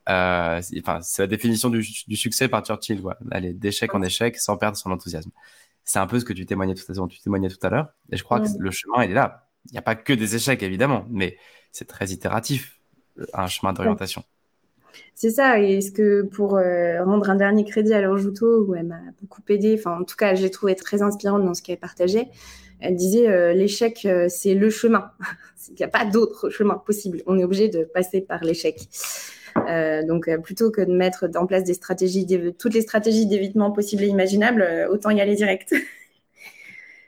Euh, 0.09 0.61
enfin, 0.81 1.01
c'est 1.03 1.23
la 1.23 1.27
définition 1.27 1.71
du, 1.71 1.83
succès 1.83 2.49
par 2.49 2.65
Churchill, 2.65 3.01
quoi. 3.01 3.17
Aller 3.31 3.53
d'échec 3.53 3.95
en 3.95 4.03
échec 4.03 4.37
sans 4.39 4.57
perdre 4.57 4.77
son 4.77 4.91
enthousiasme. 4.91 5.31
C'est 5.85 5.99
un 5.99 6.07
peu 6.07 6.19
ce 6.19 6.25
que 6.25 6.33
tu 6.33 6.47
témoignais 6.47 6.75
tout 6.75 6.85
à 6.91 6.95
l'heure. 6.95 7.09
Tu 7.09 7.21
témoignais 7.21 7.49
tout 7.49 7.65
à 7.67 7.71
l'heure. 7.71 7.89
Et 8.11 8.17
je 8.17 8.25
crois 8.25 8.41
que 8.41 8.49
le 8.59 8.71
chemin, 8.71 9.05
il 9.05 9.11
est 9.11 9.15
là. 9.15 9.49
Il 9.67 9.73
n'y 9.73 9.79
a 9.79 9.83
pas 9.83 9.95
que 9.95 10.13
des 10.13 10.37
échecs, 10.37 10.63
évidemment, 10.63 11.07
mais 11.11 11.39
c'est 11.73 11.87
très 11.87 12.09
itératif, 12.09 12.81
un 13.33 13.47
chemin 13.47 13.73
d'orientation. 13.73 14.23
C'est 15.15 15.31
ça, 15.31 15.61
et 15.61 15.79
est-ce 15.79 15.91
que 15.91 16.23
pour 16.23 16.57
euh, 16.57 17.03
rendre 17.03 17.31
un 17.31 17.35
dernier 17.35 17.65
crédit 17.65 17.95
à 17.95 18.01
l'Anjouto, 18.01 18.65
où 18.65 18.75
elle 18.75 18.87
m'a 18.87 19.01
beaucoup 19.21 19.41
aidé, 19.49 19.75
enfin 19.79 20.01
en 20.01 20.05
tout 20.05 20.17
cas, 20.17 20.35
j'ai 20.35 20.51
trouvé 20.51 20.75
très 20.75 21.03
inspirante 21.03 21.45
dans 21.45 21.55
ce 21.55 21.63
qu'elle 21.63 21.79
partageait, 21.79 22.29
elle 22.81 22.95
disait 22.95 23.29
euh, 23.29 23.55
l'échec, 23.55 24.07
c'est 24.29 24.55
le 24.55 24.71
chemin. 24.71 25.11
Il 25.71 25.77
n'y 25.77 25.85
a 25.85 25.89
pas 25.89 26.05
d'autre 26.05 26.51
chemin 26.51 26.75
possible. 26.75 27.23
On 27.27 27.39
est 27.39 27.45
obligé 27.45 27.69
de 27.69 27.85
passer 27.85 28.21
par 28.21 28.45
l'échec. 28.45 28.87
Euh, 29.69 30.05
donc, 30.05 30.29
euh, 30.29 30.39
plutôt 30.39 30.71
que 30.71 30.81
de 30.81 30.93
mettre 30.93 31.29
en 31.37 31.47
place 31.47 31.65
des 31.65 31.75
stratégies, 31.75 32.27
toutes 32.59 32.75
les 32.75 32.83
stratégies 32.83 33.27
d'évitement 33.27 33.71
possibles 33.71 34.03
et 34.03 34.09
imaginables, 34.09 34.63
euh, 34.63 34.89
autant 34.89 35.11
y 35.11 35.21
aller 35.21 35.37
direct. 35.37 35.75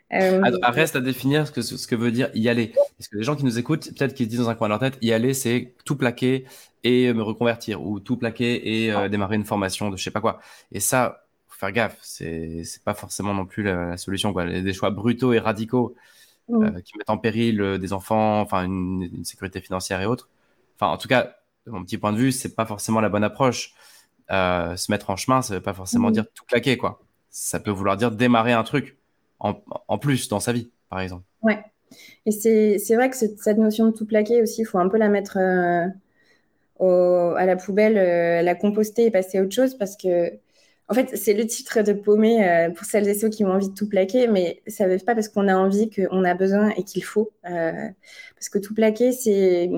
Ah, 0.09 0.71
reste 0.71 0.95
à 0.95 1.01
définir 1.01 1.49
ce 1.49 1.53
que, 1.53 1.63
ce 1.63 1.85
que 1.85 1.97
veut 1.97 2.13
dire 2.13 2.31
y 2.33 2.49
aller. 2.49 2.73
Parce 2.97 3.09
que 3.09 3.17
les 3.17 3.25
gens 3.25 3.35
qui 3.35 3.45
nous 3.45 3.59
écoutent, 3.59 3.89
peut-être 3.89 4.15
qu'ils 4.15 4.27
se 4.27 4.31
disent 4.31 4.39
dans 4.39 4.49
un 4.49 4.55
coin 4.55 4.69
de 4.69 4.71
leur 4.71 4.79
tête, 4.79 4.97
y 5.03 5.13
aller, 5.13 5.35
c'est 5.35 5.75
tout 5.85 5.97
plaquer 5.97 6.45
et 6.85 7.13
me 7.13 7.25
reconvertir, 7.25 7.85
ou 7.85 7.99
tout 7.99 8.17
plaquer 8.17 8.87
et 8.87 9.09
démarrer 9.09 9.35
une 9.35 9.45
formation 9.45 9.91
de 9.91 9.97
je 9.97 10.05
sais 10.05 10.13
pas 10.13 10.21
quoi. 10.21 10.39
Et 10.71 10.79
ça, 10.79 11.27
faut 11.49 11.59
faire 11.59 11.73
gaffe, 11.73 11.99
c'est 12.03 12.63
pas 12.85 12.95
forcément 12.95 13.35
non 13.35 13.47
plus 13.47 13.65
la, 13.65 13.97
solution. 13.97 14.33
Quoi. 14.33 14.47
Des 14.47 14.73
choix 14.73 14.91
brutaux 14.91 15.33
et 15.33 15.41
radicaux 15.41 15.97
mm. 16.51 16.83
qui 16.83 16.97
mettent 16.97 17.11
en 17.11 17.19
péril 17.19 17.77
des 17.81 17.93
enfants, 17.93 18.41
enfin 18.41 18.65
une, 18.65 19.11
une, 19.13 19.25
sécurité 19.25 19.61
financière 19.61 20.01
et 20.01 20.07
autres. 20.07 20.29
Enfin, 20.77 20.93
en 20.93 20.99
tout 20.99 21.09
cas, 21.09 21.35
de 21.67 21.73
mon 21.73 21.83
petit 21.85 21.99
point 21.99 22.13
de 22.13 22.19
vue, 22.19 22.33
c'est 22.33 22.55
pas 22.55 22.65
forcément 22.65 23.01
la 23.01 23.09
bonne 23.09 23.25
approche. 23.25 23.75
Euh, 24.31 24.77
se 24.77 24.91
mettre 24.91 25.11
en 25.11 25.17
chemin, 25.17 25.43
ça 25.43 25.55
veut 25.55 25.61
pas 25.61 25.75
forcément 25.75 26.09
mhm. 26.09 26.15
dire 26.15 26.25
tout 26.35 26.45
claquer, 26.45 26.77
quoi. 26.77 27.01
Ça 27.31 27.61
peut 27.61 27.71
vouloir 27.71 27.97
dire 27.97 28.11
démarrer 28.11 28.53
un 28.53 28.65
truc 28.65 28.97
en, 29.39 29.61
en 29.89 29.99
plus 29.99 30.29
dans 30.29 30.41
sa 30.41 30.53
vie, 30.53 30.71
par 30.89 31.01
exemple. 31.01 31.25
Ouais. 31.43 31.59
Et 32.25 32.33
c'est 32.33 32.95
vrai 32.95 33.11
que 33.11 33.17
cette, 33.17 33.59
notion 33.59 33.87
de 33.87 33.93
tout 33.93 34.07
plaquer 34.07 34.43
aussi, 34.43 34.63
il 34.63 34.65
faut 34.65 34.79
un 34.79 34.89
peu 34.89 34.99
la 34.99 35.09
mettre 35.09 35.39
euh, 35.39 35.87
au, 36.79 37.35
à 37.37 37.45
la 37.47 37.57
poubelle, 37.57 37.99
euh, 37.99 38.43
la 38.43 38.55
composter 38.55 39.07
et 39.07 39.11
passer 39.11 39.39
à 39.39 39.43
autre 39.43 39.55
chose 39.55 39.77
parce 39.77 39.97
que, 39.97 40.33
en 40.89 40.95
fait, 40.95 41.17
c'est 41.17 41.35
le 41.35 41.47
titre 41.47 41.83
de 41.83 41.93
paumé 41.93 42.69
pour 42.77 42.85
celles 42.85 43.09
et 43.09 43.15
ceux 43.15 43.29
qui 43.29 43.45
ont 43.45 43.51
envie 43.51 43.71
de 43.71 43.75
tout 43.75 43.89
plaquer, 43.89 44.29
mais 44.29 44.63
ça 44.69 44.87
ne 44.87 44.93
veut 44.93 44.99
pas 45.05 45.15
parce 45.17 45.29
qu'on 45.29 45.49
a 45.49 45.57
envie 45.57 45.91
qu'on 45.91 46.25
a 46.25 46.35
besoin 46.35 46.71
et 46.71 46.85
qu'il 46.85 47.03
faut. 47.03 47.33
parce 47.43 48.49
que 48.51 48.59
tout 48.59 48.73
plaquer, 48.73 49.11
c'est 49.11 49.69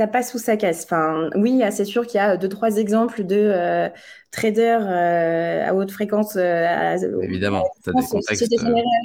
ça 0.00 0.06
passe 0.06 0.30
sous 0.30 0.38
sa 0.38 0.56
caisse. 0.56 0.84
Enfin, 0.84 1.28
oui, 1.34 1.60
c'est 1.72 1.84
sûr 1.84 2.06
qu'il 2.06 2.16
y 2.16 2.22
a 2.22 2.38
deux, 2.38 2.48
trois 2.48 2.78
exemples 2.78 3.22
de 3.22 3.36
euh, 3.36 3.90
traders 4.30 4.86
euh, 4.88 5.68
à 5.68 5.74
haute 5.74 5.90
fréquence. 5.90 6.36
Euh, 6.36 7.20
Évidemment, 7.20 7.68
tu 7.84 7.90
as 7.90 7.92
des 7.92 8.06
contextes. 8.06 8.54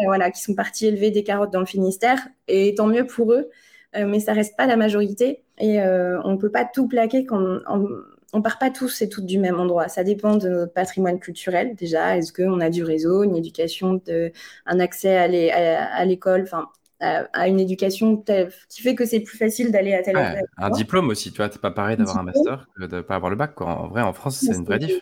voilà, 0.06 0.32
qui 0.32 0.42
sont 0.42 0.56
partis 0.56 0.88
élever 0.88 1.12
des 1.12 1.26
carottes 1.26 1.52
dans 1.52 1.60
le 1.60 1.66
Finistère, 1.66 2.26
et 2.48 2.76
tant 2.76 2.88
mieux 2.88 3.06
pour 3.06 3.34
eux, 3.34 3.50
mais 3.94 4.22
ça 4.22 4.32
reste 4.32 4.56
pas 4.56 4.68
la 4.68 4.78
majorité. 4.78 5.44
Et 5.58 5.82
on 5.82 6.32
ne 6.32 6.38
peut 6.38 6.52
pas 6.52 6.64
tout 6.64 6.88
plaquer 6.88 7.26
quand 7.26 7.44
on, 7.68 7.90
on 8.32 8.42
part 8.42 8.58
pas 8.58 8.70
tous 8.70 9.02
et 9.02 9.10
toutes 9.10 9.26
du 9.26 9.38
même 9.38 9.60
endroit. 9.60 9.90
Ça 9.90 10.06
dépend 10.06 10.38
de 10.38 10.48
notre 10.48 10.72
patrimoine 10.72 11.20
culturel 11.20 11.76
déjà. 11.76 12.18
Est-ce 12.18 12.32
qu'on 12.32 12.62
a 12.62 12.70
du 12.70 12.86
réseau, 12.86 13.24
une 13.24 13.36
éducation, 13.36 14.02
de, 14.06 14.32
un 14.66 14.80
accès 14.80 15.18
à 15.18 16.06
l'école, 16.06 16.44
enfin 16.44 16.70
à, 17.00 17.48
une 17.48 17.60
éducation 17.60 18.24
qui 18.70 18.82
fait 18.82 18.96
que 18.96 19.06
c'est 19.06 19.20
plus 19.20 19.38
facile 19.38 19.72
d'aller 19.72 19.94
à 19.94 20.02
tel 20.02 20.16
ouais, 20.16 20.42
Un 20.58 20.70
diplôme 20.70 21.10
aussi, 21.10 21.32
tu 21.32 21.38
vois, 21.38 21.50
c'est 21.52 21.62
pas 21.62 21.72
pareil 21.72 21.98
d'avoir 21.98 22.18
un 22.18 22.24
master 22.24 22.68
que 22.76 22.86
de 22.86 23.02
pas 23.02 23.16
avoir 23.16 23.30
le 23.30 23.36
bac. 23.36 23.54
Quoi. 23.56 23.68
En 23.68 23.88
vrai, 23.88 24.02
en 24.02 24.14
France, 24.14 24.38
c'est 24.40 24.56
une 24.56 24.66
vraie 24.66 24.80
diff. 24.80 25.00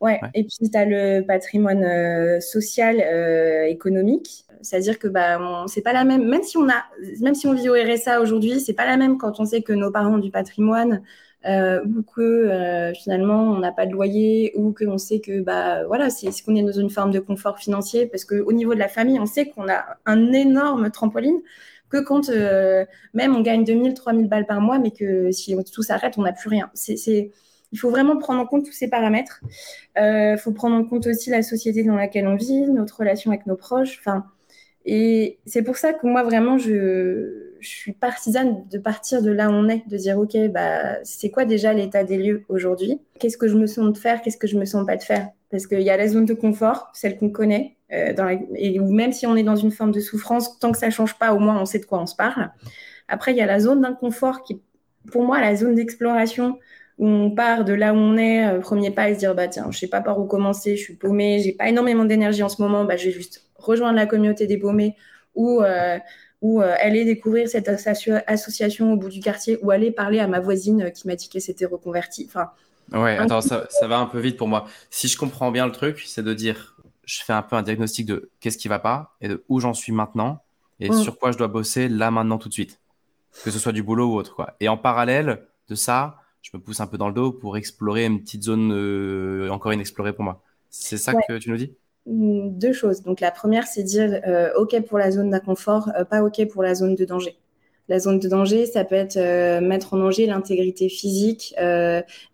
Ouais. 0.00 0.18
et 0.34 0.42
puis 0.42 0.68
tu 0.68 0.76
as 0.76 0.84
le 0.84 1.24
patrimoine 1.24 1.84
euh, 1.84 2.40
social, 2.40 3.00
euh, 3.00 3.66
économique. 3.66 4.46
C'est-à-dire 4.60 4.98
que 4.98 5.06
bah, 5.06 5.64
c'est 5.68 5.82
pas 5.82 5.92
la 5.92 6.04
même, 6.04 6.28
même 6.28 6.42
si 6.42 6.56
on 6.56 6.68
a, 6.68 6.84
même 7.20 7.34
si 7.34 7.46
on 7.46 7.54
vit 7.54 7.68
au 7.68 7.74
RSA 7.74 8.20
aujourd'hui, 8.20 8.60
c'est 8.60 8.72
pas 8.72 8.84
la 8.84 8.96
même 8.96 9.16
quand 9.16 9.38
on 9.40 9.44
sait 9.44 9.62
que 9.62 9.72
nos 9.72 9.90
parents 9.90 10.14
ont 10.14 10.18
du 10.18 10.30
patrimoine, 10.30 11.02
euh, 11.44 11.84
ou 11.84 12.02
que 12.02 12.20
euh, 12.20 12.92
finalement 12.94 13.42
on 13.42 13.58
n'a 13.58 13.72
pas 13.72 13.86
de 13.86 13.92
loyer 13.92 14.52
ou 14.54 14.72
qu'on 14.72 14.98
sait 14.98 15.20
que 15.20 15.40
bah 15.40 15.84
voilà 15.86 16.08
c'est 16.08 16.30
qu'on 16.44 16.54
est 16.54 16.62
dans 16.62 16.70
une 16.70 16.90
forme 16.90 17.10
de 17.10 17.18
confort 17.18 17.58
financier 17.58 18.06
parce 18.06 18.24
qu'au 18.24 18.52
niveau 18.52 18.74
de 18.74 18.78
la 18.78 18.88
famille 18.88 19.18
on 19.18 19.26
sait 19.26 19.46
qu'on 19.46 19.68
a 19.68 19.96
un 20.06 20.32
énorme 20.32 20.90
trampoline 20.90 21.40
que 21.88 21.98
quand 21.98 22.28
euh, 22.28 22.84
même 23.12 23.34
on 23.34 23.40
gagne 23.40 23.64
2000 23.64 23.94
3000 23.94 24.28
balles 24.28 24.46
par 24.46 24.60
mois 24.60 24.78
mais 24.78 24.92
que 24.92 25.32
si 25.32 25.56
tout 25.72 25.82
s'arrête 25.82 26.16
on 26.16 26.22
n'a 26.22 26.32
plus 26.32 26.48
rien. 26.48 26.70
C'est 26.74 27.32
il 27.72 27.78
faut 27.78 27.90
vraiment 27.90 28.18
prendre 28.18 28.40
en 28.40 28.46
compte 28.46 28.66
tous 28.66 28.72
ces 28.72 28.88
paramètres. 28.88 29.40
Il 29.96 30.36
faut 30.38 30.52
prendre 30.52 30.76
en 30.76 30.84
compte 30.84 31.06
aussi 31.06 31.30
la 31.30 31.42
société 31.42 31.82
dans 31.84 31.96
laquelle 31.96 32.26
on 32.28 32.36
vit 32.36 32.70
notre 32.70 32.98
relation 32.98 33.30
avec 33.30 33.46
nos 33.46 33.56
proches 33.56 33.98
enfin 33.98 34.26
et 34.84 35.38
c'est 35.46 35.62
pour 35.62 35.76
ça 35.76 35.92
que 35.92 36.06
moi 36.06 36.22
vraiment 36.22 36.58
je 36.58 37.41
je 37.62 37.68
suis 37.68 37.92
partisane 37.92 38.68
de 38.68 38.78
partir 38.78 39.22
de 39.22 39.30
là 39.30 39.48
où 39.48 39.52
on 39.52 39.68
est, 39.68 39.82
de 39.88 39.96
dire 39.96 40.18
ok, 40.18 40.36
bah 40.50 41.02
c'est 41.04 41.30
quoi 41.30 41.44
déjà 41.44 41.72
l'état 41.72 42.04
des 42.04 42.18
lieux 42.18 42.44
aujourd'hui? 42.48 43.00
Qu'est-ce 43.18 43.38
que 43.38 43.48
je 43.48 43.56
me 43.56 43.66
sens 43.66 43.92
de 43.92 43.98
faire? 43.98 44.20
Qu'est-ce 44.20 44.36
que 44.36 44.48
je 44.48 44.58
me 44.58 44.64
sens 44.64 44.84
pas 44.84 44.96
de 44.96 45.02
faire? 45.02 45.28
Parce 45.50 45.66
qu'il 45.66 45.80
y 45.80 45.90
a 45.90 45.96
la 45.96 46.08
zone 46.08 46.24
de 46.24 46.34
confort, 46.34 46.90
celle 46.92 47.16
qu'on 47.16 47.30
connaît, 47.30 47.76
euh, 47.92 48.12
et 48.56 48.80
où 48.80 48.90
même 48.90 49.12
si 49.12 49.26
on 49.26 49.36
est 49.36 49.42
dans 49.44 49.56
une 49.56 49.70
forme 49.70 49.92
de 49.92 50.00
souffrance, 50.00 50.58
tant 50.58 50.72
que 50.72 50.78
ça 50.78 50.90
change 50.90 51.18
pas, 51.18 51.32
au 51.32 51.38
moins 51.38 51.60
on 51.60 51.64
sait 51.64 51.78
de 51.78 51.84
quoi 51.84 52.00
on 52.00 52.06
se 52.06 52.16
parle. 52.16 52.50
Après, 53.08 53.32
il 53.32 53.36
y 53.36 53.42
a 53.42 53.46
la 53.46 53.60
zone 53.60 53.80
d'inconfort 53.82 54.42
qui, 54.42 54.60
pour 55.10 55.24
moi, 55.24 55.40
la 55.40 55.54
zone 55.54 55.74
d'exploration 55.76 56.58
où 56.98 57.06
on 57.06 57.30
part 57.30 57.64
de 57.64 57.72
là 57.72 57.94
où 57.94 57.96
on 57.96 58.16
est, 58.16 58.46
euh, 58.46 58.60
premier 58.60 58.90
pas, 58.90 59.08
et 59.08 59.14
se 59.14 59.20
dire 59.20 59.34
bah 59.34 59.48
tiens, 59.48 59.68
je 59.70 59.78
sais 59.78 59.88
pas 59.88 60.00
par 60.00 60.18
où 60.20 60.26
commencer, 60.26 60.76
je 60.76 60.82
suis 60.82 60.94
paumée, 60.94 61.40
j'ai 61.40 61.52
pas 61.52 61.68
énormément 61.68 62.04
d'énergie 62.04 62.42
en 62.42 62.48
ce 62.48 62.60
moment, 62.60 62.84
bah 62.84 62.96
je 62.96 63.06
vais 63.06 63.12
juste 63.12 63.46
rejoindre 63.56 63.96
la 63.96 64.06
communauté 64.06 64.46
des 64.46 64.58
paumés 64.58 64.96
ou 65.34 65.62
euh, 65.62 65.98
ou 66.42 66.60
euh, 66.60 66.74
aller 66.80 67.04
découvrir 67.04 67.48
cette 67.48 67.68
association 67.68 68.92
au 68.92 68.96
bout 68.96 69.08
du 69.08 69.20
quartier, 69.20 69.58
ou 69.62 69.70
aller 69.70 69.92
parler 69.92 70.18
à 70.18 70.26
ma 70.26 70.40
voisine 70.40 70.90
qui 70.92 71.06
m'a 71.06 71.14
dit 71.14 71.28
qu'elle 71.28 71.40
s'était 71.40 71.66
reconvertie. 71.66 72.28
Enfin, 72.28 72.50
ouais, 72.92 73.16
attends, 73.16 73.40
ça, 73.40 73.66
va 73.82 73.98
un 73.98 74.06
peu 74.06 74.18
vite 74.18 74.36
pour 74.36 74.48
moi. 74.48 74.66
Si 74.90 75.08
je 75.08 75.16
comprends 75.16 75.52
bien 75.52 75.64
le 75.66 75.72
truc, 75.72 76.02
c'est 76.04 76.22
de 76.22 76.34
dire, 76.34 76.76
je 77.04 77.22
fais 77.22 77.32
un 77.32 77.42
peu 77.42 77.56
un 77.56 77.62
diagnostic 77.62 78.06
de 78.06 78.30
qu'est-ce 78.40 78.58
qui 78.58 78.68
va 78.68 78.80
pas 78.80 79.16
et 79.20 79.28
de 79.28 79.44
où 79.48 79.60
j'en 79.60 79.72
suis 79.72 79.92
maintenant 79.92 80.42
et 80.80 80.92
sur 80.92 81.16
quoi 81.16 81.30
je 81.30 81.38
dois 81.38 81.46
bosser 81.46 81.88
là, 81.88 82.10
maintenant, 82.10 82.38
tout 82.38 82.48
de 82.48 82.54
suite. 82.54 82.80
Que 83.44 83.52
ce 83.52 83.58
soit 83.60 83.72
du 83.72 83.84
boulot 83.84 84.12
ou 84.12 84.16
autre. 84.16 84.34
Quoi. 84.34 84.56
Et 84.58 84.68
en 84.68 84.76
parallèle 84.76 85.46
de 85.68 85.74
ça, 85.76 86.16
je 86.42 86.50
me 86.54 86.60
pousse 86.60 86.80
un 86.80 86.88
peu 86.88 86.98
dans 86.98 87.06
le 87.06 87.14
dos 87.14 87.30
pour 87.30 87.56
explorer 87.56 88.04
une 88.04 88.20
petite 88.20 88.42
zone 88.42 88.72
euh, 88.72 89.48
encore 89.50 89.72
inexplorée 89.72 90.12
pour 90.12 90.24
moi. 90.24 90.42
C'est 90.70 90.96
ça 90.96 91.14
que 91.14 91.38
tu 91.38 91.50
nous 91.50 91.56
dis? 91.56 91.72
Deux 92.06 92.72
choses. 92.72 93.02
Donc 93.02 93.20
la 93.20 93.30
première, 93.30 93.66
c'est 93.66 93.82
dire 93.82 94.20
euh, 94.26 94.50
OK 94.56 94.78
pour 94.86 94.98
la 94.98 95.10
zone 95.10 95.30
d'inconfort, 95.30 95.90
euh, 95.96 96.04
pas 96.04 96.22
OK 96.22 96.46
pour 96.48 96.62
la 96.62 96.74
zone 96.74 96.94
de 96.94 97.04
danger. 97.04 97.36
La 97.88 97.98
zone 97.98 98.18
de 98.18 98.28
danger, 98.28 98.66
ça 98.66 98.84
peut 98.84 98.94
être 98.94 99.16
euh, 99.16 99.60
mettre 99.60 99.94
en 99.94 99.98
danger 99.98 100.26
l'intégrité 100.26 100.88
physique, 100.88 101.54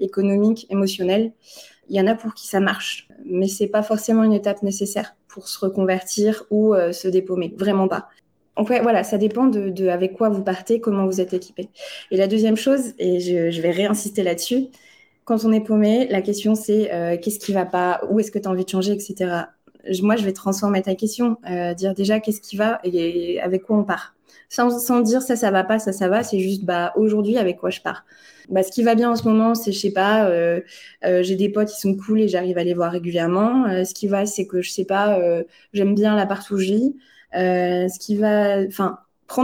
économique, 0.01 0.67
émotionnelle. 0.71 1.33
Il 1.89 1.97
y 1.97 2.01
en 2.01 2.07
a 2.07 2.15
pour 2.15 2.35
qui 2.35 2.47
ça 2.47 2.61
marche, 2.61 3.09
mais 3.25 3.49
c'est 3.49 3.67
pas 3.67 3.83
forcément 3.83 4.23
une 4.23 4.35
étape 4.35 4.63
nécessaire 4.63 5.17
pour 5.27 5.49
se 5.49 5.59
reconvertir 5.59 6.45
ou 6.51 6.75
se 6.75 7.09
dépaumer. 7.09 7.55
Vraiment 7.57 7.89
pas. 7.89 8.09
Donc 8.59 8.71
voilà, 8.83 9.05
ça 9.05 9.17
dépend 9.17 9.47
de, 9.47 9.89
avec 9.89 10.13
quoi 10.13 10.29
vous 10.29 10.43
partez, 10.43 10.81
comment 10.81 11.07
vous 11.07 11.21
êtes 11.23 11.33
équipé. 11.33 11.71
Et 12.11 12.19
la 12.19 12.27
deuxième 12.27 12.57
chose, 12.57 12.93
et 12.99 13.21
je, 13.21 13.51
je 13.51 13.63
vais 13.63 13.71
réinsister 13.71 14.23
là-dessus, 14.23 14.67
quand 15.25 15.47
on 15.47 15.53
est 15.53 15.61
paumé, 15.61 16.07
la 16.09 16.21
question 16.21 16.55
c'est 16.55 16.91
qu'est-ce 17.23 17.39
qui 17.39 17.55
va 17.55 17.65
pas, 17.65 18.03
où 18.11 18.21
est-ce 18.21 18.31
que 18.31 18.39
tu 18.39 18.49
as 18.49 18.51
envie 18.51 18.67
de 18.67 18.71
changer, 18.71 18.93
etc. 18.93 19.47
Moi, 20.03 20.17
je 20.17 20.25
vais 20.25 20.33
transformer 20.33 20.83
ta 20.83 20.95
question, 20.95 21.37
dire 21.77 21.95
déjà 21.95 22.21
qu'est-ce 22.21 22.41
qui 22.41 22.57
va 22.57 22.81
et 22.85 23.41
avec 23.41 23.63
quoi 23.63 23.77
on 23.77 23.85
part 23.85 24.15
sans, 24.49 25.01
dire 25.03 25.23
ça, 25.23 25.37
ça 25.37 25.51
va 25.51 25.65
pas, 25.65 25.79
ça, 25.79 25.93
ça 25.93 26.09
va. 26.09 26.23
C'est 26.23 26.41
juste, 26.41 26.65
bah, 26.65 26.93
aujourd'hui, 26.97 27.37
avec 27.39 27.59
quoi 27.59 27.71
je 27.71 27.81
pars. 27.81 28.05
Bah, 28.49 28.63
ce 28.63 28.73
qui 28.73 28.83
va 28.83 28.95
bien 28.95 29.11
en 29.11 29.17
ce 29.17 29.25
moment, 29.29 29.55
c'est, 29.55 29.73
je 29.73 29.79
sais 29.79 29.93
pas, 29.93 30.27
euh, 30.29 30.61
euh, 31.05 31.23
j'ai 31.23 31.37
des 31.37 31.51
potes 31.51 31.69
qui 31.69 31.79
sont 31.81 31.95
cool 31.97 32.21
et 32.21 32.29
j'arrive 32.29 32.57
à 32.59 32.65
les 32.65 32.75
voir 32.75 32.93
régulièrement. 32.93 33.67
Euh, 33.67 33.85
ce 33.85 33.95
qui 33.95 34.09
va, 34.09 34.25
c'est 34.27 34.47
que, 34.47 34.63
je 34.63 34.71
sais 34.71 34.85
pas, 34.85 35.21
j'aime 35.73 35.95
bien 35.95 36.17
la 36.17 36.27
part 36.27 36.45
où 36.51 36.59
ce 36.59 37.99
qui 37.99 38.17
va, 38.17 38.63
enfin, 38.67 38.99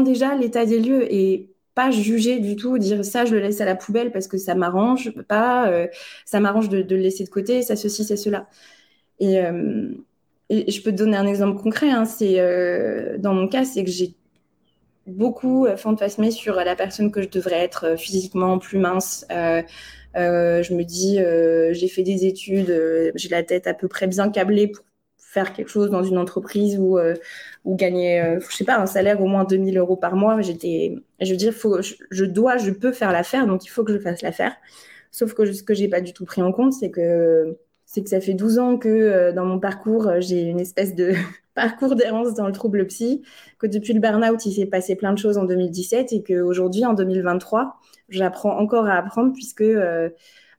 déjà 0.05 0.35
l'état 0.35 0.65
des 0.67 0.81
lieux 0.81 1.13
et 1.13 1.51
pas 1.75 1.91
juger 1.91 2.39
du 2.39 2.57
tout, 2.57 2.79
dire 2.79 3.05
ça, 3.05 3.25
je 3.25 3.35
le 3.35 3.41
laisse 3.41 3.61
à 3.61 3.65
la 3.65 3.75
poubelle 3.75 4.13
parce 4.13 4.29
que 4.29 4.39
ça 4.39 4.55
m'arrange, 4.55 5.11
pas, 5.29 5.71
ça 6.25 6.41
m'arrange 6.41 6.69
de, 6.69 6.83
de, 6.83 6.97
le 6.97 7.03
laisser 7.03 7.25
de 7.25 7.29
côté, 7.29 7.63
ça, 7.63 7.77
ceci, 7.77 8.05
c'est 8.05 8.17
cela. 8.17 8.49
Et, 9.21 9.41
je 10.51 10.83
peux 10.83 10.91
te 10.91 10.97
donner 10.97 11.17
un 11.17 11.27
exemple 11.27 11.61
concret. 11.61 11.91
Hein, 11.91 12.05
c'est 12.05 13.19
dans 13.19 13.35
mon 13.35 13.49
cas, 13.49 13.65
c'est 13.65 13.85
que 13.85 13.91
j'ai 13.91 14.15
beaucoup 15.07 15.67
euh, 15.67 15.77
fantasmé 15.77 16.31
sur 16.31 16.55
la 16.57 16.77
personne 16.77 17.11
que 17.11 17.23
je 17.23 17.29
devrais 17.29 17.61
être 17.61 17.87
euh, 17.87 17.97
physiquement 17.97 18.59
plus 18.59 18.79
mince. 18.79 19.27
Euh, 19.31 19.63
je 20.17 20.75
me 20.75 20.85
dis, 20.85 21.19
j'ai 21.75 21.89
fait 21.89 22.05
des 22.05 22.25
études, 22.25 22.73
j'ai 23.17 23.29
la 23.29 23.43
tête 23.43 23.67
à 23.67 23.75
peu 23.75 23.89
près 23.89 24.07
bien 24.07 24.31
câblée 24.31 24.69
pour 24.69 24.85
faire 25.19 25.53
quelque 25.53 25.69
chose 25.69 25.91
dans 25.91 26.05
une 26.05 26.19
entreprise 26.19 26.79
ou, 26.79 27.01
gagner, 27.67 28.39
je 28.39 28.55
sais 28.55 28.63
pas, 28.63 28.79
un 28.79 28.87
salaire 28.87 29.21
au 29.21 29.27
moins 29.27 29.43
2000 29.43 29.77
euros 29.77 29.97
par 29.97 30.15
mois. 30.15 30.41
J'étais, 30.41 30.95
je 31.21 31.31
veux 31.33 31.37
dire, 31.37 31.53
faut, 31.53 31.83
je, 31.83 32.25
dois, 32.25 32.59
je 32.59 32.71
peux 32.71 32.93
faire 32.93 33.11
l'affaire, 33.11 33.49
donc 33.49 33.65
il 33.65 33.69
faut 33.71 33.83
que 33.83 33.93
je 33.93 33.99
fasse 33.99 34.23
l'affaire. 34.23 34.55
Sauf 35.11 35.35
que 35.35 35.53
ce 35.53 35.65
que 35.65 35.75
j'ai 35.75 35.89
pas 35.89 36.01
du 36.01 36.13
tout 36.13 36.27
pris 36.27 36.43
en 36.43 36.53
compte, 36.53 36.73
c'est 36.73 36.93
que 36.93 37.59
c'est 37.95 38.03
que 38.03 38.11
ça 38.11 38.21
fait 38.21 38.35
12 38.35 38.59
ans 38.59 38.77
que 38.77 39.31
dans 39.33 39.45
mon 39.45 39.61
parcours, 39.61 40.11
j'ai 40.19 40.43
une 40.43 40.59
espèce 40.59 40.97
de 40.97 41.13
parcours 41.55 41.95
d'errance 41.95 42.35
dans 42.35 42.47
le 42.47 42.53
trouble 42.53 42.85
psy, 42.89 43.23
que 43.61 43.69
depuis 43.69 43.93
le 43.93 44.01
burn-out, 44.01 44.45
il 44.47 44.53
s'est 44.53 44.67
passé 44.67 44.97
plein 44.97 45.13
de 45.13 45.19
choses 45.19 45.39
en 45.39 45.45
2017 45.45 46.13
et 46.13 46.25
qu'aujourd'hui, 46.25 46.85
en 46.85 46.95
2023, 46.95 47.79
j'apprends 48.09 48.59
encore 48.59 48.87
à 48.87 48.95
apprendre 48.95 49.33
puisque 49.33 49.61
euh, 49.61 50.11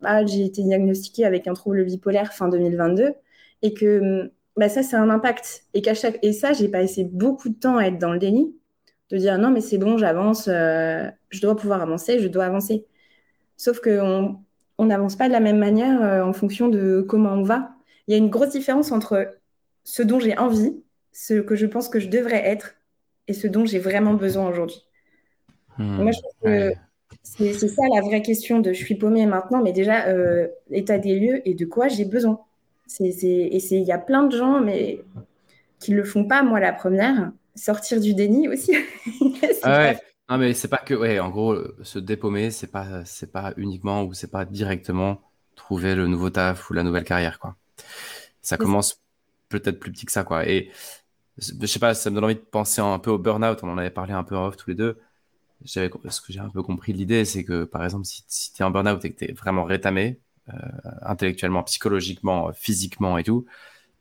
bah, 0.01 0.25
j'ai 0.25 0.45
été 0.45 0.63
diagnostiquée 0.63 1.25
avec 1.25 1.45
un 1.47 1.53
trouble 1.53 1.83
bipolaire 1.83 2.31
fin 2.31 2.47
2022 2.47 3.11
et 3.63 3.73
que 3.73 4.31
bah, 4.55 4.69
ça, 4.69 4.81
c'est 4.81 4.95
un 4.95 5.09
impact. 5.09 5.65
Et, 5.73 5.83
chaque... 5.93 6.19
et 6.21 6.31
ça, 6.31 6.53
j'ai 6.53 6.69
passé 6.69 7.03
beaucoup 7.03 7.49
de 7.49 7.55
temps 7.55 7.75
à 7.77 7.83
être 7.87 7.99
dans 7.99 8.13
le 8.13 8.19
déni, 8.19 8.55
de 9.09 9.17
dire 9.17 9.37
non, 9.37 9.51
mais 9.51 9.59
c'est 9.59 9.77
bon, 9.77 9.97
j'avance, 9.97 10.47
euh, 10.47 11.09
je 11.31 11.41
dois 11.41 11.57
pouvoir 11.57 11.81
avancer, 11.81 12.19
je 12.19 12.29
dois 12.29 12.45
avancer. 12.45 12.85
Sauf 13.57 13.81
qu'on 13.81 14.44
n'avance 14.83 15.15
pas 15.15 15.27
de 15.27 15.33
la 15.33 15.39
même 15.39 15.57
manière 15.57 16.03
euh, 16.03 16.21
en 16.21 16.33
fonction 16.33 16.67
de 16.67 17.05
comment 17.07 17.31
on 17.31 17.43
va. 17.43 17.71
Il 18.07 18.11
y 18.11 18.15
a 18.15 18.17
une 18.17 18.29
grosse 18.29 18.49
différence 18.49 18.91
entre 18.91 19.33
ce 19.85 20.03
dont 20.03 20.19
j'ai 20.19 20.37
envie 20.37 20.75
ce 21.13 21.35
que 21.35 21.55
je 21.55 21.65
pense 21.65 21.87
que 21.87 21.99
je 21.99 22.09
devrais 22.09 22.45
être 22.45 22.75
et 23.29 23.33
ce 23.33 23.47
dont 23.47 23.65
j'ai 23.65 23.79
vraiment 23.79 24.13
besoin 24.13 24.49
aujourd'hui. 24.49 24.85
Hmm. 25.77 26.03
Moi, 26.03 26.11
je 26.11 26.19
pense 26.19 26.33
que 26.43 26.73
c'est 27.23 27.67
ça 27.69 27.83
la 27.93 28.01
vraie 28.01 28.21
question 28.21 28.59
de 28.59 28.73
je 28.73 28.83
suis 28.83 28.95
paumée 28.95 29.25
maintenant, 29.25 29.63
mais 29.63 29.71
déjà, 29.71 30.07
euh, 30.07 30.47
état 30.71 30.97
des 30.97 31.17
lieux 31.17 31.47
et 31.47 31.53
de 31.53 31.65
quoi 31.65 31.87
j'ai 31.87 32.05
besoin. 32.05 32.41
et 32.99 33.57
il 33.57 33.83
y 33.83 33.91
a 33.91 33.97
plein 33.97 34.23
de 34.23 34.37
gens 34.37 34.59
mais, 34.59 34.99
qui 35.79 35.91
ne 35.91 35.97
le 35.97 36.03
font 36.03 36.25
pas, 36.25 36.43
moi 36.43 36.59
la 36.59 36.73
première. 36.73 37.31
Sortir 37.55 38.01
du 38.01 38.13
déni 38.13 38.49
aussi. 38.49 38.75
ah 39.63 39.77
ouais. 39.79 39.97
Non, 40.29 40.39
mais 40.39 40.53
c'est 40.55 40.67
pas 40.69 40.77
que, 40.79 40.95
ouais, 40.95 41.19
en 41.19 41.29
gros, 41.29 41.55
se 41.83 41.99
dépaumer, 41.99 42.49
c'est 42.49 42.67
pas, 42.71 43.05
c'est 43.05 43.31
pas 43.31 43.53
uniquement 43.57 44.03
ou 44.03 44.13
c'est 44.15 44.31
pas 44.31 44.43
directement 44.45 45.21
trouver 45.55 45.93
le 45.95 46.07
nouveau 46.07 46.31
taf 46.31 46.69
ou 46.69 46.73
la 46.73 46.81
nouvelle 46.83 47.03
carrière, 47.03 47.37
quoi. 47.39 47.55
Ça 48.41 48.57
commence 48.57 49.01
peut-être 49.49 49.79
plus 49.79 49.91
petit 49.91 50.05
que 50.07 50.11
ça, 50.13 50.23
quoi. 50.23 50.47
Et 50.49 50.71
je 51.37 51.65
sais 51.67 51.79
pas, 51.79 51.93
ça 51.95 52.09
me 52.11 52.15
donne 52.15 52.25
envie 52.25 52.35
de 52.35 52.39
penser 52.41 52.81
un 52.81 52.99
peu 52.99 53.11
au 53.11 53.19
burn-out. 53.19 53.59
On 53.63 53.69
en 53.71 53.77
avait 53.77 53.91
parlé 53.91 54.13
un 54.13 54.23
peu 54.23 54.37
en 54.37 54.47
off 54.47 54.57
tous 54.57 54.69
les 54.71 54.75
deux. 54.75 54.99
J'avais, 55.63 55.91
ce 56.09 56.21
que 56.21 56.33
j'ai 56.33 56.39
un 56.41 56.49
peu 56.49 56.63
compris 56.63 56.93
l'idée, 56.93 57.25
c'est 57.25 57.43
que 57.45 57.65
par 57.65 57.83
exemple, 57.85 58.05
si, 58.05 58.23
si 58.27 58.53
tu 58.53 58.61
es 58.63 58.65
en 58.65 58.71
burn-out 58.71 59.03
et 59.05 59.13
que 59.13 59.19
tu 59.25 59.31
es 59.31 59.33
vraiment 59.33 59.65
rétamé, 59.65 60.19
euh, 60.49 60.53
intellectuellement, 61.03 61.63
psychologiquement, 61.63 62.53
physiquement 62.53 63.17
et 63.17 63.23
tout, 63.23 63.45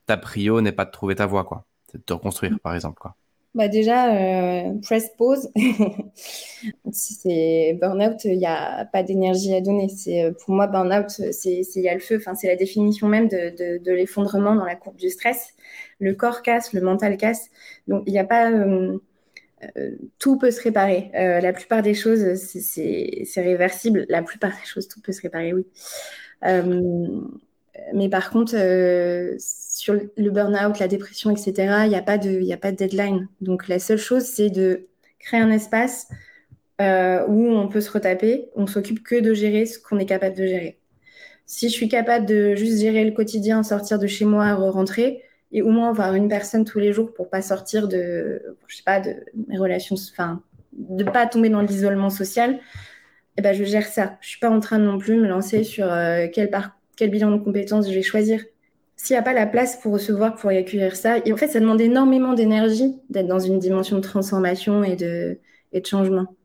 ta 0.07 0.17
prio 0.17 0.61
n'est 0.61 0.73
pas 0.73 0.85
de 0.85 0.91
trouver 0.91 1.15
ta 1.15 1.27
voie, 1.27 1.45
quoi. 1.45 1.65
C'est 1.91 1.99
de 1.99 2.03
te 2.03 2.13
reconstruire, 2.13 2.59
par 2.61 2.75
exemple, 2.75 2.99
quoi. 3.01 3.15
Bah 3.55 3.69
déjà, 3.69 4.13
euh, 4.13 4.73
press 4.81 5.09
pause. 5.17 5.49
c'est 6.91 7.77
burn-out, 7.79 8.25
il 8.25 8.37
n'y 8.37 8.45
a 8.45 8.85
pas 8.85 9.01
d'énergie 9.01 9.55
à 9.55 9.61
donner. 9.61 9.87
C'est 9.89 10.33
pour 10.43 10.53
moi 10.53 10.67
burn-out, 10.67 11.09
c'est 11.09 11.61
il 11.75 11.81
y 11.81 11.89
a 11.89 11.93
le 11.93 12.01
feu. 12.01 12.17
Enfin, 12.17 12.35
c'est 12.35 12.47
la 12.47 12.57
définition 12.57 13.07
même 13.07 13.29
de, 13.29 13.77
de, 13.79 13.91
l'effondrement 13.93 14.55
dans 14.55 14.65
la 14.65 14.75
courbe 14.75 14.97
du 14.97 15.09
stress. 15.09 15.53
Le 15.99 16.13
corps 16.15 16.41
casse, 16.41 16.73
le 16.73 16.81
mental 16.81 17.15
casse. 17.17 17.49
Donc 17.87 18.03
il 18.07 18.11
n'y 18.11 18.19
a 18.19 18.25
pas 18.25 18.51
euh, 18.51 18.97
euh, 19.77 19.91
tout 20.19 20.37
peut 20.37 20.51
se 20.51 20.61
réparer. 20.61 21.11
Euh, 21.15 21.41
la 21.41 21.53
plupart 21.53 21.81
des 21.81 21.93
choses, 21.93 22.35
c'est 22.35 23.41
réversible. 23.41 24.05
La 24.09 24.21
plupart 24.23 24.51
des 24.51 24.65
choses, 24.65 24.87
tout 24.87 25.01
peut 25.01 25.11
se 25.11 25.21
réparer, 25.21 25.53
oui. 25.53 25.65
Mais 27.93 28.09
par 28.09 28.29
contre, 28.29 28.55
sur 29.37 29.93
le 29.93 30.29
burn-out, 30.29 30.79
la 30.79 30.87
dépression, 30.87 31.31
etc., 31.31 31.53
il 31.83 31.89
n'y 31.89 31.95
a, 31.95 32.01
pas 32.01 32.17
de, 32.17 32.51
a 32.51 32.57
pas 32.57 32.71
de 32.71 32.77
deadline. 32.77 33.27
Donc 33.41 33.67
la 33.67 33.79
seule 33.79 33.97
chose, 33.97 34.23
c'est 34.23 34.49
de 34.49 34.87
créer 35.19 35.39
un 35.39 35.51
espace 35.51 36.07
euh, 36.81 37.25
où 37.27 37.49
on 37.49 37.67
peut 37.67 37.81
se 37.81 37.91
retaper. 37.91 38.49
On 38.55 38.67
s'occupe 38.67 39.03
que 39.03 39.19
de 39.19 39.33
gérer 39.33 39.65
ce 39.65 39.79
qu'on 39.79 39.99
est 39.99 40.05
capable 40.05 40.35
de 40.35 40.45
gérer. 40.45 40.79
Si 41.45 41.69
je 41.69 41.73
suis 41.73 41.89
capable 41.89 42.25
de 42.25 42.55
juste 42.55 42.79
gérer 42.79 43.05
le 43.05 43.11
quotidien, 43.11 43.63
sortir 43.63 43.99
de 43.99 44.07
chez 44.07 44.25
moi, 44.25 44.53
rentrer, 44.53 45.21
et 45.51 45.61
au 45.61 45.69
moins 45.69 45.89
avoir 45.89 46.15
une 46.15 46.27
personne 46.27 46.65
tous 46.65 46.79
les 46.79 46.91
jours 46.91 47.13
pour 47.13 47.29
pas 47.29 47.41
sortir 47.41 47.87
de, 47.87 48.41
je 48.67 48.75
sais 48.75 48.83
pas, 48.83 48.99
de 48.99 49.15
mes 49.47 49.57
relations, 49.57 49.95
enfin, 50.11 50.41
de 50.73 51.03
pas 51.03 51.27
tomber 51.27 51.49
dans 51.49 51.61
l'isolement 51.61 52.09
social, 52.09 52.59
eh 53.37 53.41
ben, 53.41 53.53
je 53.53 53.63
gère 53.63 53.85
ça. 53.85 54.17
Je 54.21 54.29
suis 54.29 54.39
pas 54.39 54.49
en 54.49 54.59
train 54.59 54.79
de 54.79 54.85
non 54.85 54.97
plus 54.97 55.17
me 55.17 55.27
lancer 55.27 55.63
sur 55.63 55.91
euh, 55.91 56.27
quel, 56.33 56.49
quel 56.95 57.09
bilan 57.09 57.31
de 57.31 57.43
compétences 57.43 57.89
je 57.89 57.93
vais 57.93 58.03
choisir 58.03 58.41
s'il 58.97 59.13
n'y 59.13 59.19
a 59.19 59.23
pas 59.23 59.33
la 59.33 59.45
place 59.45 59.77
pour 59.77 59.93
recevoir, 59.93 60.35
pour 60.35 60.51
y 60.51 60.57
accueillir 60.57 60.95
ça, 60.95 61.17
et 61.19 61.33
en 61.33 61.37
fait, 61.37 61.47
ça 61.47 61.59
demande 61.59 61.81
énormément 61.81 62.33
d'énergie 62.33 62.95
d'être 63.09 63.27
dans 63.27 63.39
une 63.39 63.59
dimension 63.59 63.97
de 63.97 64.01
transformation 64.01 64.83
et 64.83 64.95
de, 64.95 65.39
et 65.73 65.81
de 65.81 65.85
changement. 65.85 66.35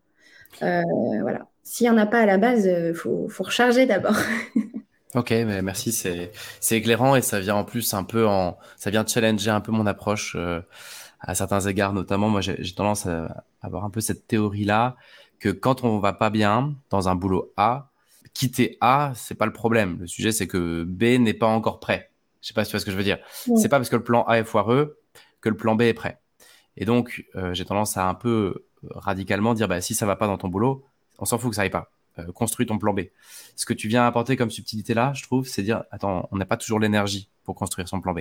Euh, 0.63 0.83
voilà. 1.23 1.47
S'il 1.63 1.85
n'y 1.85 1.91
en 1.91 1.99
a 1.99 2.07
pas 2.07 2.21
à 2.21 2.27
la 2.27 2.39
base, 2.39 2.65
il 2.65 2.71
euh, 2.71 2.95
faut, 2.95 3.29
faut, 3.29 3.45
recharger 3.45 3.87
d'abord. 3.87 4.17
ok, 5.15 5.31
merci, 5.63 5.93
c'est 5.93 6.77
éclairant 6.77 7.15
et 7.15 7.23
ça 7.23 7.39
vient 7.39 7.55
en 7.55 7.65
plus 7.65 7.95
un 7.95 8.03
peu 8.03 8.27
en, 8.27 8.59
ça 8.77 8.91
vient 8.91 9.07
challenger 9.07 9.51
un 9.51 9.61
peu 9.61 9.71
mon 9.71 9.87
approche 9.87 10.35
euh, 10.37 10.61
à 11.21 11.35
certains 11.35 11.61
égards, 11.61 11.93
notamment 11.93 12.29
moi 12.29 12.41
j'ai 12.41 12.75
tendance 12.75 13.07
à 13.07 13.45
avoir 13.63 13.85
un 13.85 13.91
peu 13.91 14.01
cette 14.01 14.27
théorie 14.27 14.65
là 14.65 14.97
que 15.39 15.51
quand 15.51 15.85
on 15.85 15.99
va 15.99 16.13
pas 16.13 16.31
bien 16.31 16.75
dans 16.89 17.09
un 17.09 17.15
boulot 17.15 17.53
A, 17.57 17.90
quitter 18.35 18.77
A, 18.81 19.13
c'est 19.15 19.35
pas 19.35 19.47
le 19.47 19.53
problème. 19.53 19.99
Le 20.01 20.07
sujet 20.07 20.33
c'est 20.33 20.47
que 20.47 20.85
B 20.85 21.19
n'est 21.19 21.35
pas 21.35 21.47
encore 21.47 21.81
prêt. 21.81 22.11
Je 22.41 22.49
sais 22.49 22.55
pas 22.55 22.65
si 22.65 22.71
tu 22.71 22.77
vois 22.77 22.81
ce 22.81 22.87
que 22.87 22.91
je 22.91 22.97
veux 22.97 23.05
dire. 23.05 23.19
C'est 23.33 23.69
pas 23.69 23.79
parce 23.79 23.91
que 23.91 23.97
le 23.97 24.05
plan 24.05 24.23
A 24.25 24.39
est 24.39 24.45
foireux 24.45 24.99
que 25.41 25.49
le 25.49 25.57
plan 25.57 25.75
B 25.75 25.83
est 25.83 25.95
prêt. 25.95 26.21
Et 26.77 26.85
donc, 26.85 27.25
euh, 27.37 27.53
j'ai 27.55 27.65
tendance 27.65 27.97
à 27.97 28.09
un 28.09 28.15
peu 28.15 28.67
euh, 28.85 28.89
radicalement 28.91 29.55
dire, 29.55 29.69
bah, 29.69 29.81
si 29.81 29.95
ça 29.95 30.07
va 30.07 30.17
pas 30.17 30.27
dans 30.27 30.39
ton 30.39 30.49
boulot, 30.49 30.85
on 31.19 31.25
s'en 31.25 31.39
fout 31.39 31.51
que 31.51 31.57
ça 31.57 31.63
aille 31.63 31.71
pas. 31.71 31.91
Euh, 32.19 32.33
construis 32.33 32.67
ton 32.67 32.79
plan 32.79 32.95
B. 32.95 33.01
Ce 33.57 33.67
que 33.67 33.75
tu 33.75 33.89
viens 33.89 34.07
apporter 34.07 34.37
comme 34.37 34.51
subtilité 34.51 34.95
là, 34.95 35.13
je 35.15 35.23
trouve, 35.23 35.47
c'est 35.47 35.63
dire, 35.63 35.85
attends, 35.91 36.29
on 36.33 36.37
n'a 36.37 36.47
pas 36.47 36.57
toujours 36.57 36.81
l'énergie 36.81 37.29
pour 37.45 37.55
construire 37.55 37.89
son 37.89 38.01
plan 38.01 38.15
B. 38.15 38.21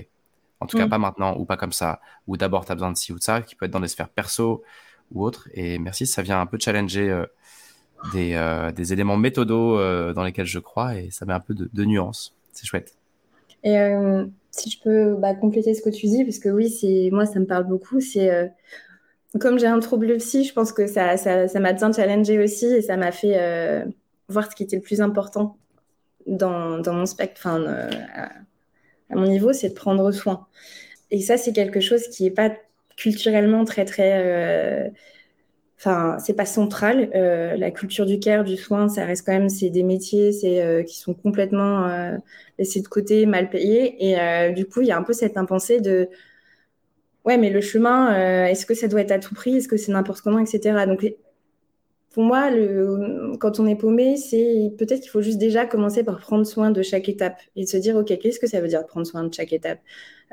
En 0.59 0.67
tout 0.67 0.77
cas, 0.77 0.87
pas 0.89 0.97
maintenant 0.97 1.37
ou 1.37 1.45
pas 1.45 1.55
comme 1.55 1.71
ça. 1.71 2.01
Ou 2.27 2.35
d'abord, 2.35 2.65
tu 2.65 2.71
as 2.73 2.75
besoin 2.75 2.91
de 2.91 2.97
ci 2.97 3.13
ou 3.13 3.17
de 3.17 3.23
ça, 3.23 3.41
qui 3.41 3.55
peut 3.55 3.65
être 3.65 3.71
dans 3.71 3.79
des 3.79 3.87
sphères 3.87 4.09
perso 4.09 4.61
ou 5.11 5.23
autres. 5.23 5.47
Et 5.53 5.79
merci, 5.79 6.05
ça 6.05 6.21
vient 6.21 6.41
un 6.41 6.45
peu 6.45 6.57
challenger 6.59 7.23
des, 8.13 8.71
des, 8.75 8.93
éléments 8.93 9.17
méthodaux 9.17 9.77
dans 10.13 10.23
lesquels 10.23 10.45
je 10.45 10.59
crois 10.59 10.95
et 10.95 11.09
ça 11.11 11.25
met 11.25 11.33
un 11.33 11.39
peu 11.39 11.53
de, 11.53 11.69
de 11.71 11.85
nuance. 11.85 12.35
C'est 12.53 12.65
chouette. 12.65 12.95
Et 13.63 13.77
euh, 13.77 14.25
si 14.51 14.69
je 14.69 14.79
peux 14.81 15.15
bah, 15.15 15.33
compléter 15.35 15.73
ce 15.73 15.81
que 15.81 15.89
tu 15.89 16.07
dis, 16.07 16.23
parce 16.23 16.39
que 16.39 16.49
oui, 16.49 17.09
moi, 17.11 17.25
ça 17.25 17.39
me 17.39 17.45
parle 17.45 17.65
beaucoup, 17.65 17.99
c'est 17.99 18.31
euh, 18.31 18.47
comme 19.39 19.59
j'ai 19.59 19.67
un 19.67 19.79
trouble 19.79 20.15
psy, 20.17 20.43
je 20.43 20.53
pense 20.53 20.71
que 20.71 20.87
ça, 20.87 21.17
ça, 21.17 21.47
ça 21.47 21.59
m'a 21.59 21.73
bien 21.73 21.91
challengé 21.91 22.41
aussi 22.41 22.65
et 22.65 22.81
ça 22.81 22.97
m'a 22.97 23.11
fait 23.11 23.37
euh, 23.37 23.85
voir 24.27 24.49
ce 24.49 24.55
qui 24.55 24.63
était 24.63 24.77
le 24.77 24.81
plus 24.81 25.01
important 25.01 25.57
dans, 26.27 26.79
dans 26.79 26.93
mon 26.93 27.05
spectre, 27.05 27.41
enfin, 27.43 27.63
à, 27.65 28.29
à, 29.09 29.15
mon 29.15 29.27
niveau, 29.27 29.53
c'est 29.53 29.69
de 29.69 29.73
prendre 29.73 30.11
soin. 30.11 30.47
Et 31.11 31.21
ça, 31.21 31.37
c'est 31.37 31.53
quelque 31.53 31.79
chose 31.79 32.07
qui 32.09 32.23
n'est 32.23 32.31
pas 32.31 32.51
culturellement 32.97 33.65
très, 33.65 33.85
très 33.85 34.91
enfin, 35.79 36.17
c'est 36.19 36.33
pas 36.33 36.45
central. 36.45 37.09
Euh, 37.15 37.55
la 37.55 37.71
culture 37.71 38.05
du 38.05 38.19
care, 38.19 38.43
du 38.43 38.57
soin, 38.57 38.89
ça 38.89 39.05
reste 39.05 39.25
quand 39.25 39.31
même, 39.31 39.49
c'est 39.49 39.69
des 39.69 39.83
métiers, 39.83 40.33
c'est 40.33 40.61
euh, 40.61 40.83
qui 40.83 40.97
sont 40.97 41.13
complètement 41.13 41.87
euh, 41.87 42.17
laissés 42.57 42.81
de 42.81 42.87
côté, 42.87 43.25
mal 43.25 43.49
payés. 43.49 43.95
Et 43.99 44.53
du 44.53 44.65
coup, 44.65 44.81
il 44.81 44.87
y 44.87 44.91
a 44.91 44.97
un 44.97 45.03
peu 45.03 45.13
cette 45.13 45.37
impensée 45.37 45.79
de, 45.79 46.09
ouais, 47.25 47.37
mais 47.37 47.49
le 47.49 47.61
chemin, 47.61 48.45
est-ce 48.47 48.65
que 48.65 48.73
ça 48.73 48.87
doit 48.87 49.01
être 49.01 49.11
à 49.11 49.19
tout 49.19 49.33
prix, 49.33 49.57
est-ce 49.57 49.67
que 49.67 49.77
c'est 49.77 49.91
n'importe 49.91 50.21
comment, 50.21 50.39
etc. 50.39 50.85
Donc, 50.85 51.05
pour 52.11 52.23
moi, 52.23 52.49
quand 53.39 53.59
on 53.59 53.67
est 53.67 53.75
paumé, 53.75 54.17
c'est 54.17 54.73
peut-être 54.77 55.01
qu'il 55.01 55.11
faut 55.11 55.21
juste 55.21 55.37
déjà 55.37 55.65
commencer 55.65 56.03
par 56.03 56.19
prendre 56.19 56.45
soin 56.45 56.71
de 56.71 56.81
chaque 56.81 57.07
étape 57.07 57.39
et 57.55 57.65
se 57.65 57.77
dire, 57.77 57.95
OK, 57.95 58.07
qu'est-ce 58.19 58.39
que 58.39 58.47
ça 58.47 58.59
veut 58.61 58.67
dire 58.67 58.85
prendre 58.85 59.07
soin 59.07 59.23
de 59.23 59.33
chaque 59.33 59.53
étape? 59.53 59.79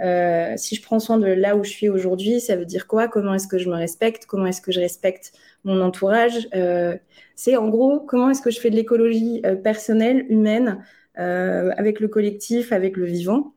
Euh, 0.00 0.54
Si 0.56 0.74
je 0.74 0.82
prends 0.82 0.98
soin 0.98 1.18
de 1.18 1.26
là 1.26 1.56
où 1.56 1.64
je 1.64 1.70
suis 1.70 1.88
aujourd'hui, 1.88 2.40
ça 2.40 2.56
veut 2.56 2.64
dire 2.64 2.86
quoi? 2.86 3.08
Comment 3.08 3.34
est-ce 3.34 3.48
que 3.48 3.58
je 3.58 3.68
me 3.68 3.74
respecte? 3.74 4.26
Comment 4.26 4.46
est-ce 4.46 4.60
que 4.60 4.72
je 4.72 4.80
respecte 4.80 5.32
mon 5.64 5.80
entourage? 5.80 6.48
Euh, 6.54 6.96
C'est 7.34 7.56
en 7.56 7.68
gros, 7.68 8.00
comment 8.00 8.30
est-ce 8.30 8.42
que 8.42 8.50
je 8.50 8.60
fais 8.60 8.70
de 8.70 8.76
l'écologie 8.76 9.40
euh, 9.46 9.56
personnelle, 9.56 10.26
humaine, 10.28 10.84
avec 11.14 12.00
le 12.00 12.08
collectif, 12.08 12.72
avec 12.72 12.96
le 12.96 13.06
vivant? 13.06 13.54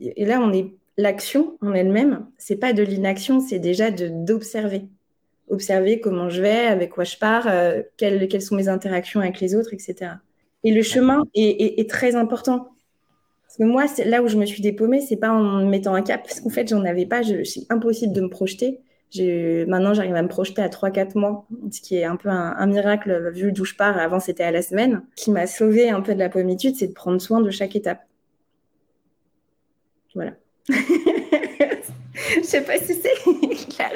Et 0.00 0.24
là, 0.24 0.40
on 0.40 0.52
est 0.52 0.74
l'action 0.96 1.56
en 1.60 1.72
elle-même, 1.72 2.26
c'est 2.36 2.56
pas 2.56 2.72
de 2.72 2.82
l'inaction, 2.82 3.38
c'est 3.40 3.60
déjà 3.60 3.92
d'observer. 3.92 4.88
Observer 5.48 6.00
comment 6.00 6.28
je 6.28 6.42
vais, 6.42 6.66
avec 6.66 6.90
quoi 6.90 7.04
je 7.04 7.16
pars, 7.16 7.48
quelles, 7.96 8.26
quelles, 8.26 8.42
sont 8.42 8.56
mes 8.56 8.66
interactions 8.66 9.20
avec 9.20 9.40
les 9.40 9.54
autres, 9.54 9.72
etc. 9.72 10.14
Et 10.64 10.72
le 10.72 10.82
chemin 10.82 11.22
est, 11.34 11.78
est, 11.78 11.88
très 11.88 12.16
important. 12.16 12.75
Moi, 13.58 13.86
là 14.04 14.22
où 14.22 14.28
je 14.28 14.36
me 14.36 14.44
suis 14.46 14.62
dépaumée, 14.62 15.00
c'est 15.00 15.16
pas 15.16 15.30
en 15.30 15.64
mettant 15.66 15.94
un 15.94 16.02
cap, 16.02 16.22
parce 16.22 16.40
qu'en 16.40 16.50
fait, 16.50 16.68
j'en 16.68 16.84
avais 16.84 17.06
pas, 17.06 17.22
c'est 17.22 17.66
impossible 17.70 18.12
de 18.12 18.20
me 18.20 18.28
projeter. 18.28 18.80
Maintenant, 19.18 19.94
j'arrive 19.94 20.14
à 20.14 20.22
me 20.22 20.28
projeter 20.28 20.60
à 20.62 20.68
3-4 20.68 21.18
mois, 21.18 21.46
ce 21.70 21.80
qui 21.80 21.96
est 21.96 22.04
un 22.04 22.16
peu 22.16 22.28
un, 22.28 22.66
miracle 22.66 23.30
vu 23.32 23.52
d'où 23.52 23.64
je 23.64 23.74
pars. 23.74 23.96
Avant, 23.98 24.20
c'était 24.20 24.44
à 24.44 24.50
la 24.50 24.62
semaine. 24.62 25.02
Ce 25.16 25.24
qui 25.24 25.30
m'a 25.30 25.46
sauvé 25.46 25.88
un 25.88 26.00
peu 26.00 26.14
de 26.14 26.18
la 26.18 26.28
pommitude, 26.28 26.74
c'est 26.76 26.88
de 26.88 26.92
prendre 26.92 27.20
soin 27.20 27.40
de 27.40 27.50
chaque 27.50 27.76
étape. 27.76 28.06
Voilà. 30.14 30.32
Je 30.68 32.42
sais 32.42 32.62
pas 32.62 32.78
si 32.78 32.94
c'est 32.94 33.68
clair. 33.76 33.92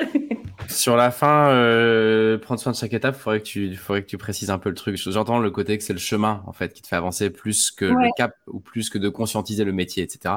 Sur 0.71 0.97
la 0.97 1.11
fin, 1.11 1.51
euh, 1.51 2.39
prendre 2.39 2.61
soin 2.61 2.73
de 2.73 2.77
chaque 2.77 2.93
étape, 2.93 3.17
il 3.17 3.21
faudrait 3.21 3.41
que 3.41 3.45
tu, 3.45 3.77
faudrait 3.77 4.03
que 4.03 4.07
tu 4.09 4.19
précises 4.19 4.51
un 4.51 4.59
peu 4.59 4.69
le 4.69 4.77
truc. 4.77 4.97
J'entends 4.97 5.41
le 5.41 5.51
côté 5.51 5.77
que 5.77 5.83
c'est 5.83 5.93
le 5.93 5.99
chemin 5.99 6.43
en 6.47 6.53
fait 6.53 6.73
qui 6.73 6.81
te 6.81 6.87
fait 6.87 6.97
avancer 6.97 7.29
plus 7.31 7.71
que 7.71 7.85
le 7.85 8.09
cap 8.17 8.35
ou 8.47 8.61
plus 8.61 8.89
que 8.89 8.97
de 8.97 9.09
conscientiser 9.09 9.65
le 9.65 9.73
métier, 9.73 10.03
etc. 10.03 10.37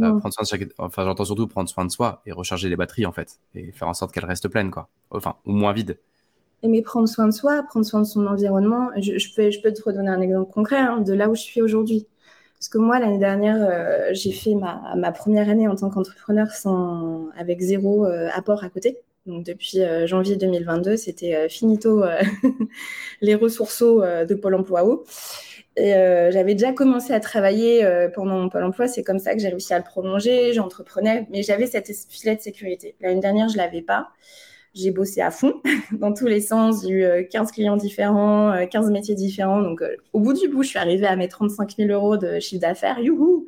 Euh, 0.00 0.18
prendre 0.18 0.32
soin 0.32 0.42
de 0.42 0.48
chaque, 0.48 0.68
enfin 0.78 1.04
j'entends 1.04 1.26
surtout 1.26 1.46
prendre 1.46 1.68
soin 1.68 1.84
de 1.84 1.90
soi 1.90 2.22
et 2.24 2.32
recharger 2.32 2.68
les 2.68 2.76
batteries 2.76 3.04
en 3.04 3.12
fait 3.12 3.40
et 3.54 3.72
faire 3.72 3.88
en 3.88 3.94
sorte 3.94 4.12
qu'elles 4.12 4.24
restent 4.24 4.48
pleines 4.48 4.70
quoi, 4.70 4.88
enfin 5.10 5.36
ou 5.44 5.52
moins 5.52 5.72
vides. 5.72 5.98
Mais 6.64 6.82
prendre 6.82 7.08
soin 7.08 7.26
de 7.26 7.32
soi, 7.32 7.62
prendre 7.68 7.86
soin 7.86 8.00
de 8.00 8.06
son 8.06 8.26
environnement. 8.26 8.90
Je, 8.96 9.18
je 9.18 9.34
peux, 9.34 9.50
je 9.50 9.60
peux 9.60 9.72
te 9.72 9.82
redonner 9.82 10.08
un 10.08 10.20
exemple 10.20 10.50
concret 10.50 10.78
hein, 10.78 11.00
de 11.00 11.12
là 11.12 11.28
où 11.28 11.34
je 11.34 11.42
suis 11.42 11.62
aujourd'hui. 11.62 12.06
Parce 12.58 12.68
que 12.68 12.78
moi, 12.78 12.98
l'année 12.98 13.18
dernière, 13.18 13.56
euh, 13.60 14.08
j'ai 14.12 14.32
fait 14.32 14.54
ma, 14.54 14.94
ma, 14.96 15.12
première 15.12 15.48
année 15.48 15.68
en 15.68 15.76
tant 15.76 15.90
qu'entrepreneur 15.90 16.50
sans, 16.50 17.28
avec 17.36 17.60
zéro 17.60 18.04
euh, 18.04 18.28
apport 18.34 18.64
à 18.64 18.68
côté. 18.68 18.98
Donc 19.28 19.44
depuis 19.44 19.80
euh, 19.80 20.06
janvier 20.06 20.36
2022, 20.36 20.96
c'était 20.96 21.48
finito 21.48 22.02
les 23.20 23.34
ressourceaux 23.34 24.02
de 24.02 24.34
Pôle 24.34 24.54
emploi. 24.54 25.04
Et 25.76 25.92
j'avais 25.92 26.54
déjà 26.54 26.72
commencé 26.72 27.12
à 27.12 27.20
travailler 27.20 27.86
pendant 28.14 28.36
mon 28.36 28.48
Pôle 28.48 28.64
emploi. 28.64 28.88
C'est 28.88 29.04
comme 29.04 29.20
ça 29.20 29.34
que 29.34 29.40
j'ai 29.40 29.48
réussi 29.48 29.72
à 29.72 29.78
le 29.78 29.84
prolonger. 29.84 30.52
J'entreprenais, 30.52 31.28
mais 31.30 31.44
j'avais 31.44 31.66
cette 31.66 31.88
filet 32.08 32.34
de 32.34 32.40
sécurité. 32.40 32.96
L'année 33.00 33.20
dernière, 33.20 33.48
je 33.48 33.54
ne 33.54 33.58
l'avais 33.58 33.82
pas 33.82 34.08
j'ai 34.78 34.90
bossé 34.90 35.20
à 35.20 35.30
fond 35.30 35.54
dans 35.92 36.12
tous 36.12 36.26
les 36.26 36.40
sens. 36.40 36.82
J'ai 36.82 36.90
eu 36.90 37.28
15 37.28 37.48
euh, 37.48 37.52
clients 37.52 37.76
différents, 37.76 38.66
15 38.70 38.86
euh, 38.86 38.90
métiers 38.90 39.14
différents. 39.14 39.60
Donc, 39.62 39.82
euh, 39.82 39.96
au 40.12 40.20
bout 40.20 40.32
du 40.32 40.48
bout, 40.48 40.62
je 40.62 40.68
suis 40.68 40.78
arrivée 40.78 41.06
à 41.06 41.16
mes 41.16 41.28
35 41.28 41.76
000 41.76 41.90
euros 41.90 42.16
de 42.16 42.38
chiffre 42.40 42.60
d'affaires. 42.60 42.98
Youhou 43.00 43.46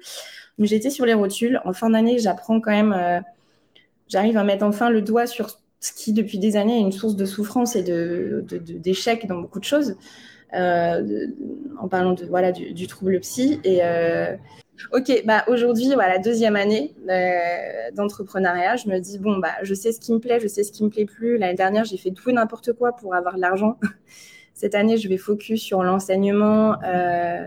Mais 0.58 0.66
j'étais 0.66 0.90
sur 0.90 1.06
les 1.06 1.14
rotules. 1.14 1.60
En 1.64 1.72
fin 1.72 1.90
d'année, 1.90 2.18
j'apprends 2.18 2.60
quand 2.60 2.72
même, 2.72 3.22
j'arrive 4.08 4.36
à 4.36 4.44
mettre 4.44 4.64
enfin 4.64 4.90
le 4.90 5.02
doigt 5.02 5.26
sur 5.26 5.59
ce 5.80 5.92
qui, 5.92 6.12
depuis 6.12 6.38
des 6.38 6.56
années, 6.56 6.78
est 6.78 6.82
une 6.82 6.92
source 6.92 7.16
de 7.16 7.24
souffrance 7.24 7.74
et 7.76 7.82
d'échec 7.82 9.22
de, 9.22 9.28
dans 9.28 9.40
beaucoup 9.40 9.60
de 9.60 9.64
choses. 9.64 9.96
en 10.52 11.88
parlant 11.90 12.12
de, 12.12 12.26
voilà, 12.26 12.52
du, 12.52 12.86
trouble 12.86 13.18
psy. 13.20 13.60
Et 13.64 13.82
Ok, 14.92 15.22
bah 15.24 15.44
aujourd'hui, 15.46 15.92
voilà, 15.94 16.18
deuxième 16.18 16.56
année 16.56 16.94
euh, 17.08 17.90
d'entrepreneuriat, 17.94 18.76
je 18.76 18.88
me 18.88 18.98
dis 18.98 19.18
bon 19.18 19.38
bah 19.38 19.52
je 19.62 19.74
sais 19.74 19.92
ce 19.92 20.00
qui 20.00 20.12
me 20.12 20.18
plaît, 20.18 20.40
je 20.40 20.48
sais 20.48 20.64
ce 20.64 20.72
qui 20.72 20.84
me 20.84 20.88
plaît 20.88 21.04
plus. 21.04 21.38
L'année 21.38 21.54
dernière, 21.54 21.84
j'ai 21.84 21.96
fait 21.96 22.10
tout 22.10 22.30
et 22.30 22.32
n'importe 22.32 22.72
quoi 22.72 22.92
pour 22.92 23.14
avoir 23.14 23.36
de 23.36 23.40
l'argent. 23.40 23.78
Cette 24.54 24.74
année, 24.74 24.96
je 24.96 25.08
vais 25.08 25.16
focus 25.16 25.60
sur 25.62 25.82
l'enseignement, 25.82 26.76
euh, 26.82 27.46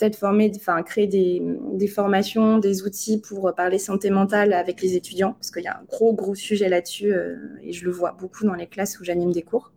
peut-être 0.00 0.16
former, 0.16 0.50
enfin 0.56 0.82
créer 0.82 1.06
des, 1.06 1.86
formations, 1.86 2.58
des 2.58 2.82
outils 2.82 3.20
pour 3.20 3.54
parler 3.54 3.78
santé 3.78 4.10
mentale 4.10 4.52
avec 4.52 4.80
les 4.82 4.96
étudiants, 4.96 5.34
parce 5.34 5.50
qu'il 5.50 5.62
y 5.62 5.68
a 5.68 5.76
un 5.76 5.84
gros 5.84 6.14
gros 6.14 6.34
sujet 6.34 6.68
là-dessus 6.68 7.12
euh, 7.12 7.36
et 7.62 7.72
je 7.72 7.84
le 7.84 7.90
vois 7.90 8.16
beaucoup 8.18 8.44
dans 8.44 8.54
les 8.54 8.66
classes 8.66 8.98
où 8.98 9.04
j'anime 9.04 9.32
des 9.32 9.42
cours 9.42 9.72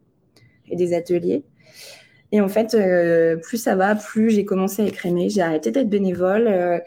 et 0.69 0.75
des 0.75 0.93
ateliers. 0.93 1.43
Et 2.33 2.41
en 2.41 2.49
fait, 2.49 2.73
euh, 2.73 3.35
plus 3.35 3.57
ça 3.57 3.75
va, 3.75 3.93
plus 3.93 4.31
j'ai 4.31 4.43
commencé 4.43 4.81
à 4.81 4.87
écrémer. 4.87 5.29
J'ai 5.29 5.41
arrêté 5.41 5.69
d'être 5.69 5.87
bénévole. 5.87 6.47
Euh, 6.47 6.79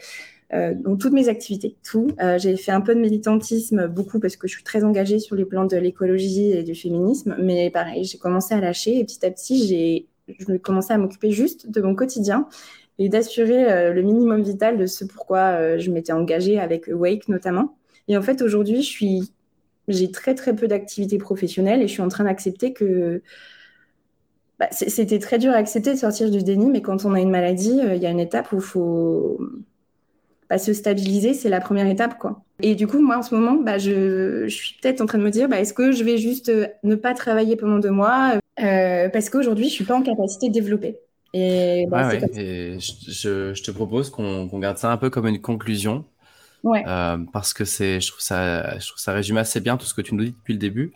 euh, 0.53 0.75
dans 0.75 0.97
toutes 0.97 1.13
mes 1.13 1.29
activités, 1.29 1.77
tout. 1.85 2.09
j'ai 2.39 2.57
fait 2.57 2.71
un 2.71 2.81
peu 2.81 2.95
de 2.95 3.01
militantisme, 3.01 3.89
beaucoup 3.89 4.21
parce 4.21 4.37
que 4.37 4.47
je 4.47 4.55
suis 4.55 4.63
très 4.63 4.85
engagée 4.85 5.19
sur 5.19 5.35
les 5.35 5.45
plans 5.45 5.65
de 5.65 5.77
l'écologie 5.77 6.53
et 6.53 6.63
du 6.63 6.75
féminisme, 6.75 7.37
mais 7.41 7.69
pareil, 7.71 8.05
j'ai 8.05 8.19
commencé 8.19 8.55
à 8.55 8.61
lâcher 8.61 8.99
et 8.99 9.05
petit 9.05 9.27
à 9.27 9.31
petit, 9.31 9.67
j'ai 9.67 10.07
je 10.29 10.57
commencé 10.57 10.93
à 10.93 10.99
m'occuper 10.99 11.31
juste 11.31 11.71
de 11.71 11.81
mon 11.81 11.95
quotidien 11.95 12.49
et 12.99 13.09
d'assurer 13.09 13.93
le 13.93 14.03
minimum 14.03 14.43
vital 14.43 14.79
de 14.79 14.87
ce 14.87 15.05
pourquoi 15.05 15.79
je 15.79 15.91
m'étais 15.91 16.13
engagée 16.13 16.59
avec 16.59 16.89
Wake 16.89 17.29
notamment. 17.29 17.77
Et 18.09 18.17
en 18.17 18.23
fait, 18.23 18.41
aujourd'hui, 18.41 18.83
je 18.83 18.89
suis, 18.89 19.33
j'ai 19.89 20.11
très 20.11 20.35
très 20.35 20.55
peu 20.55 20.67
d'activités 20.67 21.19
professionnelles 21.19 21.83
et 21.83 21.89
je 21.89 21.93
suis 21.93 22.03
en 22.03 22.09
train 22.09 22.25
d'accepter 22.25 22.73
que 22.73 23.23
bah, 24.59 24.69
c'était 24.71 25.19
très 25.19 25.39
dur 25.39 25.53
à 25.53 25.57
accepter 25.57 25.93
de 25.93 25.99
sortir 25.99 26.31
du 26.31 26.43
déni, 26.43 26.71
mais 26.71 26.81
quand 26.81 27.05
on 27.05 27.13
a 27.13 27.21
une 27.21 27.31
maladie, 27.31 27.79
euh, 27.81 27.95
il 27.95 28.03
y 28.03 28.07
a 28.07 28.11
une 28.11 28.21
étape 28.21 28.53
où 28.53 28.57
il 28.57 28.63
faut 28.63 29.39
bah, 30.49 30.59
se 30.59 30.73
stabiliser, 30.73 31.35
c'est 31.35 31.51
la 31.51 31.61
première 31.61 31.87
étape. 31.87 32.17
quoi. 32.19 32.43
Et 32.63 32.75
du 32.75 32.87
coup, 32.87 33.01
moi, 33.01 33.19
en 33.19 33.23
ce 33.23 33.35
moment, 33.35 33.55
bah, 33.55 33.77
je, 33.77 34.49
suis 34.49 34.79
peut-être 34.81 35.03
en 35.03 35.07
train 35.07 35.19
de 35.19 35.25
me 35.25 35.31
dire, 35.31 35.53
est-ce 35.53 35.75
que 35.75 35.93
je 35.93 36.03
vais 36.05 36.17
juste 36.17 36.49
euh, 36.49 36.69
ne 36.85 36.95
pas 36.95 37.13
travailler 37.13 37.57
pendant 37.57 37.79
deux 37.79 37.91
mois 37.91 38.39
euh, 38.63 39.11
Parce 39.11 39.29
qu'aujourd'hui, 39.29 39.65
je 39.65 39.73
ne 39.73 39.75
suis 39.75 39.85
pas 39.85 39.97
en 39.97 40.03
capacité 40.03 40.49
de 40.49 40.55
développer. 40.55 40.97
Et, 41.37 42.79
je, 42.81 43.63
te 43.63 43.71
propose 43.71 44.11
qu'on 44.11 44.59
garde 44.59 44.79
ça 44.79 44.91
un 44.93 44.97
peu 44.97 45.11
comme 45.11 45.27
une 45.27 45.41
conclusion. 45.41 46.05
parce 47.33 47.53
que 47.53 47.65
c'est, 47.65 48.01
je 48.01 48.11
trouve 48.11 48.21
ça, 48.21 48.79
je 48.79 48.87
trouve 48.87 48.99
ça 48.99 49.13
résume 49.13 49.37
assez 49.37 49.61
bien 49.61 49.77
tout 49.77 49.87
ce 49.87 49.95
que 49.95 50.03
tu 50.03 50.15
nous 50.15 50.25
dis 50.25 50.33
depuis 50.33 50.55
le 50.55 50.59
début. 50.59 50.93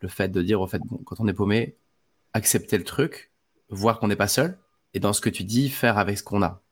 Le 0.00 0.08
fait 0.08 0.28
de 0.28 0.42
dire, 0.42 0.60
au 0.60 0.66
fait, 0.66 0.80
quand 1.04 1.16
on 1.20 1.28
est 1.28 1.32
paumé, 1.32 1.76
accepter 2.34 2.76
le 2.76 2.84
truc, 2.84 3.30
voir 3.70 3.98
qu'on 3.98 4.08
n'est 4.08 4.16
pas 4.16 4.28
seul, 4.28 4.58
et 4.94 5.00
dans 5.00 5.12
ce 5.12 5.20
que 5.20 5.30
tu 5.30 5.44
dis, 5.44 5.70
faire 5.70 5.98
avec 5.98 6.18
ce 6.18 6.22
qu'on 6.22 6.42
a. 6.42 6.62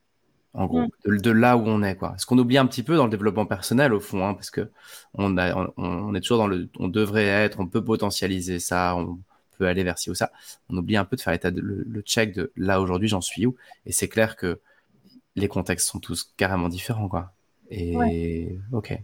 En 0.52 0.66
gros, 0.66 0.84
de, 1.04 1.30
là 1.32 1.56
où 1.56 1.62
on 1.66 1.82
est, 1.82 1.96
quoi. 1.96 2.14
Ce 2.16 2.26
qu'on 2.26 2.38
oublie 2.38 2.58
un 2.58 2.66
petit 2.66 2.84
peu 2.84 2.96
dans 2.96 3.04
le 3.04 3.10
développement 3.10 3.44
personnel, 3.44 3.92
au 3.92 3.98
fond, 3.98 4.24
hein, 4.24 4.34
parce 4.34 4.50
que 4.50 4.70
on, 5.14 5.36
a, 5.36 5.72
on, 5.76 6.14
est 6.14 6.20
toujours 6.20 6.38
dans 6.38 6.46
le, 6.46 6.68
on 6.78 6.86
devrait 6.86 7.26
être, 7.26 7.58
on 7.58 7.66
peut 7.66 7.82
potentialiser 7.82 8.60
ça, 8.60 8.94
on 8.96 9.18
peut 9.56 9.66
aller 9.66 9.84
vers 9.84 9.98
ci 9.98 10.10
ou 10.10 10.14
ça. 10.14 10.32
On 10.68 10.76
oublie 10.76 10.96
un 10.96 11.04
peu 11.04 11.16
de 11.16 11.20
faire 11.20 11.32
état 11.32 11.50
de, 11.50 11.60
le, 11.60 12.00
check 12.02 12.34
de 12.34 12.52
là 12.56 12.80
aujourd'hui, 12.80 13.08
j'en 13.08 13.20
suis 13.20 13.46
où. 13.46 13.56
Et 13.86 13.92
c'est 13.92 14.08
clair 14.08 14.36
que 14.36 14.60
les 15.36 15.48
contextes 15.48 15.88
sont 15.88 16.00
tous 16.00 16.32
carrément 16.36 16.68
différents, 16.68 17.08
quoi. 17.08 17.32
Et 17.70 18.58
ok. 18.72 18.98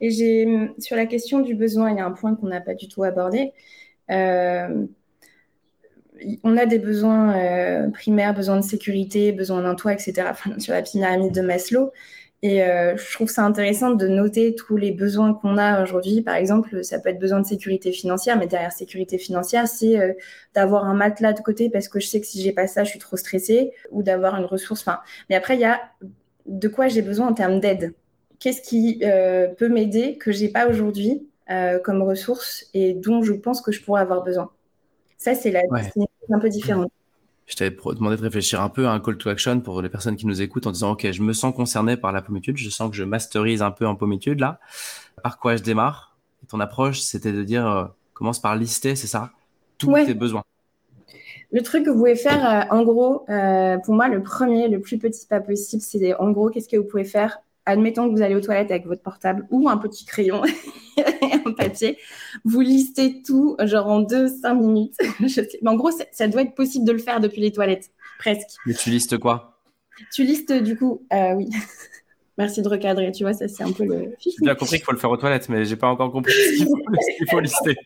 Et 0.00 0.10
j'ai 0.10 0.70
sur 0.78 0.96
la 0.96 1.06
question 1.06 1.40
du 1.40 1.54
besoin, 1.54 1.90
il 1.90 1.96
y 1.98 2.00
a 2.00 2.06
un 2.06 2.12
point 2.12 2.34
qu'on 2.34 2.48
n'a 2.48 2.60
pas 2.60 2.74
du 2.74 2.88
tout 2.88 3.04
abordé. 3.04 3.52
Euh, 4.10 4.86
on 6.42 6.56
a 6.56 6.66
des 6.66 6.78
besoins 6.78 7.36
euh, 7.36 7.90
primaires, 7.90 8.34
besoins 8.34 8.56
de 8.56 8.64
sécurité, 8.64 9.32
besoins 9.32 9.62
d'un 9.62 9.74
toit, 9.74 9.92
etc. 9.92 10.32
sur 10.58 10.72
la 10.72 10.82
pyramide 10.82 11.32
de 11.32 11.42
Maslow. 11.42 11.92
Et 12.42 12.62
euh, 12.62 12.96
je 12.96 13.12
trouve 13.14 13.28
ça 13.28 13.44
intéressant 13.44 13.92
de 13.92 14.06
noter 14.08 14.54
tous 14.54 14.76
les 14.76 14.92
besoins 14.92 15.32
qu'on 15.34 15.56
a 15.56 15.82
aujourd'hui. 15.82 16.22
Par 16.22 16.34
exemple, 16.34 16.84
ça 16.84 17.00
peut 17.00 17.08
être 17.08 17.18
besoin 17.18 17.40
de 17.40 17.46
sécurité 17.46 17.92
financière, 17.92 18.38
mais 18.38 18.46
derrière 18.46 18.72
sécurité 18.72 19.18
financière, 19.18 19.66
c'est 19.66 19.98
euh, 19.98 20.12
d'avoir 20.54 20.84
un 20.84 20.94
matelas 20.94 21.32
de 21.32 21.40
côté 21.40 21.70
parce 21.70 21.88
que 21.88 21.98
je 21.98 22.06
sais 22.06 22.20
que 22.20 22.26
si 22.26 22.42
j'ai 22.42 22.52
pas 22.52 22.66
ça, 22.66 22.84
je 22.84 22.90
suis 22.90 22.98
trop 22.98 23.16
stressée, 23.16 23.72
ou 23.90 24.02
d'avoir 24.02 24.36
une 24.36 24.44
ressource. 24.44 24.82
Enfin, 24.82 25.00
mais 25.30 25.36
après, 25.36 25.56
il 25.56 25.60
y 25.60 25.64
a 25.64 25.80
de 26.46 26.68
quoi 26.68 26.88
j'ai 26.88 27.02
besoin 27.02 27.28
en 27.28 27.34
termes 27.34 27.58
d'aide. 27.58 27.94
Qu'est-ce 28.38 28.60
qui 28.60 29.02
peut 29.58 29.68
m'aider 29.68 30.18
que 30.18 30.30
j'ai 30.30 30.48
pas 30.48 30.68
aujourd'hui 30.68 31.26
comme 31.82 32.02
ressource 32.02 32.66
et 32.74 32.92
dont 32.92 33.22
je 33.22 33.32
pense 33.32 33.62
que 33.62 33.72
je 33.72 33.82
pourrais 33.82 34.02
avoir 34.02 34.22
besoin? 34.22 34.50
Ça, 35.16 35.34
c'est 35.34 35.50
la 35.50 35.62
un 36.30 36.38
peu 36.38 36.48
différente. 36.48 36.92
Je 37.46 37.54
t'avais 37.54 37.70
demandé 37.94 38.16
de 38.16 38.22
réfléchir 38.22 38.60
un 38.60 38.68
peu 38.68 38.86
à 38.86 38.92
un 38.92 39.00
call 39.00 39.16
to 39.18 39.28
action 39.28 39.60
pour 39.60 39.80
les 39.80 39.88
personnes 39.88 40.16
qui 40.16 40.26
nous 40.26 40.42
écoutent 40.42 40.66
en 40.66 40.72
disant 40.72 40.92
Ok, 40.92 41.10
je 41.10 41.22
me 41.22 41.32
sens 41.32 41.54
concerné 41.54 41.96
par 41.96 42.12
la 42.12 42.20
pommitude, 42.20 42.56
je 42.56 42.68
sens 42.68 42.90
que 42.90 42.96
je 42.96 43.04
masterise 43.04 43.62
un 43.62 43.70
peu 43.70 43.86
en 43.86 43.94
pommitude 43.94 44.40
là. 44.40 44.58
Par 45.22 45.38
quoi 45.38 45.56
je 45.56 45.62
démarre? 45.62 46.16
Et 46.42 46.46
ton 46.46 46.60
approche, 46.60 47.00
c'était 47.00 47.32
de 47.32 47.44
dire 47.44 47.66
euh, 47.66 47.84
commence 48.14 48.40
par 48.40 48.56
lister, 48.56 48.96
c'est 48.96 49.06
ça? 49.06 49.30
Tous 49.78 49.92
tes 49.94 50.14
besoins. 50.14 50.42
Le 51.52 51.62
truc 51.62 51.84
que 51.84 51.90
vous 51.90 51.98
pouvez 51.98 52.16
faire, 52.16 52.44
euh, 52.44 52.74
en 52.74 52.82
gros, 52.82 53.24
euh, 53.28 53.78
pour 53.78 53.94
moi, 53.94 54.08
le 54.08 54.22
premier, 54.22 54.68
le 54.68 54.80
plus 54.80 54.98
petit 54.98 55.26
pas 55.26 55.40
possible, 55.40 55.82
c'est 55.82 56.14
en 56.14 56.32
gros, 56.32 56.50
qu'est-ce 56.50 56.68
que 56.68 56.76
vous 56.76 56.84
pouvez 56.84 57.04
faire 57.04 57.38
admettons 57.66 58.08
que 58.08 58.14
vous 58.14 58.22
allez 58.22 58.34
aux 58.34 58.40
toilettes 58.40 58.70
avec 58.70 58.86
votre 58.86 59.02
portable 59.02 59.46
ou 59.50 59.68
un 59.68 59.76
petit 59.76 60.04
crayon 60.04 60.42
et 60.96 61.02
un 61.44 61.52
papier, 61.52 61.98
vous 62.44 62.60
listez 62.60 63.22
tout, 63.22 63.56
genre 63.64 63.88
en 63.88 64.00
deux, 64.00 64.28
cinq 64.28 64.54
minutes. 64.54 64.94
Je 65.20 65.28
sais. 65.28 65.58
Mais 65.62 65.70
en 65.70 65.76
gros, 65.76 65.90
ça 66.12 66.28
doit 66.28 66.42
être 66.42 66.54
possible 66.54 66.86
de 66.86 66.92
le 66.92 66.98
faire 66.98 67.20
depuis 67.20 67.40
les 67.40 67.52
toilettes, 67.52 67.90
presque. 68.18 68.56
Mais 68.64 68.74
tu 68.74 68.90
listes 68.90 69.18
quoi? 69.18 69.60
Tu 70.12 70.24
listes 70.24 70.52
du 70.52 70.76
coup, 70.76 71.06
euh, 71.12 71.34
oui. 71.34 71.50
Merci 72.38 72.60
de 72.60 72.68
recadrer, 72.68 73.12
tu 73.12 73.24
vois, 73.24 73.32
ça 73.32 73.48
c'est 73.48 73.62
un 73.62 73.72
peu 73.72 73.84
le. 73.84 74.14
J'ai 74.18 74.30
bien 74.42 74.54
compris 74.54 74.76
qu'il 74.76 74.84
faut 74.84 74.92
le 74.92 74.98
faire 74.98 75.10
aux 75.10 75.16
toilettes, 75.16 75.48
mais 75.48 75.64
j'ai 75.64 75.76
pas 75.76 75.88
encore 75.88 76.12
compris 76.12 76.32
ce 76.32 77.16
qu'il 77.16 77.30
faut, 77.30 77.40
lister. 77.40 77.76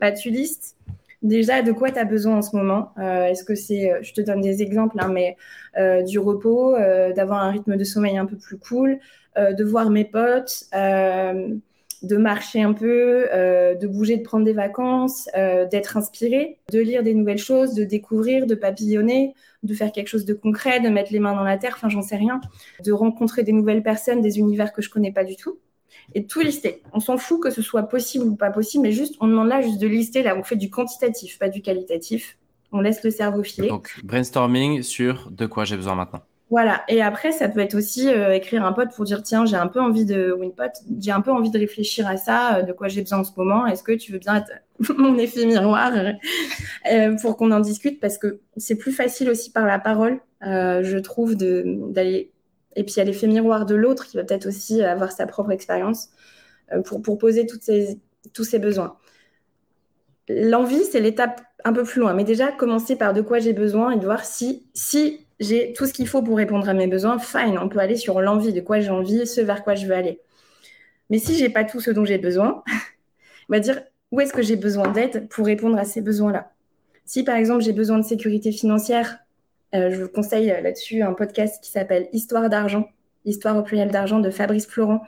bah, 0.00 0.10
tu 0.10 0.30
listes 0.30 0.74
déjà 1.22 1.62
de 1.62 1.72
quoi 1.72 1.90
tu 1.90 1.98
as 1.98 2.04
besoin 2.04 2.36
en 2.36 2.42
ce 2.42 2.56
moment? 2.56 2.92
Euh, 2.98 3.26
est-ce 3.26 3.44
que 3.44 3.54
c'est, 3.54 3.92
euh, 3.92 3.98
je 4.02 4.12
te 4.12 4.20
donne 4.20 4.40
des 4.40 4.62
exemples, 4.62 4.96
hein, 5.00 5.08
mais 5.08 5.36
euh, 5.76 6.02
du 6.02 6.18
repos, 6.18 6.76
d'avoir 7.14 7.42
un 7.42 7.50
rythme 7.50 7.76
de 7.76 7.84
sommeil 7.84 8.18
un 8.18 8.26
peu 8.26 8.36
plus 8.36 8.58
cool, 8.58 8.98
de 9.36 9.64
voir 9.64 9.90
mes 9.90 10.04
potes, 10.04 10.64
de 10.72 12.16
marcher 12.16 12.62
un 12.62 12.72
peu, 12.72 13.28
de 13.80 13.86
bouger, 13.86 14.16
de 14.16 14.22
prendre 14.22 14.44
des 14.44 14.52
vacances, 14.52 15.28
d'être 15.70 15.96
inspiré, 15.96 16.58
de 16.72 16.80
lire 16.80 17.04
des 17.04 17.14
nouvelles 17.14 17.38
choses, 17.38 17.74
de 17.74 17.84
découvrir, 17.84 18.46
de 18.46 18.56
papillonner, 18.56 19.34
de 19.62 19.74
faire 19.74 19.92
quelque 19.92 20.08
chose 20.08 20.24
de 20.24 20.34
concret, 20.34 20.80
de 20.80 20.88
mettre 20.88 21.12
les 21.12 21.20
mains 21.20 21.34
dans 21.34 21.44
la 21.44 21.56
terre, 21.56 21.74
enfin 21.76 21.88
j'en 21.88 22.02
sais 22.02 22.16
rien, 22.16 22.40
de 22.84 22.90
rencontrer 22.90 23.44
des 23.44 23.52
nouvelles 23.52 23.82
personnes, 23.82 24.22
des 24.22 24.38
univers 24.38 24.72
que 24.72 24.82
je 24.82 24.90
connais 24.90 25.12
pas 25.12 25.24
du 25.24 25.36
tout 25.36 25.58
et 26.14 26.26
tout 26.26 26.40
lister. 26.40 26.82
On 26.92 27.00
s'en 27.00 27.16
fout 27.16 27.42
que 27.42 27.50
ce 27.50 27.62
soit 27.62 27.84
possible 27.84 28.24
ou 28.26 28.36
pas 28.36 28.50
possible, 28.50 28.82
mais 28.82 28.92
juste, 28.92 29.16
on 29.20 29.26
demande 29.26 29.48
là 29.48 29.60
juste 29.60 29.78
de 29.78 29.86
lister. 29.86 30.22
Là, 30.22 30.36
on 30.36 30.42
fait 30.42 30.56
du 30.56 30.70
quantitatif, 30.70 31.38
pas 31.38 31.48
du 31.48 31.62
qualitatif. 31.62 32.38
On 32.72 32.80
laisse 32.80 33.02
le 33.02 33.10
cerveau 33.10 33.42
filer. 33.42 33.68
Donc, 33.68 34.00
brainstorming 34.04 34.82
sur 34.82 35.30
de 35.30 35.46
quoi 35.46 35.64
j'ai 35.64 35.76
besoin 35.76 35.94
maintenant. 35.94 36.22
Voilà. 36.50 36.82
Et 36.88 37.02
après, 37.02 37.32
ça 37.32 37.48
peut 37.48 37.60
être 37.60 37.74
aussi 37.74 38.08
euh, 38.08 38.34
écrire 38.34 38.64
un 38.64 38.72
pote 38.72 38.90
pour 38.94 39.04
dire 39.04 39.22
tiens, 39.22 39.44
j'ai 39.44 39.56
un 39.56 39.66
peu 39.66 39.80
envie 39.80 40.06
de 40.06 40.32
Winpot, 40.32 40.64
j'ai 40.98 41.10
un 41.10 41.20
peu 41.20 41.30
envie 41.30 41.50
de 41.50 41.58
réfléchir 41.58 42.06
à 42.06 42.16
ça, 42.16 42.56
euh, 42.56 42.62
de 42.62 42.72
quoi 42.72 42.88
j'ai 42.88 43.02
besoin 43.02 43.18
en 43.18 43.24
ce 43.24 43.32
moment. 43.36 43.66
Est-ce 43.66 43.82
que 43.82 43.92
tu 43.92 44.12
veux 44.12 44.18
bien 44.18 44.36
être 44.36 44.52
mon 44.96 45.18
effet 45.18 45.44
miroir 45.44 45.92
euh, 46.90 47.16
pour 47.20 47.36
qu'on 47.36 47.50
en 47.50 47.60
discute? 47.60 48.00
Parce 48.00 48.16
que 48.16 48.40
c'est 48.56 48.76
plus 48.76 48.92
facile 48.92 49.28
aussi 49.28 49.50
par 49.50 49.66
la 49.66 49.78
parole, 49.78 50.20
je 50.40 50.98
trouve, 50.98 51.34
d'aller 51.36 52.32
et 52.76 52.84
puis 52.84 52.94
il 52.94 52.98
y 52.98 53.00
a 53.00 53.04
l'effet 53.04 53.26
miroir 53.26 53.66
de 53.66 53.74
l'autre 53.74 54.06
qui 54.06 54.16
va 54.16 54.24
peut-être 54.24 54.46
aussi 54.46 54.82
avoir 54.82 55.12
sa 55.12 55.26
propre 55.26 55.50
expérience 55.50 56.10
euh, 56.72 56.82
pour, 56.82 57.18
poser 57.18 57.46
ces, 57.60 57.98
tous 58.32 58.44
ses 58.44 58.58
besoins. 58.58 58.96
L'envie, 60.28 60.84
c'est 60.84 61.00
l'étape 61.00 61.40
un 61.64 61.72
peu 61.72 61.84
plus 61.84 62.00
loin. 62.00 62.14
Mais 62.14 62.24
déjà, 62.24 62.52
commencer 62.52 62.96
par 62.96 63.14
de 63.14 63.22
quoi 63.22 63.38
j'ai 63.38 63.52
besoin 63.52 63.92
et 63.92 63.98
de 63.98 64.04
voir 64.04 64.24
si, 64.24 64.68
si 64.74 65.26
j'ai 65.40 65.72
tout 65.72 65.86
ce 65.86 65.92
qu'il 65.92 66.06
faut 66.06 66.22
pour 66.22 66.36
répondre 66.36 66.68
à 66.68 66.74
mes 66.74 66.86
besoins, 66.86 67.18
fine, 67.18 67.58
on 67.58 67.68
peut 67.68 67.78
aller 67.78 67.96
sur 67.96 68.20
l'envie, 68.20 68.52
de 68.52 68.60
quoi 68.60 68.80
j'ai 68.80 68.90
envie, 68.90 69.26
ce 69.26 69.40
vers 69.40 69.64
quoi 69.64 69.74
je 69.74 69.86
veux 69.86 69.94
aller. 69.94 70.20
Mais 71.10 71.18
si 71.18 71.34
j'ai 71.34 71.48
pas 71.48 71.64
tout 71.64 71.80
ce 71.80 71.90
dont 71.90 72.04
j'ai 72.04 72.18
besoin, 72.18 72.62
on 73.48 73.52
va 73.54 73.60
dire 73.60 73.80
où 74.10 74.20
est-ce 74.20 74.32
que 74.32 74.42
j'ai 74.42 74.56
besoin 74.56 74.88
d'aide 74.88 75.28
pour 75.28 75.46
répondre 75.46 75.78
à 75.78 75.84
ces 75.84 76.00
besoins-là? 76.00 76.52
Si 77.04 77.24
par 77.24 77.36
exemple 77.36 77.62
j'ai 77.62 77.72
besoin 77.72 77.98
de 77.98 78.04
sécurité 78.04 78.52
financière 78.52 79.18
euh, 79.74 79.90
je 79.90 80.02
vous 80.02 80.08
conseille 80.08 80.46
là-dessus 80.46 81.02
un 81.02 81.12
podcast 81.12 81.62
qui 81.62 81.70
s'appelle 81.70 82.08
Histoire 82.12 82.48
d'argent, 82.48 82.88
Histoire 83.24 83.56
au 83.56 83.62
pluriel 83.62 83.90
d'argent 83.90 84.20
de 84.20 84.30
Fabrice 84.30 84.66
Florent, 84.66 85.02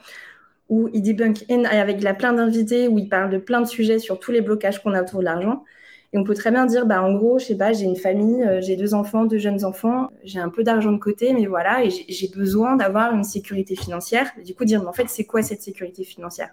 où 0.68 0.88
il 0.92 1.02
debunk 1.02 1.44
avec 1.48 2.00
plein 2.18 2.32
d'invités, 2.32 2.88
où 2.88 2.98
il 2.98 3.08
parle 3.08 3.30
de 3.30 3.38
plein 3.38 3.60
de 3.60 3.66
sujets 3.66 3.98
sur 3.98 4.18
tous 4.18 4.30
les 4.30 4.40
blocages 4.40 4.82
qu'on 4.82 4.92
a 4.92 5.02
autour 5.02 5.20
de 5.20 5.24
l'argent. 5.24 5.64
Et 6.12 6.18
on 6.18 6.24
peut 6.24 6.34
très 6.34 6.50
bien 6.50 6.66
dire, 6.66 6.86
bah, 6.86 7.02
en 7.02 7.14
gros, 7.14 7.38
je 7.38 7.46
sais 7.46 7.56
pas, 7.56 7.72
j'ai 7.72 7.84
une 7.84 7.96
famille, 7.96 8.42
euh, 8.42 8.60
j'ai 8.60 8.76
deux 8.76 8.94
enfants, 8.94 9.26
deux 9.26 9.38
jeunes 9.38 9.64
enfants, 9.64 10.10
j'ai 10.24 10.40
un 10.40 10.48
peu 10.48 10.64
d'argent 10.64 10.90
de 10.90 10.98
côté, 10.98 11.32
mais 11.32 11.46
voilà, 11.46 11.84
et 11.84 11.90
j'ai 11.90 12.28
besoin 12.28 12.76
d'avoir 12.76 13.14
une 13.14 13.22
sécurité 13.22 13.76
financière. 13.76 14.30
du 14.44 14.54
coup, 14.54 14.64
dire, 14.64 14.82
mais 14.82 14.88
en 14.88 14.92
fait, 14.92 15.08
c'est 15.08 15.24
quoi 15.24 15.42
cette 15.42 15.62
sécurité 15.62 16.02
financière? 16.02 16.50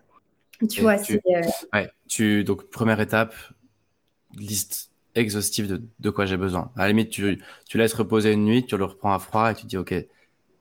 Tu 0.70 0.82
vois, 0.82 0.98
c'est. 0.98 1.22
Euh, 1.28 1.42
ouais, 1.74 1.90
tu, 2.08 2.44
donc, 2.44 2.70
première 2.70 3.00
étape, 3.00 3.34
liste 4.38 4.92
exhaustif 5.18 5.68
de, 5.68 5.82
de 6.00 6.10
quoi 6.10 6.26
j'ai 6.26 6.38
besoin. 6.38 6.72
À 6.76 6.84
la 6.84 6.90
limite, 6.90 7.10
tu, 7.10 7.42
tu 7.68 7.78
laisses 7.78 7.94
reposer 7.94 8.32
une 8.32 8.46
nuit, 8.46 8.66
tu 8.66 8.78
le 8.78 8.86
reprends 8.86 9.14
à 9.14 9.20
froid 9.20 9.52
et 9.52 9.56
tu 9.56 9.66
dis, 9.66 9.78
OK, 9.78 9.94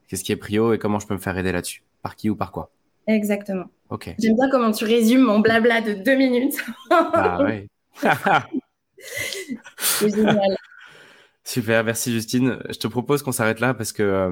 qu'est-ce 0.07 0.23
qui 0.23 0.31
est 0.31 0.37
prio 0.37 0.73
et 0.73 0.77
comment 0.77 0.99
je 0.99 1.07
peux 1.07 1.13
me 1.13 1.19
faire 1.19 1.37
aider 1.37 1.51
là-dessus? 1.51 1.83
Par 2.01 2.15
qui 2.15 2.29
ou 2.29 2.35
par 2.35 2.51
quoi? 2.51 2.71
Exactement. 3.07 3.65
Ok. 3.89 4.13
J'aime 4.19 4.35
bien 4.35 4.49
comment 4.49 4.71
tu 4.71 4.83
résumes 4.83 5.21
mon 5.21 5.39
blabla 5.39 5.81
de 5.81 5.93
deux 5.93 6.15
minutes. 6.15 6.57
ah 6.91 7.39
oui. 7.45 7.69
C'est 9.77 10.09
génial. 10.09 10.57
Super, 11.43 11.83
merci 11.85 12.11
Justine. 12.11 12.59
Je 12.69 12.77
te 12.77 12.87
propose 12.87 13.23
qu'on 13.23 13.31
s'arrête 13.31 13.61
là 13.61 13.73
parce 13.73 13.93
que 13.93 14.03
euh, 14.03 14.31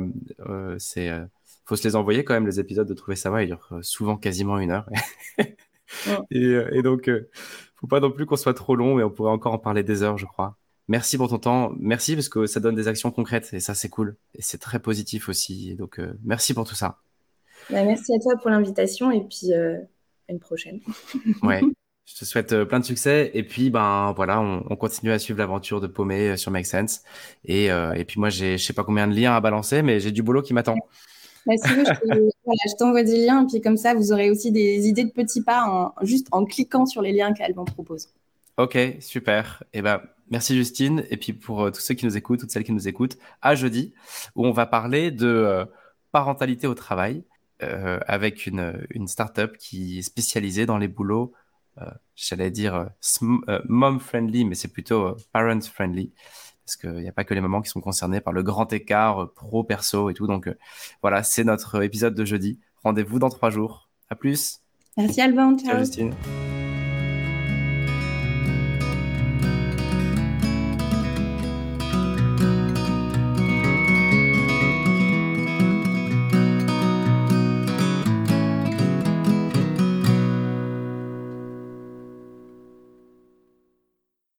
euh 0.49 0.75
c'est 0.79 1.09
euh, 1.09 1.23
faut 1.63 1.77
se 1.77 1.87
les 1.87 1.95
envoyer 1.95 2.25
quand 2.25 2.33
même 2.33 2.45
les 2.45 2.59
épisodes 2.59 2.87
de 2.87 2.93
Trouver 2.93 3.15
ça 3.15 3.29
va. 3.29 3.41
Ils 3.41 3.47
durent 3.47 3.69
euh, 3.71 3.79
souvent 3.81 4.17
quasiment 4.17 4.59
une 4.59 4.71
heure. 4.71 4.89
et, 6.31 6.57
et, 6.73 6.81
donc 6.81 7.09
faut 7.75 7.87
pas 7.87 7.99
non 7.99 8.11
plus 8.11 8.25
qu'on 8.25 8.35
soit 8.35 8.53
trop 8.53 8.75
long, 8.75 8.95
mais 8.95 9.03
on 9.03 9.09
pourrait 9.09 9.31
encore 9.31 9.53
en 9.53 9.57
parler 9.57 9.83
des 9.83 10.03
heures, 10.03 10.17
je 10.17 10.25
crois. 10.25 10.57
Merci 10.87 11.17
pour 11.17 11.29
ton 11.29 11.39
temps. 11.39 11.73
Merci 11.79 12.15
parce 12.15 12.29
que 12.29 12.45
ça 12.45 12.59
donne 12.59 12.75
des 12.75 12.87
actions 12.87 13.11
concrètes 13.11 13.49
et 13.53 13.59
ça, 13.59 13.73
c'est 13.73 13.89
cool. 13.89 14.17
Et 14.35 14.41
c'est 14.41 14.59
très 14.59 14.79
positif 14.79 15.29
aussi. 15.29 15.75
donc, 15.75 15.99
euh, 15.99 16.13
merci 16.23 16.53
pour 16.53 16.65
tout 16.65 16.75
ça. 16.75 16.99
Bah, 17.71 17.83
merci 17.83 18.13
à 18.13 18.19
toi 18.19 18.33
pour 18.39 18.51
l'invitation 18.51 19.09
et 19.11 19.21
puis 19.21 19.51
euh, 19.51 19.77
à 20.29 20.31
une 20.31 20.39
prochaine. 20.39 20.79
ouais. 21.43 21.61
Je 22.05 22.19
te 22.19 22.25
souhaite 22.25 22.53
euh, 22.53 22.65
plein 22.65 22.79
de 22.79 22.85
succès. 22.85 23.31
Et 23.33 23.41
puis, 23.41 23.71
ben 23.71 24.13
voilà, 24.15 24.39
on, 24.39 24.75
continue 24.75 25.11
à 25.11 25.17
suivre 25.17 25.39
l'aventure 25.39 25.81
de 25.81 25.87
Paumé 25.87 26.37
sur 26.37 26.51
Make 26.51 26.67
Sense. 26.67 27.01
Et, 27.45 27.65
et 27.65 28.05
puis 28.05 28.19
moi, 28.19 28.29
j'ai 28.29 28.59
je 28.59 28.63
sais 28.63 28.73
pas 28.73 28.83
combien 28.83 29.07
de 29.07 29.15
liens 29.15 29.35
à 29.35 29.41
balancer, 29.41 29.81
mais 29.81 29.99
j'ai 29.99 30.11
du 30.11 30.21
boulot 30.21 30.43
qui 30.43 30.53
m'attend. 30.53 30.75
Bah, 31.45 31.53
je 31.63 32.75
t'envoie 32.77 33.03
des 33.03 33.25
liens, 33.25 33.45
puis 33.45 33.61
comme 33.61 33.77
ça, 33.77 33.93
vous 33.93 34.11
aurez 34.11 34.31
aussi 34.31 34.51
des 34.51 34.87
idées 34.87 35.05
de 35.05 35.11
petits 35.11 35.41
pas 35.41 35.93
juste 36.01 36.27
en 36.31 36.45
cliquant 36.45 36.85
sur 36.85 37.01
les 37.01 37.11
liens 37.11 37.33
qu'Alban 37.33 37.65
propose. 37.65 38.09
Ok, 38.57 38.77
super. 39.01 39.63
Eh 39.73 39.81
ben, 39.81 40.01
merci 40.29 40.55
Justine. 40.55 41.03
Et 41.09 41.17
puis 41.17 41.33
pour 41.33 41.63
euh, 41.63 41.71
tous 41.71 41.81
ceux 41.81 41.93
qui 41.93 42.05
nous 42.05 42.17
écoutent, 42.17 42.39
toutes 42.39 42.51
celles 42.51 42.63
qui 42.63 42.71
nous 42.71 42.87
écoutent, 42.87 43.17
à 43.41 43.55
jeudi, 43.55 43.93
où 44.35 44.45
on 44.45 44.51
va 44.51 44.65
parler 44.65 45.11
de 45.11 45.27
euh, 45.27 45.65
parentalité 46.11 46.65
au 46.67 46.73
travail 46.73 47.23
euh, 47.63 47.99
avec 48.07 48.45
une, 48.45 48.85
une 48.91 49.07
startup 49.07 49.57
qui 49.57 49.99
est 49.99 50.01
spécialisée 50.03 50.65
dans 50.65 50.77
les 50.77 50.87
boulots, 50.87 51.33
j'allais 52.15 52.51
dire 52.51 52.87
mom 53.65 53.99
friendly, 53.99 54.45
mais 54.45 54.55
c'est 54.55 54.69
plutôt 54.69 55.17
parent 55.33 55.59
friendly 55.59 56.13
parce 56.65 56.75
qu'il 56.75 57.01
n'y 57.01 57.07
a 57.07 57.11
pas 57.11 57.23
que 57.23 57.33
les 57.33 57.41
mamans 57.41 57.61
qui 57.61 57.69
sont 57.69 57.81
concernées 57.81 58.21
par 58.21 58.33
le 58.33 58.43
grand 58.43 58.71
écart 58.73 59.23
euh, 59.23 59.33
pro-perso 59.33 60.09
et 60.09 60.13
tout. 60.13 60.27
Donc 60.27 60.47
euh, 60.47 60.57
voilà, 61.01 61.23
c'est 61.23 61.43
notre 61.43 61.83
épisode 61.83 62.15
de 62.15 62.25
jeudi. 62.25 62.59
Rendez-vous 62.83 63.19
dans 63.19 63.29
trois 63.29 63.51
jours. 63.51 63.89
À 64.09 64.15
plus. 64.15 64.59
Merci 64.97 65.21
Alban. 65.21 65.57
Ciao 65.57 65.79
Justine. 65.79 66.13